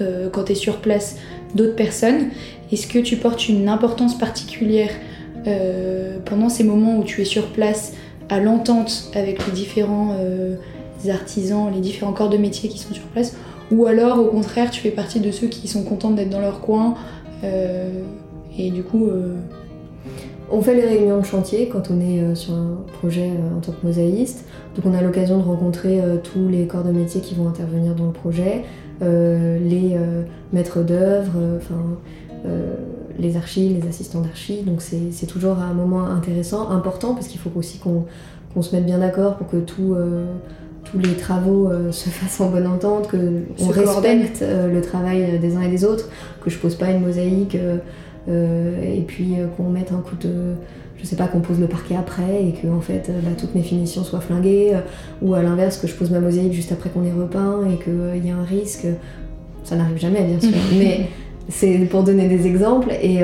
euh, 0.00 0.28
quand 0.30 0.44
tu 0.44 0.52
es 0.52 0.54
sur 0.54 0.78
place, 0.78 1.16
d'autres 1.54 1.76
personnes. 1.76 2.26
Est-ce 2.70 2.86
que 2.86 2.98
tu 2.98 3.16
portes 3.16 3.48
une 3.48 3.68
importance 3.68 4.18
particulière 4.18 4.90
euh, 5.46 6.18
pendant 6.24 6.50
ces 6.50 6.64
moments 6.64 6.98
où 6.98 7.04
tu 7.04 7.22
es 7.22 7.24
sur 7.24 7.46
place 7.52 7.94
à 8.28 8.38
l'entente 8.38 9.10
avec 9.14 9.46
les 9.46 9.52
différents 9.52 10.16
euh, 10.20 10.56
artisans, 11.08 11.72
les 11.74 11.80
différents 11.80 12.12
corps 12.12 12.28
de 12.28 12.36
métier 12.36 12.68
qui 12.68 12.78
sont 12.78 12.92
sur 12.92 13.04
place? 13.04 13.34
Ou 13.70 13.86
alors 13.86 14.18
au 14.18 14.26
contraire 14.26 14.70
tu 14.70 14.80
fais 14.80 14.90
partie 14.90 15.20
de 15.20 15.30
ceux 15.30 15.46
qui 15.46 15.68
sont 15.68 15.84
contents 15.84 16.10
d'être 16.10 16.30
dans 16.30 16.40
leur 16.40 16.60
coin 16.60 16.94
et 17.42 18.70
du 18.70 18.82
coup 18.82 19.10
on 20.50 20.62
fait 20.62 20.74
les 20.74 20.86
réunions 20.86 21.20
de 21.20 21.26
chantier 21.26 21.68
quand 21.68 21.90
on 21.90 22.00
est 22.00 22.20
euh, 22.20 22.34
sur 22.34 22.54
un 22.54 22.78
projet 22.98 23.30
euh, 23.30 23.56
en 23.56 23.60
tant 23.60 23.72
que 23.72 23.86
mosaïste. 23.86 24.46
Donc 24.74 24.86
on 24.86 24.94
a 24.94 25.02
l'occasion 25.02 25.38
de 25.38 25.42
rencontrer 25.42 26.00
euh, 26.00 26.16
tous 26.16 26.48
les 26.48 26.66
corps 26.66 26.84
de 26.84 26.90
métier 26.90 27.20
qui 27.20 27.34
vont 27.34 27.48
intervenir 27.48 27.94
dans 27.94 28.06
le 28.06 28.12
projet, 28.12 28.64
les 29.00 29.96
maîtres 30.52 30.82
d'œuvre, 30.82 31.60
les 33.16 33.36
archis, 33.36 33.68
les 33.68 33.88
assistants 33.88 34.22
d'archi. 34.22 34.62
Donc 34.62 34.82
c'est 34.82 35.26
toujours 35.26 35.58
un 35.58 35.72
moment 35.72 36.04
intéressant, 36.06 36.70
important, 36.70 37.14
parce 37.14 37.28
qu'il 37.28 37.38
faut 37.38 37.52
aussi 37.54 37.78
qu'on 37.78 38.62
se 38.62 38.74
mette 38.74 38.84
bien 38.84 38.98
d'accord 38.98 39.36
pour 39.36 39.46
que 39.46 39.58
tous 40.90 40.98
les 40.98 41.14
travaux 41.14 41.70
se 41.90 42.08
fassent 42.10 42.40
en 42.40 42.50
bonne 42.50 42.66
entente, 42.66 43.08
qu'on 43.10 43.68
respecte 43.68 44.42
le 44.42 44.80
travail 44.80 45.38
des 45.38 45.56
uns 45.56 45.62
et 45.62 45.68
des 45.68 45.84
autres, 45.84 46.08
que 46.42 46.50
je 46.50 46.58
pose 46.58 46.74
pas 46.74 46.90
une 46.90 47.00
mosaïque 47.00 47.56
euh, 48.28 48.82
et 48.82 49.00
puis 49.02 49.34
euh, 49.38 49.46
qu'on 49.56 49.70
mette 49.70 49.90
un 49.92 50.00
coup 50.00 50.16
de 50.20 50.54
je 51.00 51.06
sais 51.06 51.14
pas, 51.14 51.28
qu'on 51.28 51.40
pose 51.40 51.60
le 51.60 51.68
parquet 51.68 51.94
après 51.94 52.44
et 52.44 52.52
que 52.52 52.66
en 52.66 52.80
fait 52.80 53.08
bah, 53.22 53.30
toutes 53.38 53.54
mes 53.54 53.62
finitions 53.62 54.02
soient 54.02 54.20
flinguées, 54.20 54.72
euh, 54.74 54.80
ou 55.22 55.34
à 55.34 55.42
l'inverse 55.42 55.78
que 55.78 55.86
je 55.86 55.94
pose 55.94 56.10
ma 56.10 56.18
mosaïque 56.18 56.52
juste 56.52 56.72
après 56.72 56.90
qu'on 56.90 57.04
ait 57.04 57.12
repeint 57.12 57.60
et 57.70 57.76
qu'il 57.82 58.26
y 58.26 58.30
a 58.30 58.36
un 58.36 58.44
risque. 58.44 58.86
Ça 59.62 59.76
n'arrive 59.76 59.98
jamais 59.98 60.24
bien 60.24 60.40
sûr, 60.40 60.58
mais 60.78 61.08
c'est 61.48 61.78
pour 61.88 62.02
donner 62.02 62.26
des 62.26 62.46
exemples. 62.46 62.90
Et 63.00 63.20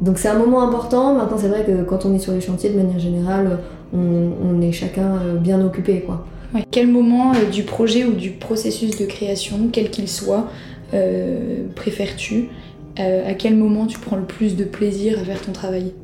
donc 0.00 0.18
c'est 0.18 0.28
un 0.28 0.38
moment 0.38 0.62
important. 0.68 1.14
Maintenant 1.14 1.38
c'est 1.38 1.48
vrai 1.48 1.64
que 1.64 1.82
quand 1.82 2.04
on 2.04 2.14
est 2.14 2.18
sur 2.18 2.32
les 2.32 2.40
chantiers 2.40 2.70
de 2.70 2.76
manière 2.76 2.98
générale, 2.98 3.58
on, 3.94 4.60
est 4.60 4.72
chacun 4.72 5.18
bien 5.40 5.64
occupé 5.64 6.00
quoi. 6.00 6.26
Quel 6.70 6.88
moment 6.88 7.32
du 7.52 7.62
projet 7.62 8.04
ou 8.04 8.12
du 8.12 8.30
processus 8.30 8.98
de 8.98 9.06
création, 9.06 9.68
quel 9.72 9.90
qu'il 9.90 10.08
soit, 10.08 10.50
préfères-tu 11.74 12.48
euh, 12.98 13.28
à 13.28 13.32
quel 13.34 13.56
moment 13.56 13.86
tu 13.86 13.98
prends 13.98 14.16
le 14.16 14.24
plus 14.24 14.56
de 14.56 14.64
plaisir 14.64 15.18
à 15.18 15.24
faire 15.24 15.40
ton 15.40 15.52
travail? 15.52 15.94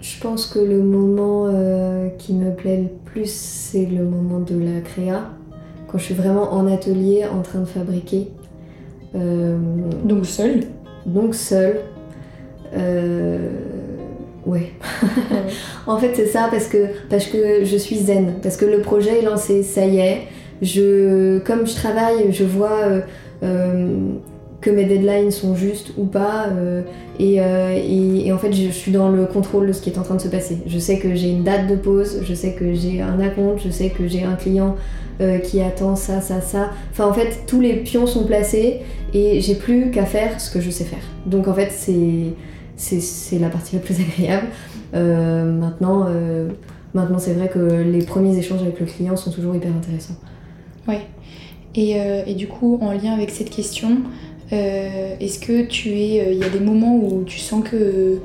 Je 0.00 0.20
pense 0.20 0.46
que 0.46 0.60
le 0.60 0.82
moment 0.82 1.46
euh, 1.48 2.08
qui 2.16 2.32
me 2.32 2.54
plaît 2.54 2.82
le 2.82 2.88
plus, 3.04 3.30
c'est 3.30 3.86
le 3.86 4.04
moment 4.04 4.38
de 4.40 4.56
la 4.56 4.80
créa, 4.80 5.30
quand 5.88 5.98
je 5.98 6.04
suis 6.04 6.14
vraiment 6.14 6.52
en 6.52 6.72
atelier 6.72 7.24
en 7.26 7.42
train 7.42 7.60
de 7.60 7.64
fabriquer. 7.64 8.28
Euh, 9.14 9.58
donc 10.04 10.26
seul 10.26 10.60
Donc 11.06 11.34
seul. 11.34 11.80
Ouais. 14.46 14.70
en 15.86 15.98
fait, 15.98 16.12
c'est 16.14 16.26
ça 16.26 16.48
parce 16.50 16.68
que, 16.68 17.64
je 17.64 17.76
suis 17.76 17.96
zen, 17.96 18.34
parce 18.42 18.56
que 18.56 18.64
le 18.64 18.78
projet 18.78 19.18
est 19.18 19.22
lancé, 19.22 19.62
ça 19.62 19.84
y 19.84 19.98
est. 19.98 20.22
Je, 20.62 21.38
comme 21.40 21.66
je 21.66 21.74
travaille, 21.74 22.32
je 22.32 22.44
vois 22.44 23.02
euh, 23.42 23.96
que 24.60 24.70
mes 24.70 24.84
deadlines 24.84 25.32
sont 25.32 25.56
justes 25.56 25.92
ou 25.98 26.04
pas. 26.04 26.46
Euh, 26.48 26.82
euh, 27.20 27.80
et, 28.24 28.32
en 28.32 28.38
fait, 28.38 28.52
je, 28.52 28.70
suis 28.70 28.92
dans 28.92 29.08
le 29.08 29.26
contrôle 29.26 29.66
de 29.66 29.72
ce 29.72 29.82
qui 29.82 29.90
est 29.90 29.98
en 29.98 30.02
train 30.02 30.14
de 30.14 30.20
se 30.20 30.28
passer. 30.28 30.58
Je 30.66 30.78
sais 30.78 30.98
que 30.98 31.14
j'ai 31.16 31.28
une 31.30 31.42
date 31.42 31.66
de 31.66 31.74
pause, 31.74 32.20
je 32.22 32.32
sais 32.32 32.52
que 32.52 32.72
j'ai 32.72 33.02
un 33.02 33.18
acompte, 33.18 33.62
je 33.64 33.70
sais 33.70 33.90
que 33.90 34.06
j'ai 34.06 34.22
un 34.22 34.36
client 34.36 34.76
qui 35.44 35.62
attend 35.62 35.96
ça, 35.96 36.20
ça, 36.20 36.42
ça. 36.42 36.70
Enfin, 36.92 37.06
en 37.06 37.12
fait, 37.14 37.46
tous 37.46 37.62
les 37.62 37.76
pions 37.76 38.06
sont 38.06 38.24
placés 38.24 38.80
et 39.14 39.40
j'ai 39.40 39.54
plus 39.54 39.90
qu'à 39.90 40.04
faire 40.04 40.38
ce 40.38 40.50
que 40.50 40.60
je 40.60 40.68
sais 40.68 40.84
faire. 40.84 40.98
Donc, 41.24 41.48
en 41.48 41.54
fait, 41.54 41.70
c'est 41.70 42.34
c'est 42.76 43.38
la 43.38 43.48
partie 43.48 43.76
la 43.76 43.82
plus 43.82 43.96
agréable. 44.00 44.48
maintenant, 44.92 46.06
maintenant 46.94 47.18
c'est 47.18 47.34
vrai 47.34 47.48
que 47.48 47.58
les 47.58 48.04
premiers 48.04 48.36
échanges 48.36 48.62
avec 48.62 48.80
le 48.80 48.86
client 48.86 49.16
sont 49.16 49.30
toujours 49.30 49.54
hyper 49.54 49.70
intéressants. 49.74 50.16
Ouais. 50.88 51.00
Euh, 51.78 52.22
et, 52.26 52.34
du 52.34 52.46
coup, 52.46 52.78
en 52.80 52.92
lien 52.92 53.12
avec 53.12 53.30
cette 53.30 53.50
question, 53.50 53.98
euh, 54.52 55.14
est-ce 55.20 55.38
que 55.38 55.62
tu 55.66 55.90
es. 55.90 56.20
Euh, 56.20 56.32
il 56.32 56.38
y 56.38 56.44
a 56.44 56.48
des 56.48 56.60
moments 56.60 56.96
où 56.96 57.24
tu 57.24 57.38
sens 57.38 57.64
que. 57.68 58.18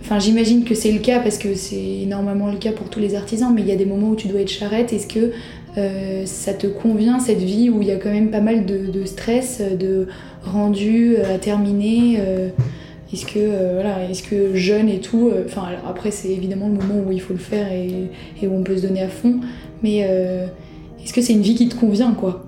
Enfin, 0.00 0.18
j'imagine 0.18 0.64
que 0.64 0.74
c'est 0.74 0.92
le 0.92 1.00
cas 1.00 1.20
parce 1.20 1.38
que 1.38 1.54
c'est 1.54 2.04
normalement 2.06 2.50
le 2.50 2.58
cas 2.58 2.72
pour 2.72 2.88
tous 2.90 3.00
les 3.00 3.14
artisans, 3.16 3.52
mais 3.52 3.62
il 3.62 3.66
y 3.66 3.72
a 3.72 3.76
des 3.76 3.86
moments 3.86 4.10
où 4.10 4.16
tu 4.16 4.28
dois 4.28 4.40
être 4.40 4.50
charrette. 4.50 4.92
Est-ce 4.92 5.08
que 5.08 5.32
ça 6.24 6.54
te 6.54 6.66
convient 6.66 7.18
cette 7.18 7.42
vie 7.42 7.68
où 7.68 7.82
il 7.82 7.88
y 7.88 7.90
a 7.90 7.96
quand 7.96 8.12
même 8.12 8.30
pas 8.30 8.40
mal 8.40 8.64
de, 8.64 9.04
stress, 9.04 9.60
de 9.60 10.06
rendu 10.42 11.16
à 11.18 11.38
terminer 11.38 12.18
est-ce 13.12 13.26
que, 13.26 13.72
voilà, 13.74 14.08
est-ce 14.10 14.22
que 14.22 14.54
jeune 14.54 14.88
et 14.88 15.00
tout, 15.00 15.30
enfin 15.46 15.68
après 15.88 16.10
c'est 16.10 16.28
évidemment 16.28 16.68
le 16.68 16.74
moment 16.74 17.04
où 17.06 17.12
il 17.12 17.20
faut 17.20 17.34
le 17.34 17.38
faire 17.38 17.70
et, 17.72 18.10
où 18.46 18.52
on 18.52 18.62
peut 18.62 18.76
se 18.76 18.82
donner 18.82 19.02
à 19.02 19.08
fond, 19.08 19.40
mais 19.82 19.98
est-ce 19.98 21.12
que 21.12 21.20
c'est 21.20 21.34
une 21.34 21.42
vie 21.42 21.54
qui 21.54 21.68
te 21.68 21.76
convient 21.76 22.12
quoi? 22.14 22.46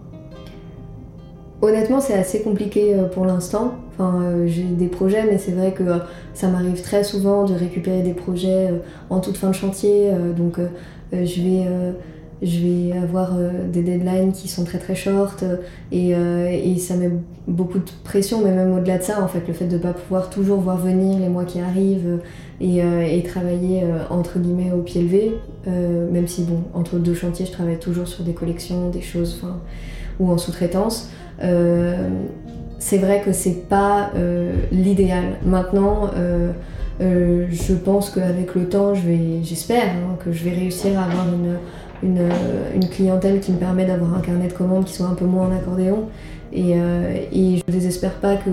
Honnêtement, 1.61 2.01
c'est 2.01 2.15
assez 2.15 2.43
compliqué 2.43 2.95
euh, 2.95 3.05
pour 3.05 3.25
l'instant. 3.25 3.75
Enfin, 3.93 4.23
euh, 4.23 4.47
j'ai 4.47 4.63
des 4.63 4.87
projets, 4.87 5.25
mais 5.25 5.39
c'est 5.39 5.51
vrai 5.51 5.73
que 5.73 5.83
euh, 5.83 5.99
ça 6.33 6.49
m'arrive 6.49 6.81
très 6.83 7.03
souvent 7.03 7.45
de 7.45 7.55
récupérer 7.55 8.03
des 8.03 8.13
projets 8.13 8.71
en 9.11 9.19
toute 9.19 9.37
fin 9.37 9.49
de 9.51 9.55
chantier. 9.55 10.11
donc, 10.37 10.61
je 11.13 11.43
vais 11.43 11.67
je 12.43 12.59
vais 12.59 12.93
avoir 12.97 13.35
des 13.73 13.83
deadlines 13.83 14.33
qui 14.33 14.49
sont 14.49 14.65
très 14.65 14.79
très 14.79 14.95
short 14.95 15.45
et, 15.91 16.11
et, 16.11 16.79
ça 16.79 16.95
met 16.95 17.11
beaucoup 17.47 17.79
de 17.79 17.91
pression, 18.05 18.41
mais 18.45 18.53
même 18.53 18.73
au-delà 18.73 18.99
de 18.99 19.03
ça, 19.03 19.23
en 19.23 19.29
fait, 19.29 19.43
le 19.49 19.55
fait 19.55 19.67
de 19.67 19.77
ne 19.77 19.83
pas 19.83 19.93
pouvoir 19.93 20.31
toujours 20.31 20.61
voir 20.61 20.77
venir 20.77 21.19
les 21.19 21.29
mois 21.29 21.45
qui 21.45 21.61
arrivent 21.61 22.21
et, 22.61 22.79
et 22.79 23.23
travailler 23.25 23.83
entre 24.11 24.39
guillemets 24.39 24.73
au 24.73 24.83
pied 24.83 25.03
levé, 25.03 25.35
même 25.67 26.29
si, 26.29 26.45
bon, 26.45 26.63
entre 26.75 26.99
deux 26.99 27.15
chantiers, 27.15 27.47
je 27.47 27.53
travaille 27.53 27.79
toujours 27.79 28.07
sur 28.07 28.23
des 28.23 28.35
collections, 28.35 28.91
des 28.91 29.03
choses, 29.03 29.43
ou 30.21 30.31
en 30.31 30.39
sous-traitance. 30.39 31.11
Euh, 31.43 32.09
c'est 32.79 32.99
vrai 32.99 33.23
que 33.25 33.33
c'est 33.33 33.69
pas 33.69 34.11
euh, 34.15 34.53
l'idéal. 34.71 35.37
Maintenant, 35.45 36.11
euh, 36.17 36.53
je 37.51 37.75
pense 37.75 38.11
qu'avec 38.11 38.55
le 38.55 38.69
temps, 38.69 38.95
j'espère 38.95 39.85
hein, 39.85 40.17
que 40.25 40.33
je 40.33 40.45
vais 40.45 40.53
réussir 40.53 40.99
à 40.99 41.05
avoir 41.05 41.27
une, 41.29 41.57
une, 42.03 42.89
clientèle 42.91 43.41
qui 43.41 43.53
me 43.53 43.59
permet 43.59 43.85
d'avoir 43.85 44.15
un 44.15 44.21
carnet 44.21 44.49
de 44.49 44.53
commandes 44.53 44.85
qui 44.85 44.95
soit 44.95 45.07
un 45.07 45.15
peu 45.15 45.25
moins 45.25 45.49
en 45.49 45.57
accordéon. 45.57 46.09
Et, 46.53 46.73
et 46.73 47.57
je 47.57 47.63
ne 47.67 47.73
désespère 47.73 48.15
pas 48.15 48.37
que 48.37 48.51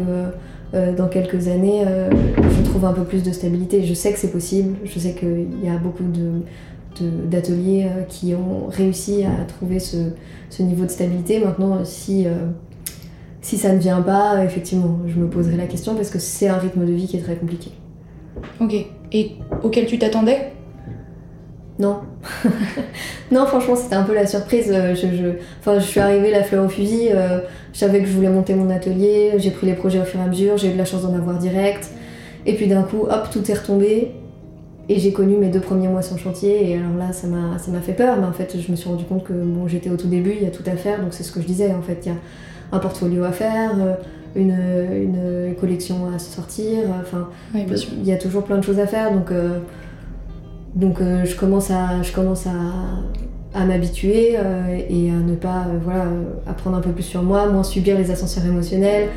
dans 0.98 1.08
quelques 1.08 1.48
années, 1.48 1.84
je 2.12 2.62
trouve 2.70 2.86
un 2.86 2.91
peu 2.91 3.04
plus 3.04 3.24
de 3.24 3.32
stabilité. 3.32 3.84
Je 3.84 3.93
sais 3.93 4.12
que 4.12 4.20
c'est 4.20 4.32
possible, 4.32 4.76
je 4.84 5.00
sais 5.00 5.14
qu'il 5.14 5.64
y 5.64 5.70
a 5.70 5.78
beaucoup 5.78 6.04
d'ateliers 7.30 7.88
qui 8.10 8.34
ont 8.36 8.68
réussi 8.68 9.24
à 9.24 9.46
trouver 9.46 9.80
ce, 9.80 9.98
ce, 10.50 10.64
niveau 10.64 10.84
de 10.84 10.91
stabilité. 10.91 11.39
Maintenant, 11.39 11.86
si 11.86 12.28
si 13.46 13.60
ça 13.60 13.72
ne 13.72 13.78
vient 13.78 14.02
pas, 14.02 14.43
effectivement, 14.43 15.02
je 15.06 15.20
me 15.20 15.30
poserai 15.30 15.56
la 15.56 15.68
question 15.68 15.93
parce 15.93 16.10
que 16.10 16.18
c'est 16.18 16.48
un 16.48 16.58
rythme 16.58 16.84
de 16.84 16.91
vie 16.91 17.06
qui 17.06 17.18
est 17.18 17.22
très 17.22 17.36
compliqué. 17.36 17.70
Ok. 18.60 18.74
Et 19.12 19.34
auquel 19.62 19.86
tu 19.86 20.00
t'attendais? 20.00 20.54
Non. 21.78 22.00
non, 23.32 23.46
franchement, 23.46 23.76
c'était 23.76 23.96
un 23.96 24.04
peu 24.04 24.16
la 24.16 24.26
surprise. 24.26 24.72
Euh, 24.74 24.96
je, 24.96 25.08
je... 25.08 25.28
Enfin, 25.60 25.80
je 25.80 25.86
suis 25.86 26.00
arrivée 26.00 26.32
la 26.32 26.44
fleur 26.44 26.66
au 26.66 26.70
fusil. 26.70 27.10
Euh, 27.12 27.40
je 27.74 27.80
savais 27.80 28.00
que 28.00 28.08
je 28.08 28.14
voulais 28.14 28.30
monter 28.30 28.56
mon 28.56 28.70
atelier. 28.70 29.34
J'ai 29.38 29.52
pris 29.52 29.68
les 29.68 29.74
projets 29.74 30.00
au 30.00 30.06
fur 30.06 30.20
et 30.20 30.24
à 30.24 30.28
mesure. 30.28 30.58
J'ai 30.58 30.70
eu 30.70 30.74
de 30.74 30.78
la 30.78 30.86
chance 30.86 31.04
d'en 31.04 31.14
avoir 31.14 31.38
direct. 31.38 31.90
Et 32.46 32.54
puis 32.54 32.68
d'un 32.68 32.84
coup, 32.84 33.08
hop, 33.10 33.28
tout 33.32 33.50
est 33.52 33.54
retombé. 33.56 34.12
Et 34.88 35.00
j'ai 35.00 35.12
connu 35.12 35.36
mes 35.36 35.50
deux 35.50 35.60
premiers 35.60 35.88
mois 35.88 36.02
sans 36.02 36.18
chantier. 36.18 36.70
Et 36.70 36.78
alors 36.78 36.96
là, 36.98 37.12
ça 37.12 37.28
m'a 37.28 37.82
fait 37.82 37.94
peur. 37.94 38.18
Mais 38.20 38.26
en 38.26 38.34
fait, 38.34 38.56
je 38.58 38.72
me 38.72 38.78
suis 38.78 38.88
rendu 38.88 39.04
compte 39.04 39.26
que 39.26 39.34
bon, 39.34 39.68
j'étais 39.68 39.90
au 39.90 39.98
tout 39.98 40.08
début. 40.08 40.34
Il 40.38 40.44
y 40.44 40.48
a 40.48 40.52
tout 40.52 40.64
à 40.66 40.78
faire. 40.78 41.02
Donc 41.02 41.14
c'est 41.14 41.24
ce 41.24 41.32
que 41.32 41.42
je 41.42 41.48
disais. 41.48 41.74
En 41.74 41.82
fait, 41.82 42.00
il 42.06 42.10
y 42.10 42.12
a 42.12 42.18
un 42.72 42.80
portfolio 42.80 43.24
à 43.24 43.32
faire, 43.32 43.72
euh, 43.80 43.96
une, 44.36 44.58
une 45.50 45.56
collection 45.56 46.10
à 46.16 46.20
sortir. 46.20 46.80
Enfin, 47.02 47.30
il 47.54 48.06
y 48.06 48.14
a 48.14 48.18
toujours 48.18 48.44
plein 48.44 48.58
de 48.58 48.64
choses 48.64 48.80
à 48.80 48.88
faire. 48.88 49.12
Donc, 49.12 49.32
euh, 49.32 49.60
donc 50.76 51.02
euh, 51.02 51.26
je 51.26 51.36
commence 51.36 51.72
à, 51.72 52.02
je 52.04 52.12
commence 52.12 52.46
à, 52.46 53.66
m'habituer 53.66 54.34
et 54.34 55.10
à 55.10 55.14
ne 55.14 55.36
pas 55.36 55.66
voilà, 55.82 56.08
apprendre 56.46 56.76
un 56.76 56.82
peu 56.82 56.92
plus 56.92 57.04
sur 57.04 57.24
moi, 57.24 57.48
moins 57.48 57.64
subir 57.64 57.98
les 57.98 58.12
ascenseurs 58.12 58.46
émotionnels. 58.46 59.10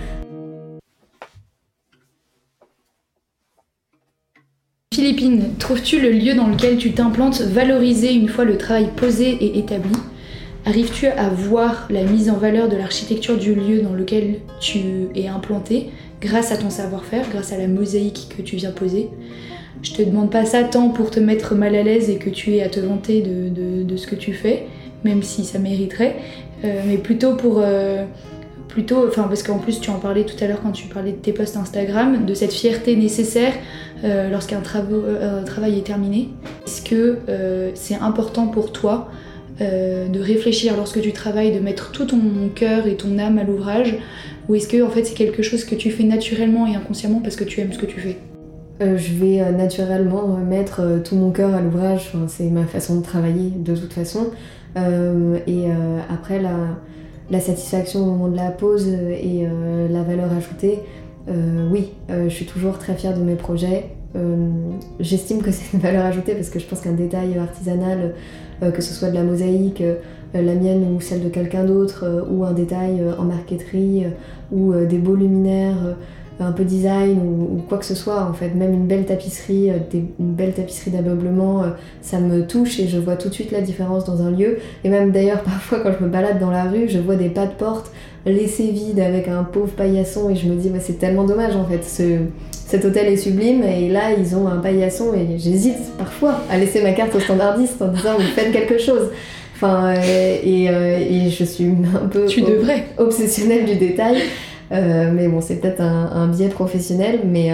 Philippine, 4.95 5.55
trouves-tu 5.59 6.01
le 6.01 6.11
lieu 6.11 6.35
dans 6.35 6.47
lequel 6.47 6.77
tu 6.77 6.93
t'implantes 6.93 7.41
valorisé 7.41 8.13
une 8.15 8.29
fois 8.29 8.45
le 8.45 8.59
travail 8.59 8.91
posé 8.97 9.31
et 9.31 9.59
établi? 9.59 9.97
Arrives-tu 10.67 11.07
à 11.07 11.29
voir 11.29 11.87
la 11.89 12.03
mise 12.03 12.29
en 12.29 12.37
valeur 12.37 12.69
de 12.69 12.77
l'architecture 12.77 13.39
du 13.39 13.55
lieu 13.55 13.81
dans 13.81 13.93
lequel 13.93 14.41
tu 14.61 15.09
es 15.15 15.29
implanté 15.29 15.91
grâce 16.21 16.53
à 16.53 16.57
ton 16.57 16.69
savoir-faire, 16.69 17.27
grâce 17.31 17.53
à 17.53 17.59
la 17.59 17.69
mosaïque 17.69 18.35
que 18.37 18.43
tu 18.43 18.57
viens 18.57 18.73
poser? 18.73 19.09
Je 19.83 19.93
te 19.93 20.03
demande 20.03 20.31
pas 20.31 20.45
ça 20.45 20.65
tant 20.65 20.89
pour 20.89 21.11
te 21.11 21.21
mettre 21.21 21.55
mal 21.55 21.75
à 21.75 21.83
l'aise 21.83 22.11
et 22.11 22.17
que 22.17 22.31
tu 22.31 22.55
aies 22.55 22.63
à 22.63 22.69
te 22.69 22.81
vanter 22.81 23.23
de, 23.23 23.97
ce 23.97 24.07
que 24.07 24.15
tu 24.15 24.33
fais, 24.33 24.67
même 25.05 25.23
si 25.23 25.45
ça 25.45 25.59
mériterait, 25.59 26.17
euh, 26.65 26.83
mais 26.87 26.99
plutôt 26.99 27.35
pour... 27.35 27.61
Euh, 27.63 28.05
plutôt, 28.69 29.09
enfin 29.09 29.23
parce 29.23 29.43
qu'en 29.43 29.59
plus 29.59 29.81
tu 29.81 29.89
en 29.89 29.99
parlais 29.99 30.25
tout 30.25 30.37
à 30.45 30.47
l'heure 30.47 30.61
quand 30.63 30.73
tu 30.73 30.89
parlais 30.89 31.13
de 31.13 31.17
tes 31.17 31.33
posts 31.33 31.57
Instagram, 31.57 32.27
de 32.27 32.35
cette 32.35 32.53
fierté 32.53 32.97
nécessaire 32.97 33.55
euh, 34.05 34.29
lorsqu'un 34.29 34.61
travail 34.61 35.79
est 35.79 35.87
terminé. 35.87 36.29
Est-ce 36.67 36.83
que 36.83 37.17
c'est 37.75 37.95
important 37.95 38.47
pour 38.47 38.73
toi 38.73 39.09
de 39.59 40.21
réfléchir 40.21 40.77
lorsque 40.77 41.01
tu 41.01 41.13
travailles, 41.13 41.53
de 41.53 41.61
mettre 41.61 41.93
tout 41.93 42.05
ton 42.05 42.21
cœur 42.55 42.87
et 42.87 42.97
ton 42.97 43.19
âme 43.19 43.39
à 43.39 43.43
l'ouvrage 43.43 43.97
Ou 44.49 44.55
est-ce 44.55 44.69
que 44.69 44.83
en 44.83 44.91
fait 44.91 45.05
c'est 45.05 45.17
quelque 45.17 45.43
chose 45.43 45.65
que 45.65 45.75
tu 45.75 45.91
fais 45.91 46.05
naturellement 46.05 46.67
et 46.67 46.77
inconsciemment 46.77 47.21
parce 47.21 47.37
que 47.37 47.45
tu 47.45 47.61
aimes 47.61 47.73
ce 47.73 47.79
que 47.79 47.87
tu 47.87 47.99
fais? 48.01 48.19
Euh, 48.81 48.97
je 48.97 49.15
vais 49.15 49.41
euh, 49.41 49.51
naturellement 49.51 50.27
mettre 50.37 51.01
tout 51.05 51.17
mon 51.17 51.31
cœur 51.31 51.55
à 51.55 51.61
l'ouvrage, 51.61 52.13
c'est 52.29 52.51
ma 52.51 52.65
façon 52.65 52.97
de 52.97 53.03
travailler 53.03 53.51
de 53.51 53.75
toute 53.75 53.93
façon. 53.93 54.31
et 54.77 55.65
après, 56.09 56.41
la, 56.41 57.41
satisfaction 57.41 58.03
au 58.03 58.07
moment 58.07 58.29
de 58.29 58.37
la 58.37 58.51
pause 58.51 58.87
et 58.87 59.45
la 59.91 60.03
valeur 60.03 60.33
ajoutée, 60.33 60.81
oui, 61.73 61.93
je 62.09 62.29
suis 62.29 62.47
toujours 62.47 62.79
très 62.79 62.95
fière 62.95 63.19
de 63.19 63.23
mes 63.23 63.35
projets. 63.35 63.87
J'estime 65.01 65.43
que 65.43 65.51
c'est 65.57 65.73
une 65.73 65.81
valeur 65.81 66.05
ajoutée 66.05 66.35
parce 66.35 66.51
que 66.51 66.61
je 66.61 66.67
pense 66.67 66.81
qu'un 66.81 66.93
détail 66.93 67.37
artisanal 67.39 68.15
euh, 68.63 68.73
que 68.73 68.83
ce 68.83 68.93
soit 68.93 69.09
de 69.09 69.15
la 69.15 69.23
mosaïque, 69.23 69.81
euh, 69.81 69.95
la 70.35 70.55
mienne 70.55 70.85
ou 70.93 71.01
celle 71.01 71.23
de 71.23 71.29
quelqu'un 71.29 71.65
d'autre, 71.65 72.05
euh, 72.05 72.23
ou 72.29 72.45
un 72.45 72.53
détail 72.53 73.03
en 73.19 73.25
marqueterie, 73.25 74.07
ou 74.51 74.75
des 74.75 74.99
beaux 74.99 75.15
luminaires 75.15 75.97
un 76.41 76.53
peu 76.53 76.65
design 76.65 77.19
ou, 77.19 77.63
quoi 77.69 77.79
que 77.79 77.85
ce 77.85 77.95
soit 77.95 78.23
en 78.23 78.33
fait 78.33 78.55
même 78.55 78.73
une 78.73 78.87
belle 78.87 79.05
tapisserie 79.05 79.71
une 79.93 80.35
belle 80.35 80.53
tapisserie 80.53 80.91
d'ameublement 80.91 81.65
ça 82.01 82.21
me 82.21 82.47
touche 82.47 82.79
et 82.79 82.89
je 82.89 82.99
vois 82.99 83.17
tout 83.17 83.29
de 83.29 83.35
suite 83.35 83.51
la 83.51 83.61
différence 83.61 84.05
dans 84.05 84.23
un 84.23 84.31
lieu 84.31 84.59
et 84.85 84.89
même 84.89 85.11
d'ailleurs 85.11 85.43
parfois 85.45 85.81
quand 85.81 85.93
je 85.99 86.05
me 86.05 86.09
balade 86.09 86.39
dans 86.39 86.51
la 86.51 86.65
rue 86.65 86.89
je 86.89 86.99
vois 86.99 87.17
des 87.17 87.29
pas 87.29 87.47
de 87.47 87.53
porte 87.53 87.91
laissés 88.27 88.71
vides 88.71 89.01
avec 89.01 89.29
un 89.29 89.45
pauvre 89.45 89.73
paillasson 89.73 90.31
et 90.31 90.37
je 90.37 90.47
me 90.49 90.55
dis 90.55 90.69
bah, 90.69 90.79
c'est 90.81 90.99
tellement 90.99 91.25
dommage 91.25 91.57
en 91.57 91.65
fait 91.65 91.85
ce, 91.85 92.19
cet 92.69 92.85
hôtel 92.85 93.07
est 93.07 93.17
sublime 93.17 93.63
et 93.63 93.89
là 93.89 94.13
ils 94.13 94.37
ont 94.37 94.47
un 94.47 94.59
paillasson 94.59 95.15
et 95.15 95.39
j'hésite 95.39 95.97
parfois 95.97 96.41
à 96.51 96.59
laisser 96.59 96.83
ma 96.83 96.93
carte 96.93 97.15
au 97.15 97.21
standardiste 97.21 97.81
en 97.81 97.89
disant 97.89 98.15
vous 98.17 98.23
faites 98.23 98.53
quelque 98.53 98.79
chose. 98.79 99.11
Enfin, 99.55 99.87
euh, 99.87 100.37
et, 100.45 100.71
euh, 100.71 100.99
et, 100.99 101.31
je 101.31 101.43
suis 101.43 101.65
un 101.65 102.07
peu 102.07 102.27
tu 102.27 102.43
devrais. 102.43 102.87
obsessionnelle 102.97 103.65
du 103.65 103.75
détail. 103.75 104.19
Euh, 104.73 105.11
mais 105.15 105.29
bon, 105.29 105.41
c'est 105.41 105.57
peut-être 105.57 105.81
un, 105.81 106.29
biais 106.29 106.49
professionnel, 106.49 107.21
mais, 107.25 107.51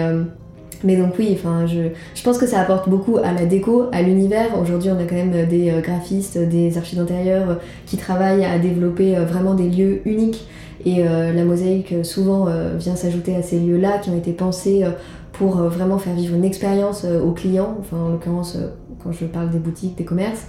mais 0.83 0.97
donc 0.97 1.13
oui, 1.17 1.29
enfin, 1.33 1.65
je, 1.65 1.89
je, 2.13 2.23
pense 2.23 2.37
que 2.37 2.45
ça 2.45 2.59
apporte 2.59 2.89
beaucoup 2.89 3.17
à 3.17 3.31
la 3.31 3.45
déco, 3.45 3.85
à 3.91 4.01
l'univers. 4.01 4.59
Aujourd'hui, 4.59 4.91
on 4.91 4.99
a 4.99 5.05
quand 5.05 5.15
même 5.15 5.47
des 5.47 5.73
graphistes, 5.81 6.37
des 6.37 6.77
architectes 6.77 7.07
d'intérieur 7.07 7.59
qui 7.85 7.97
travaillent 7.97 8.45
à 8.45 8.59
développer 8.59 9.15
vraiment 9.15 9.53
des 9.53 9.69
lieux 9.69 10.01
uniques 10.05 10.47
et 10.85 10.97
euh, 10.99 11.33
la 11.33 11.43
mosaïque 11.43 11.91
euh, 11.93 12.03
souvent 12.03 12.47
euh, 12.47 12.77
vient 12.77 12.95
s'ajouter 12.95 13.35
à 13.35 13.41
ces 13.41 13.59
lieux-là 13.59 13.97
qui 13.97 14.11
ont 14.11 14.17
été 14.17 14.31
pensés 14.33 14.85
pour 15.33 15.57
vraiment 15.57 15.97
faire 15.97 16.13
vivre 16.13 16.33
une 16.35 16.45
expérience 16.45 17.03
aux 17.03 17.31
clients, 17.31 17.75
enfin 17.81 17.97
en 17.97 18.09
l'occurrence 18.09 18.57
quand 19.03 19.11
je 19.11 19.25
parle 19.25 19.49
des 19.49 19.59
boutiques, 19.59 19.97
des 19.97 20.05
commerces. 20.05 20.47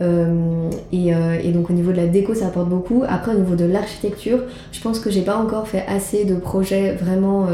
Et, 0.00 1.08
et, 1.42 1.52
donc 1.52 1.70
au 1.70 1.72
niveau 1.72 1.92
de 1.92 1.96
la 1.96 2.06
déco 2.06 2.34
ça 2.34 2.46
apporte 2.46 2.68
beaucoup. 2.68 3.04
Après 3.08 3.32
au 3.32 3.38
niveau 3.38 3.54
de 3.54 3.64
l'architecture, 3.64 4.40
je 4.72 4.80
pense 4.80 4.98
que 4.98 5.10
j'ai 5.10 5.22
pas 5.22 5.36
encore 5.36 5.68
fait 5.68 5.84
assez 5.86 6.24
de 6.24 6.34
projets 6.34 6.92
vraiment 6.92 7.46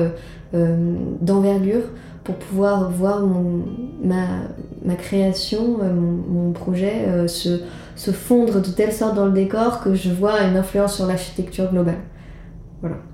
d'envergure 0.52 1.82
pour 2.24 2.34
pouvoir 2.34 2.90
voir 2.90 3.20
mon, 3.26 3.64
ma, 4.02 4.26
ma, 4.84 4.94
création, 4.94 5.78
mon, 5.78 6.44
mon 6.44 6.52
projet 6.52 7.28
se, 7.28 7.60
se, 7.96 8.10
fondre 8.10 8.60
de 8.60 8.68
telle 8.68 8.92
sorte 8.92 9.14
dans 9.14 9.26
le 9.26 9.32
décor 9.32 9.80
que 9.82 9.94
je 9.94 10.10
vois 10.10 10.40
une 10.42 10.56
influence 10.56 10.96
sur 10.96 11.06
l'architecture 11.06 11.70
globale. 11.70 11.98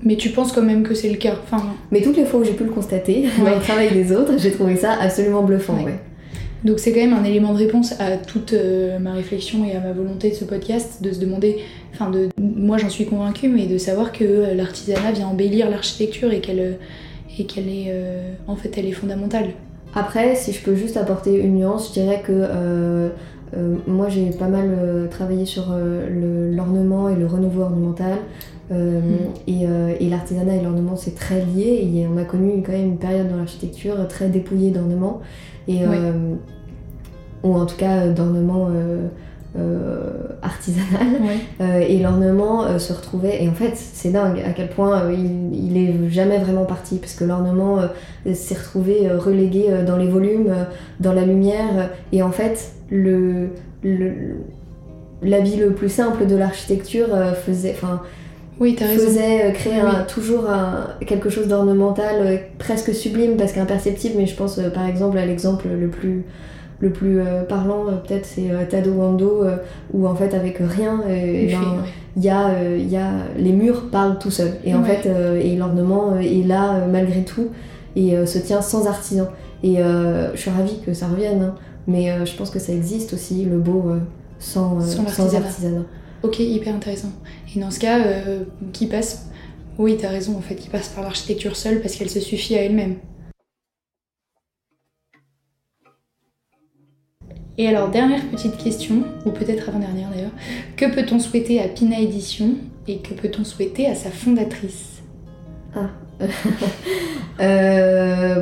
Mais 0.02 0.16
tu 0.16 0.30
penses 0.30 0.52
quand 0.52 0.62
même 0.62 0.82
que 0.82 0.94
c'est 0.94 1.10
le 1.10 1.16
cas. 1.16 1.34
Enfin... 1.42 1.62
Mais 1.90 2.00
toutes 2.00 2.16
les 2.16 2.24
fois 2.24 2.40
où 2.40 2.44
j'ai 2.44 2.52
pu 2.52 2.64
le 2.64 2.70
constater 2.70 3.28
dans 3.38 3.54
le 3.54 3.60
travail 3.60 3.92
des 3.92 4.12
autres, 4.12 4.38
j'ai 4.38 4.52
trouvé 4.52 4.76
ça 4.76 4.92
absolument 5.00 5.42
bluffant. 5.42 5.78
Donc 6.64 6.78
c'est 6.78 6.92
quand 6.92 7.00
même 7.00 7.12
un 7.12 7.24
élément 7.24 7.52
de 7.52 7.58
réponse 7.58 7.94
à 8.00 8.16
toute 8.16 8.52
euh, 8.52 8.98
ma 8.98 9.12
réflexion 9.12 9.64
et 9.64 9.76
à 9.76 9.80
ma 9.80 9.92
volonté 9.92 10.30
de 10.30 10.34
ce 10.34 10.44
podcast, 10.44 11.02
de 11.02 11.12
se 11.12 11.20
demander, 11.20 11.58
enfin 11.92 12.10
de, 12.10 12.28
moi 12.38 12.78
j'en 12.78 12.88
suis 12.88 13.04
convaincue, 13.04 13.48
mais 13.48 13.66
de 13.66 13.78
savoir 13.78 14.10
que 14.12 14.24
euh, 14.24 14.54
l'artisanat 14.54 15.12
vient 15.12 15.28
embellir 15.28 15.68
l'architecture 15.68 16.32
et 16.32 16.40
qu'elle 16.40 16.60
euh, 16.60 16.72
et 17.38 17.44
qu'elle 17.44 17.68
est 17.68 17.92
en 18.46 18.56
fait 18.56 18.78
elle 18.78 18.86
est 18.86 18.92
fondamentale. 18.92 19.48
Après, 19.94 20.36
si 20.36 20.52
je 20.52 20.62
peux 20.62 20.74
juste 20.74 20.96
apporter 20.96 21.38
une 21.38 21.56
nuance, 21.56 21.88
je 21.88 22.00
dirais 22.00 22.22
que 22.26 23.10
moi 23.86 24.08
j'ai 24.08 24.30
pas 24.30 24.48
mal 24.48 25.06
travaillé 25.10 25.44
sur 25.44 25.66
l'ornement 25.68 27.10
et 27.10 27.14
le 27.14 27.26
renouveau 27.26 27.60
ornemental. 27.60 28.20
Mm. 28.70 29.04
Et, 29.48 30.08
l'artisanat 30.08 30.56
et 30.56 30.62
l'ornement 30.62 30.96
c'est 30.96 31.14
très 31.14 31.44
lié 31.44 31.90
et 31.94 32.06
on 32.06 32.16
a 32.16 32.24
connu 32.24 32.62
quand 32.64 32.72
même 32.72 32.86
une 32.86 32.98
période 32.98 33.28
dans 33.28 33.36
l'architecture 33.36 34.08
très 34.08 34.28
dépouillée 34.28 34.70
d'ornement 34.70 35.20
et 35.68 35.82
ou 37.42 37.54
en 37.54 37.66
tout 37.66 37.76
cas 37.76 38.08
d'ornement 38.08 38.70
euh, 39.58 40.10
artisanal. 40.42 41.06
Euh, 41.60 41.78
et 41.78 41.98
l'ornement 41.98 42.64
euh, 42.64 42.78
se 42.78 42.92
retrouvait 42.92 43.42
et 43.42 43.48
en 43.48 43.54
fait 43.54 43.72
c'est 43.74 44.10
dingue 44.10 44.42
à 44.44 44.50
quel 44.50 44.68
point 44.68 45.10
il, 45.10 45.54
il, 45.54 45.78
est 45.78 46.10
jamais 46.10 46.36
vraiment 46.36 46.66
parti 46.66 46.98
parce 46.98 47.14
que 47.14 47.24
l'ornement 47.24 47.78
s'est 48.34 48.54
retrouvé 48.54 49.10
relégué 49.10 49.70
dans 49.86 49.96
les 49.96 50.08
volumes 50.08 50.54
dans 51.00 51.14
la 51.14 51.24
lumière 51.24 51.90
et 52.12 52.22
en 52.22 52.30
fait 52.30 52.72
le, 52.90 53.48
l'habit 55.22 55.56
le, 55.56 55.72
plus 55.72 55.88
simple 55.88 56.26
de 56.26 56.36
l'architecture 56.36 57.08
faisait 57.46 57.72
enfin 57.74 58.02
oui, 58.58 58.74
faisait 58.76 59.52
créer 59.52 59.82
toujours 60.08 60.46
quelque 61.06 61.28
chose 61.28 61.46
d'ornemental 61.48 62.40
presque 62.58 62.94
sublime 62.94 63.36
parce 63.36 63.52
qu'imperceptible 63.52 64.14
mais 64.16 64.26
je 64.26 64.34
pense 64.34 64.58
par 64.72 64.86
exemple 64.86 65.18
à 65.18 65.26
l'exemple 65.26 65.68
le 65.68 65.88
plus 65.88 66.24
le 66.80 66.90
plus 66.90 67.20
euh, 67.20 67.42
parlant, 67.42 67.86
euh, 67.88 67.92
peut-être, 67.96 68.26
c'est 68.26 68.50
euh, 68.50 68.64
Tado 68.68 68.92
Wando, 68.92 69.44
où 69.92 70.06
en 70.06 70.14
fait, 70.14 70.34
avec 70.34 70.58
rien, 70.58 71.00
il 71.08 71.48
ben, 71.48 71.82
y, 72.16 72.28
a, 72.28 72.76
y 72.76 72.96
a 72.96 73.10
les 73.38 73.52
murs 73.52 73.90
parlent 73.90 74.18
tout 74.18 74.30
seuls. 74.30 74.54
Et 74.64 74.74
en 74.74 74.82
fait, 74.82 75.08
et 75.40 75.56
l'ornement 75.56 76.18
est 76.18 76.46
là 76.46 76.86
malgré 76.90 77.22
tout 77.22 77.48
et 77.94 78.14
se 78.26 78.38
tient 78.38 78.60
sans 78.60 78.86
artisan. 78.86 79.28
Et 79.62 79.76
je 79.76 80.38
suis 80.38 80.50
ravie 80.50 80.80
que 80.84 80.92
ça 80.92 81.06
revienne, 81.06 81.42
hein. 81.42 81.54
mais 81.86 82.26
je 82.26 82.36
pense 82.36 82.50
que 82.50 82.58
ça 82.58 82.72
existe 82.72 83.14
aussi, 83.14 83.44
le 83.44 83.58
beau 83.58 83.84
sans, 84.38 84.80
sans, 84.80 85.34
artisanat. 85.34 85.82
Ok, 86.26 86.40
hyper 86.40 86.74
intéressant. 86.74 87.12
Et 87.54 87.60
dans 87.60 87.70
ce 87.70 87.78
cas, 87.78 88.00
qui 88.72 88.88
passe, 88.88 89.30
oui, 89.78 89.96
t'as 89.96 90.08
raison, 90.08 90.36
en 90.36 90.40
fait, 90.40 90.56
qui 90.56 90.68
passe 90.68 90.88
par 90.88 91.04
l'architecture 91.04 91.54
seule 91.54 91.80
parce 91.80 91.94
qu'elle 91.94 92.10
se 92.10 92.18
suffit 92.18 92.56
à 92.56 92.62
elle-même. 92.62 92.96
Et 97.56 97.68
alors, 97.68 97.90
dernière 97.90 98.28
petite 98.28 98.56
question, 98.56 99.04
ou 99.24 99.30
peut-être 99.30 99.68
avant-dernière 99.68 100.10
d'ailleurs, 100.10 100.32
que 100.76 100.92
peut-on 100.92 101.20
souhaiter 101.20 101.60
à 101.60 101.68
Pina 101.68 102.00
Édition 102.00 102.56
et 102.88 102.98
que 102.98 103.14
peut-on 103.14 103.44
souhaiter 103.44 103.86
à 103.86 103.94
sa 103.94 104.10
fondatrice? 104.10 105.02
Ah 105.76 105.78
euh, 105.78 106.05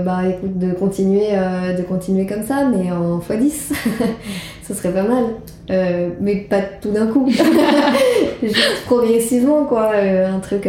Bah 0.05 0.29
écoute, 0.29 0.59
de 0.59 0.73
continuer, 0.73 1.29
euh, 1.33 1.77
de 1.77 1.83
continuer 1.83 2.27
comme 2.27 2.43
ça, 2.43 2.65
mais 2.65 2.93
en 2.93 3.19
x10, 3.21 3.73
ce 4.63 4.75
serait 4.75 4.93
pas 4.93 5.03
mal. 5.03 5.25
Euh, 5.71 6.11
mais 6.21 6.37
pas 6.37 6.61
tout 6.61 6.91
d'un 6.91 7.07
coup, 7.07 7.27
juste 8.43 8.85
progressivement 8.85 9.65
quoi, 9.65 9.93
un 9.95 10.39
truc, 10.41 10.69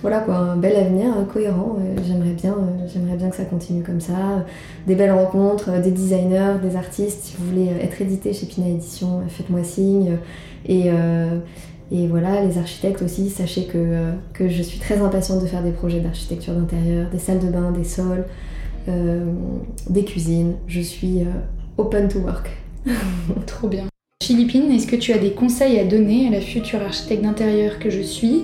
voilà 0.00 0.20
quoi, 0.20 0.36
un 0.36 0.56
bel 0.56 0.74
avenir 0.74 1.12
cohérent. 1.30 1.76
j'aimerais 2.06 2.30
bien, 2.30 2.56
j'aimerais 2.90 3.16
bien 3.16 3.28
que 3.28 3.36
ça 3.36 3.44
continue 3.44 3.82
comme 3.82 4.00
ça, 4.00 4.46
des 4.86 4.94
belles 4.94 5.12
rencontres, 5.12 5.70
des 5.82 5.90
designers, 5.90 6.54
des 6.62 6.76
artistes. 6.76 7.24
Si 7.24 7.36
vous 7.38 7.50
voulez 7.50 7.68
être 7.82 8.00
édité 8.00 8.32
chez 8.32 8.46
Pina 8.46 8.68
Édition, 8.68 9.20
faites-moi 9.28 9.62
signe. 9.64 10.16
Et 10.66 10.90
et 11.92 12.06
voilà, 12.06 12.42
les 12.42 12.56
architectes 12.56 13.02
aussi, 13.02 13.28
sachez 13.28 13.64
que, 13.64 14.12
que 14.32 14.48
je 14.48 14.62
suis 14.62 14.78
très 14.78 14.98
impatiente 14.98 15.42
de 15.42 15.46
faire 15.46 15.62
des 15.62 15.72
projets 15.72 16.00
d'architecture 16.00 16.54
d'intérieur, 16.54 17.10
des 17.10 17.18
salles 17.18 17.40
de 17.40 17.48
bain, 17.48 17.70
des 17.70 17.84
sols, 17.84 18.24
des 18.86 20.04
cuisines. 20.04 20.54
Je 20.66 20.80
suis 20.80 21.18
open 21.76 22.08
to 22.08 22.20
work. 22.20 22.50
Trop 23.46 23.68
bien. 23.68 23.84
Philippine, 24.22 24.70
est-ce 24.70 24.86
que 24.86 24.96
tu 24.96 25.12
as 25.12 25.18
des 25.18 25.32
conseils 25.32 25.78
à 25.80 25.84
donner 25.84 26.28
à 26.28 26.30
la 26.30 26.40
future 26.40 26.80
architecte 26.80 27.22
d'intérieur 27.22 27.78
que 27.80 27.90
je 27.90 28.00
suis, 28.00 28.42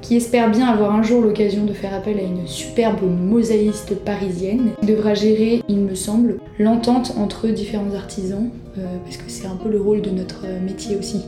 qui 0.00 0.16
espère 0.16 0.50
bien 0.50 0.66
avoir 0.66 0.94
un 0.94 1.02
jour 1.02 1.20
l'occasion 1.20 1.66
de 1.66 1.74
faire 1.74 1.92
appel 1.92 2.18
à 2.18 2.22
une 2.22 2.46
superbe 2.46 3.02
mosaïste 3.02 3.94
parisienne, 3.96 4.70
qui 4.80 4.86
devra 4.86 5.12
gérer, 5.12 5.62
il 5.68 5.80
me 5.80 5.94
semble, 5.94 6.38
l'entente 6.58 7.12
entre 7.18 7.48
différents 7.48 7.94
artisans, 7.94 8.48
euh, 8.78 8.80
parce 9.04 9.18
que 9.18 9.24
c'est 9.28 9.46
un 9.46 9.56
peu 9.56 9.68
le 9.68 9.80
rôle 9.80 10.00
de 10.00 10.10
notre 10.10 10.46
métier 10.64 10.96
aussi. 10.96 11.24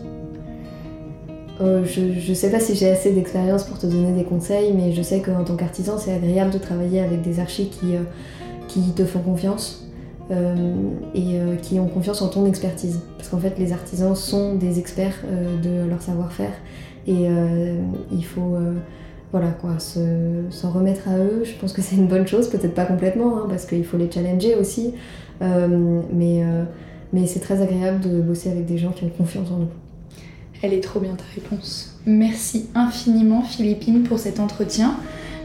Euh, 1.60 1.84
je, 1.84 2.30
ne 2.30 2.34
sais 2.34 2.50
pas 2.50 2.60
si 2.60 2.74
j'ai 2.74 2.90
assez 2.90 3.12
d'expérience 3.12 3.64
pour 3.64 3.78
te 3.78 3.86
donner 3.86 4.12
des 4.12 4.24
conseils, 4.24 4.72
mais 4.72 4.92
je 4.92 5.02
sais 5.02 5.20
qu'en 5.20 5.44
tant 5.44 5.56
qu'artisan, 5.56 5.98
c'est 5.98 6.12
agréable 6.12 6.50
de 6.50 6.58
travailler 6.58 7.00
avec 7.00 7.20
des 7.22 7.38
archis 7.38 7.68
qui, 7.68 7.96
euh, 7.96 8.00
qui 8.68 8.80
te 8.92 9.04
font 9.04 9.20
confiance, 9.20 9.86
euh, 10.30 10.74
et 11.14 11.38
qui 11.60 11.78
ont 11.78 11.88
confiance 11.88 12.22
en 12.22 12.28
ton 12.28 12.46
expertise. 12.46 13.00
Parce 13.18 13.28
qu'en 13.28 13.38
fait, 13.38 13.58
les 13.58 13.72
artisans 13.72 14.14
sont 14.14 14.54
des 14.54 14.78
experts 14.78 15.16
de 15.62 15.88
leur 15.88 16.00
savoir-faire 16.00 16.52
et 17.08 17.26
il 18.12 18.24
faut 18.24 18.56
voilà 19.32 19.48
quoi, 19.48 19.78
s'en 19.80 20.70
remettre 20.70 21.08
à 21.08 21.18
eux. 21.18 21.42
Je 21.42 21.52
pense 21.54 21.72
que 21.72 21.82
c'est 21.82 21.96
une 21.96 22.06
bonne 22.06 22.28
chose, 22.28 22.48
peut-être 22.48 22.74
pas 22.74 22.84
complètement, 22.84 23.38
hein, 23.38 23.46
parce 23.48 23.66
qu'il 23.66 23.84
faut 23.84 23.96
les 23.96 24.08
challenger 24.08 24.54
aussi, 24.54 24.94
mais, 25.40 26.44
mais 27.12 27.26
c'est 27.26 27.40
très 27.40 27.60
agréable 27.60 27.98
de 27.98 28.20
bosser 28.20 28.52
avec 28.52 28.66
des 28.66 28.78
gens 28.78 28.92
qui 28.92 29.04
ont 29.04 29.10
confiance 29.10 29.50
en 29.50 29.58
nous. 29.58 29.89
Elle 30.62 30.74
est 30.74 30.82
trop 30.82 31.00
bien 31.00 31.14
ta 31.14 31.24
réponse. 31.34 31.98
Merci 32.06 32.66
infiniment 32.74 33.42
Philippine 33.42 34.02
pour 34.02 34.18
cet 34.18 34.40
entretien. 34.40 34.96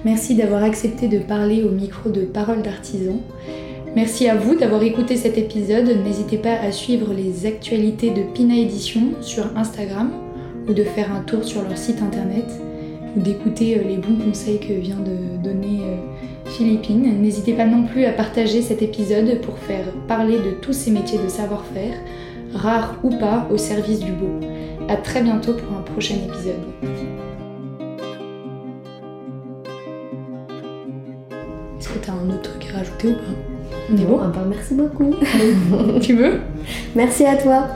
Merci 0.03 0.36
d'avoir 0.36 0.63
accepté 0.63 1.07
de 1.07 1.20
parler 1.20 1.63
au 1.63 1.72
micro 1.72 2.09
de 2.09 2.22
Parole 2.22 2.61
d'artisan. 2.61 3.20
Merci 3.95 4.28
à 4.28 4.36
vous 4.36 4.55
d'avoir 4.55 4.84
écouté 4.84 5.16
cet 5.16 5.38
épisode. 5.38 5.89
N'hésitez 6.03 6.38
pas 6.38 6.53
à 6.53 6.72
suivre 6.72 7.13
les 7.13 7.45
actualités 7.45 8.11
de 8.11 8.24
Pina 8.34 8.55
Edition 8.55 9.01
sur 9.22 9.45
Instagram 9.57 10.11
ou 10.68 10.74
de 10.74 10.84
faire 10.84 11.13
un 11.13 11.22
tour 11.22 11.43
sur 11.43 11.61
leur 11.61 11.78
site 11.78 12.01
internet 12.01 12.45
ou 13.16 13.22
d'écouter 13.22 13.80
euh, 13.80 13.84
les 13.88 13.97
bons 13.97 14.18
conseils 14.18 14.59
que 14.59 14.74
vient 14.74 14.99
de 14.99 15.41
donner 15.41 15.80
euh, 15.84 15.95
Philippine. 16.45 17.22
N'hésitez 17.22 17.53
pas 17.53 17.66
non 17.66 17.84
plus 17.84 18.05
à 18.05 18.11
partager 18.11 18.61
cet 18.61 18.82
épisode 18.82 19.39
pour 19.41 19.57
faire 19.59 19.86
parler 20.07 20.38
de 20.38 20.51
tous 20.61 20.74
ces 20.74 20.91
métiers 20.91 21.20
de 21.20 21.30
savoir-faire, 21.30 21.95
rares 22.53 22.95
ou 23.03 23.09
pas, 23.11 23.47
au 23.51 23.57
service 23.57 23.99
du 23.99 24.11
beau. 24.11 24.39
A 24.88 24.97
très 24.97 25.21
bientôt 25.23 25.53
pour 25.53 25.75
un 25.75 25.81
prochain 25.81 26.15
épisode. 26.15 26.61
Est-ce 31.79 31.89
que 31.89 31.99
tu 31.99 32.09
as 32.09 32.13
un 32.13 32.29
autre 32.29 32.43
truc 32.43 32.67
à 32.73 32.77
rajouter 32.77 33.07
ou 33.07 33.13
pas? 33.13 33.21
On 33.91 33.97
est 33.97 34.05
bon? 34.05 34.19
Ah 34.21 34.27
bah, 34.27 34.43
merci 34.47 34.75
beaucoup. 34.75 35.11
tu 36.01 36.15
veux? 36.15 36.39
Merci 36.95 37.25
à 37.25 37.36
toi. 37.36 37.67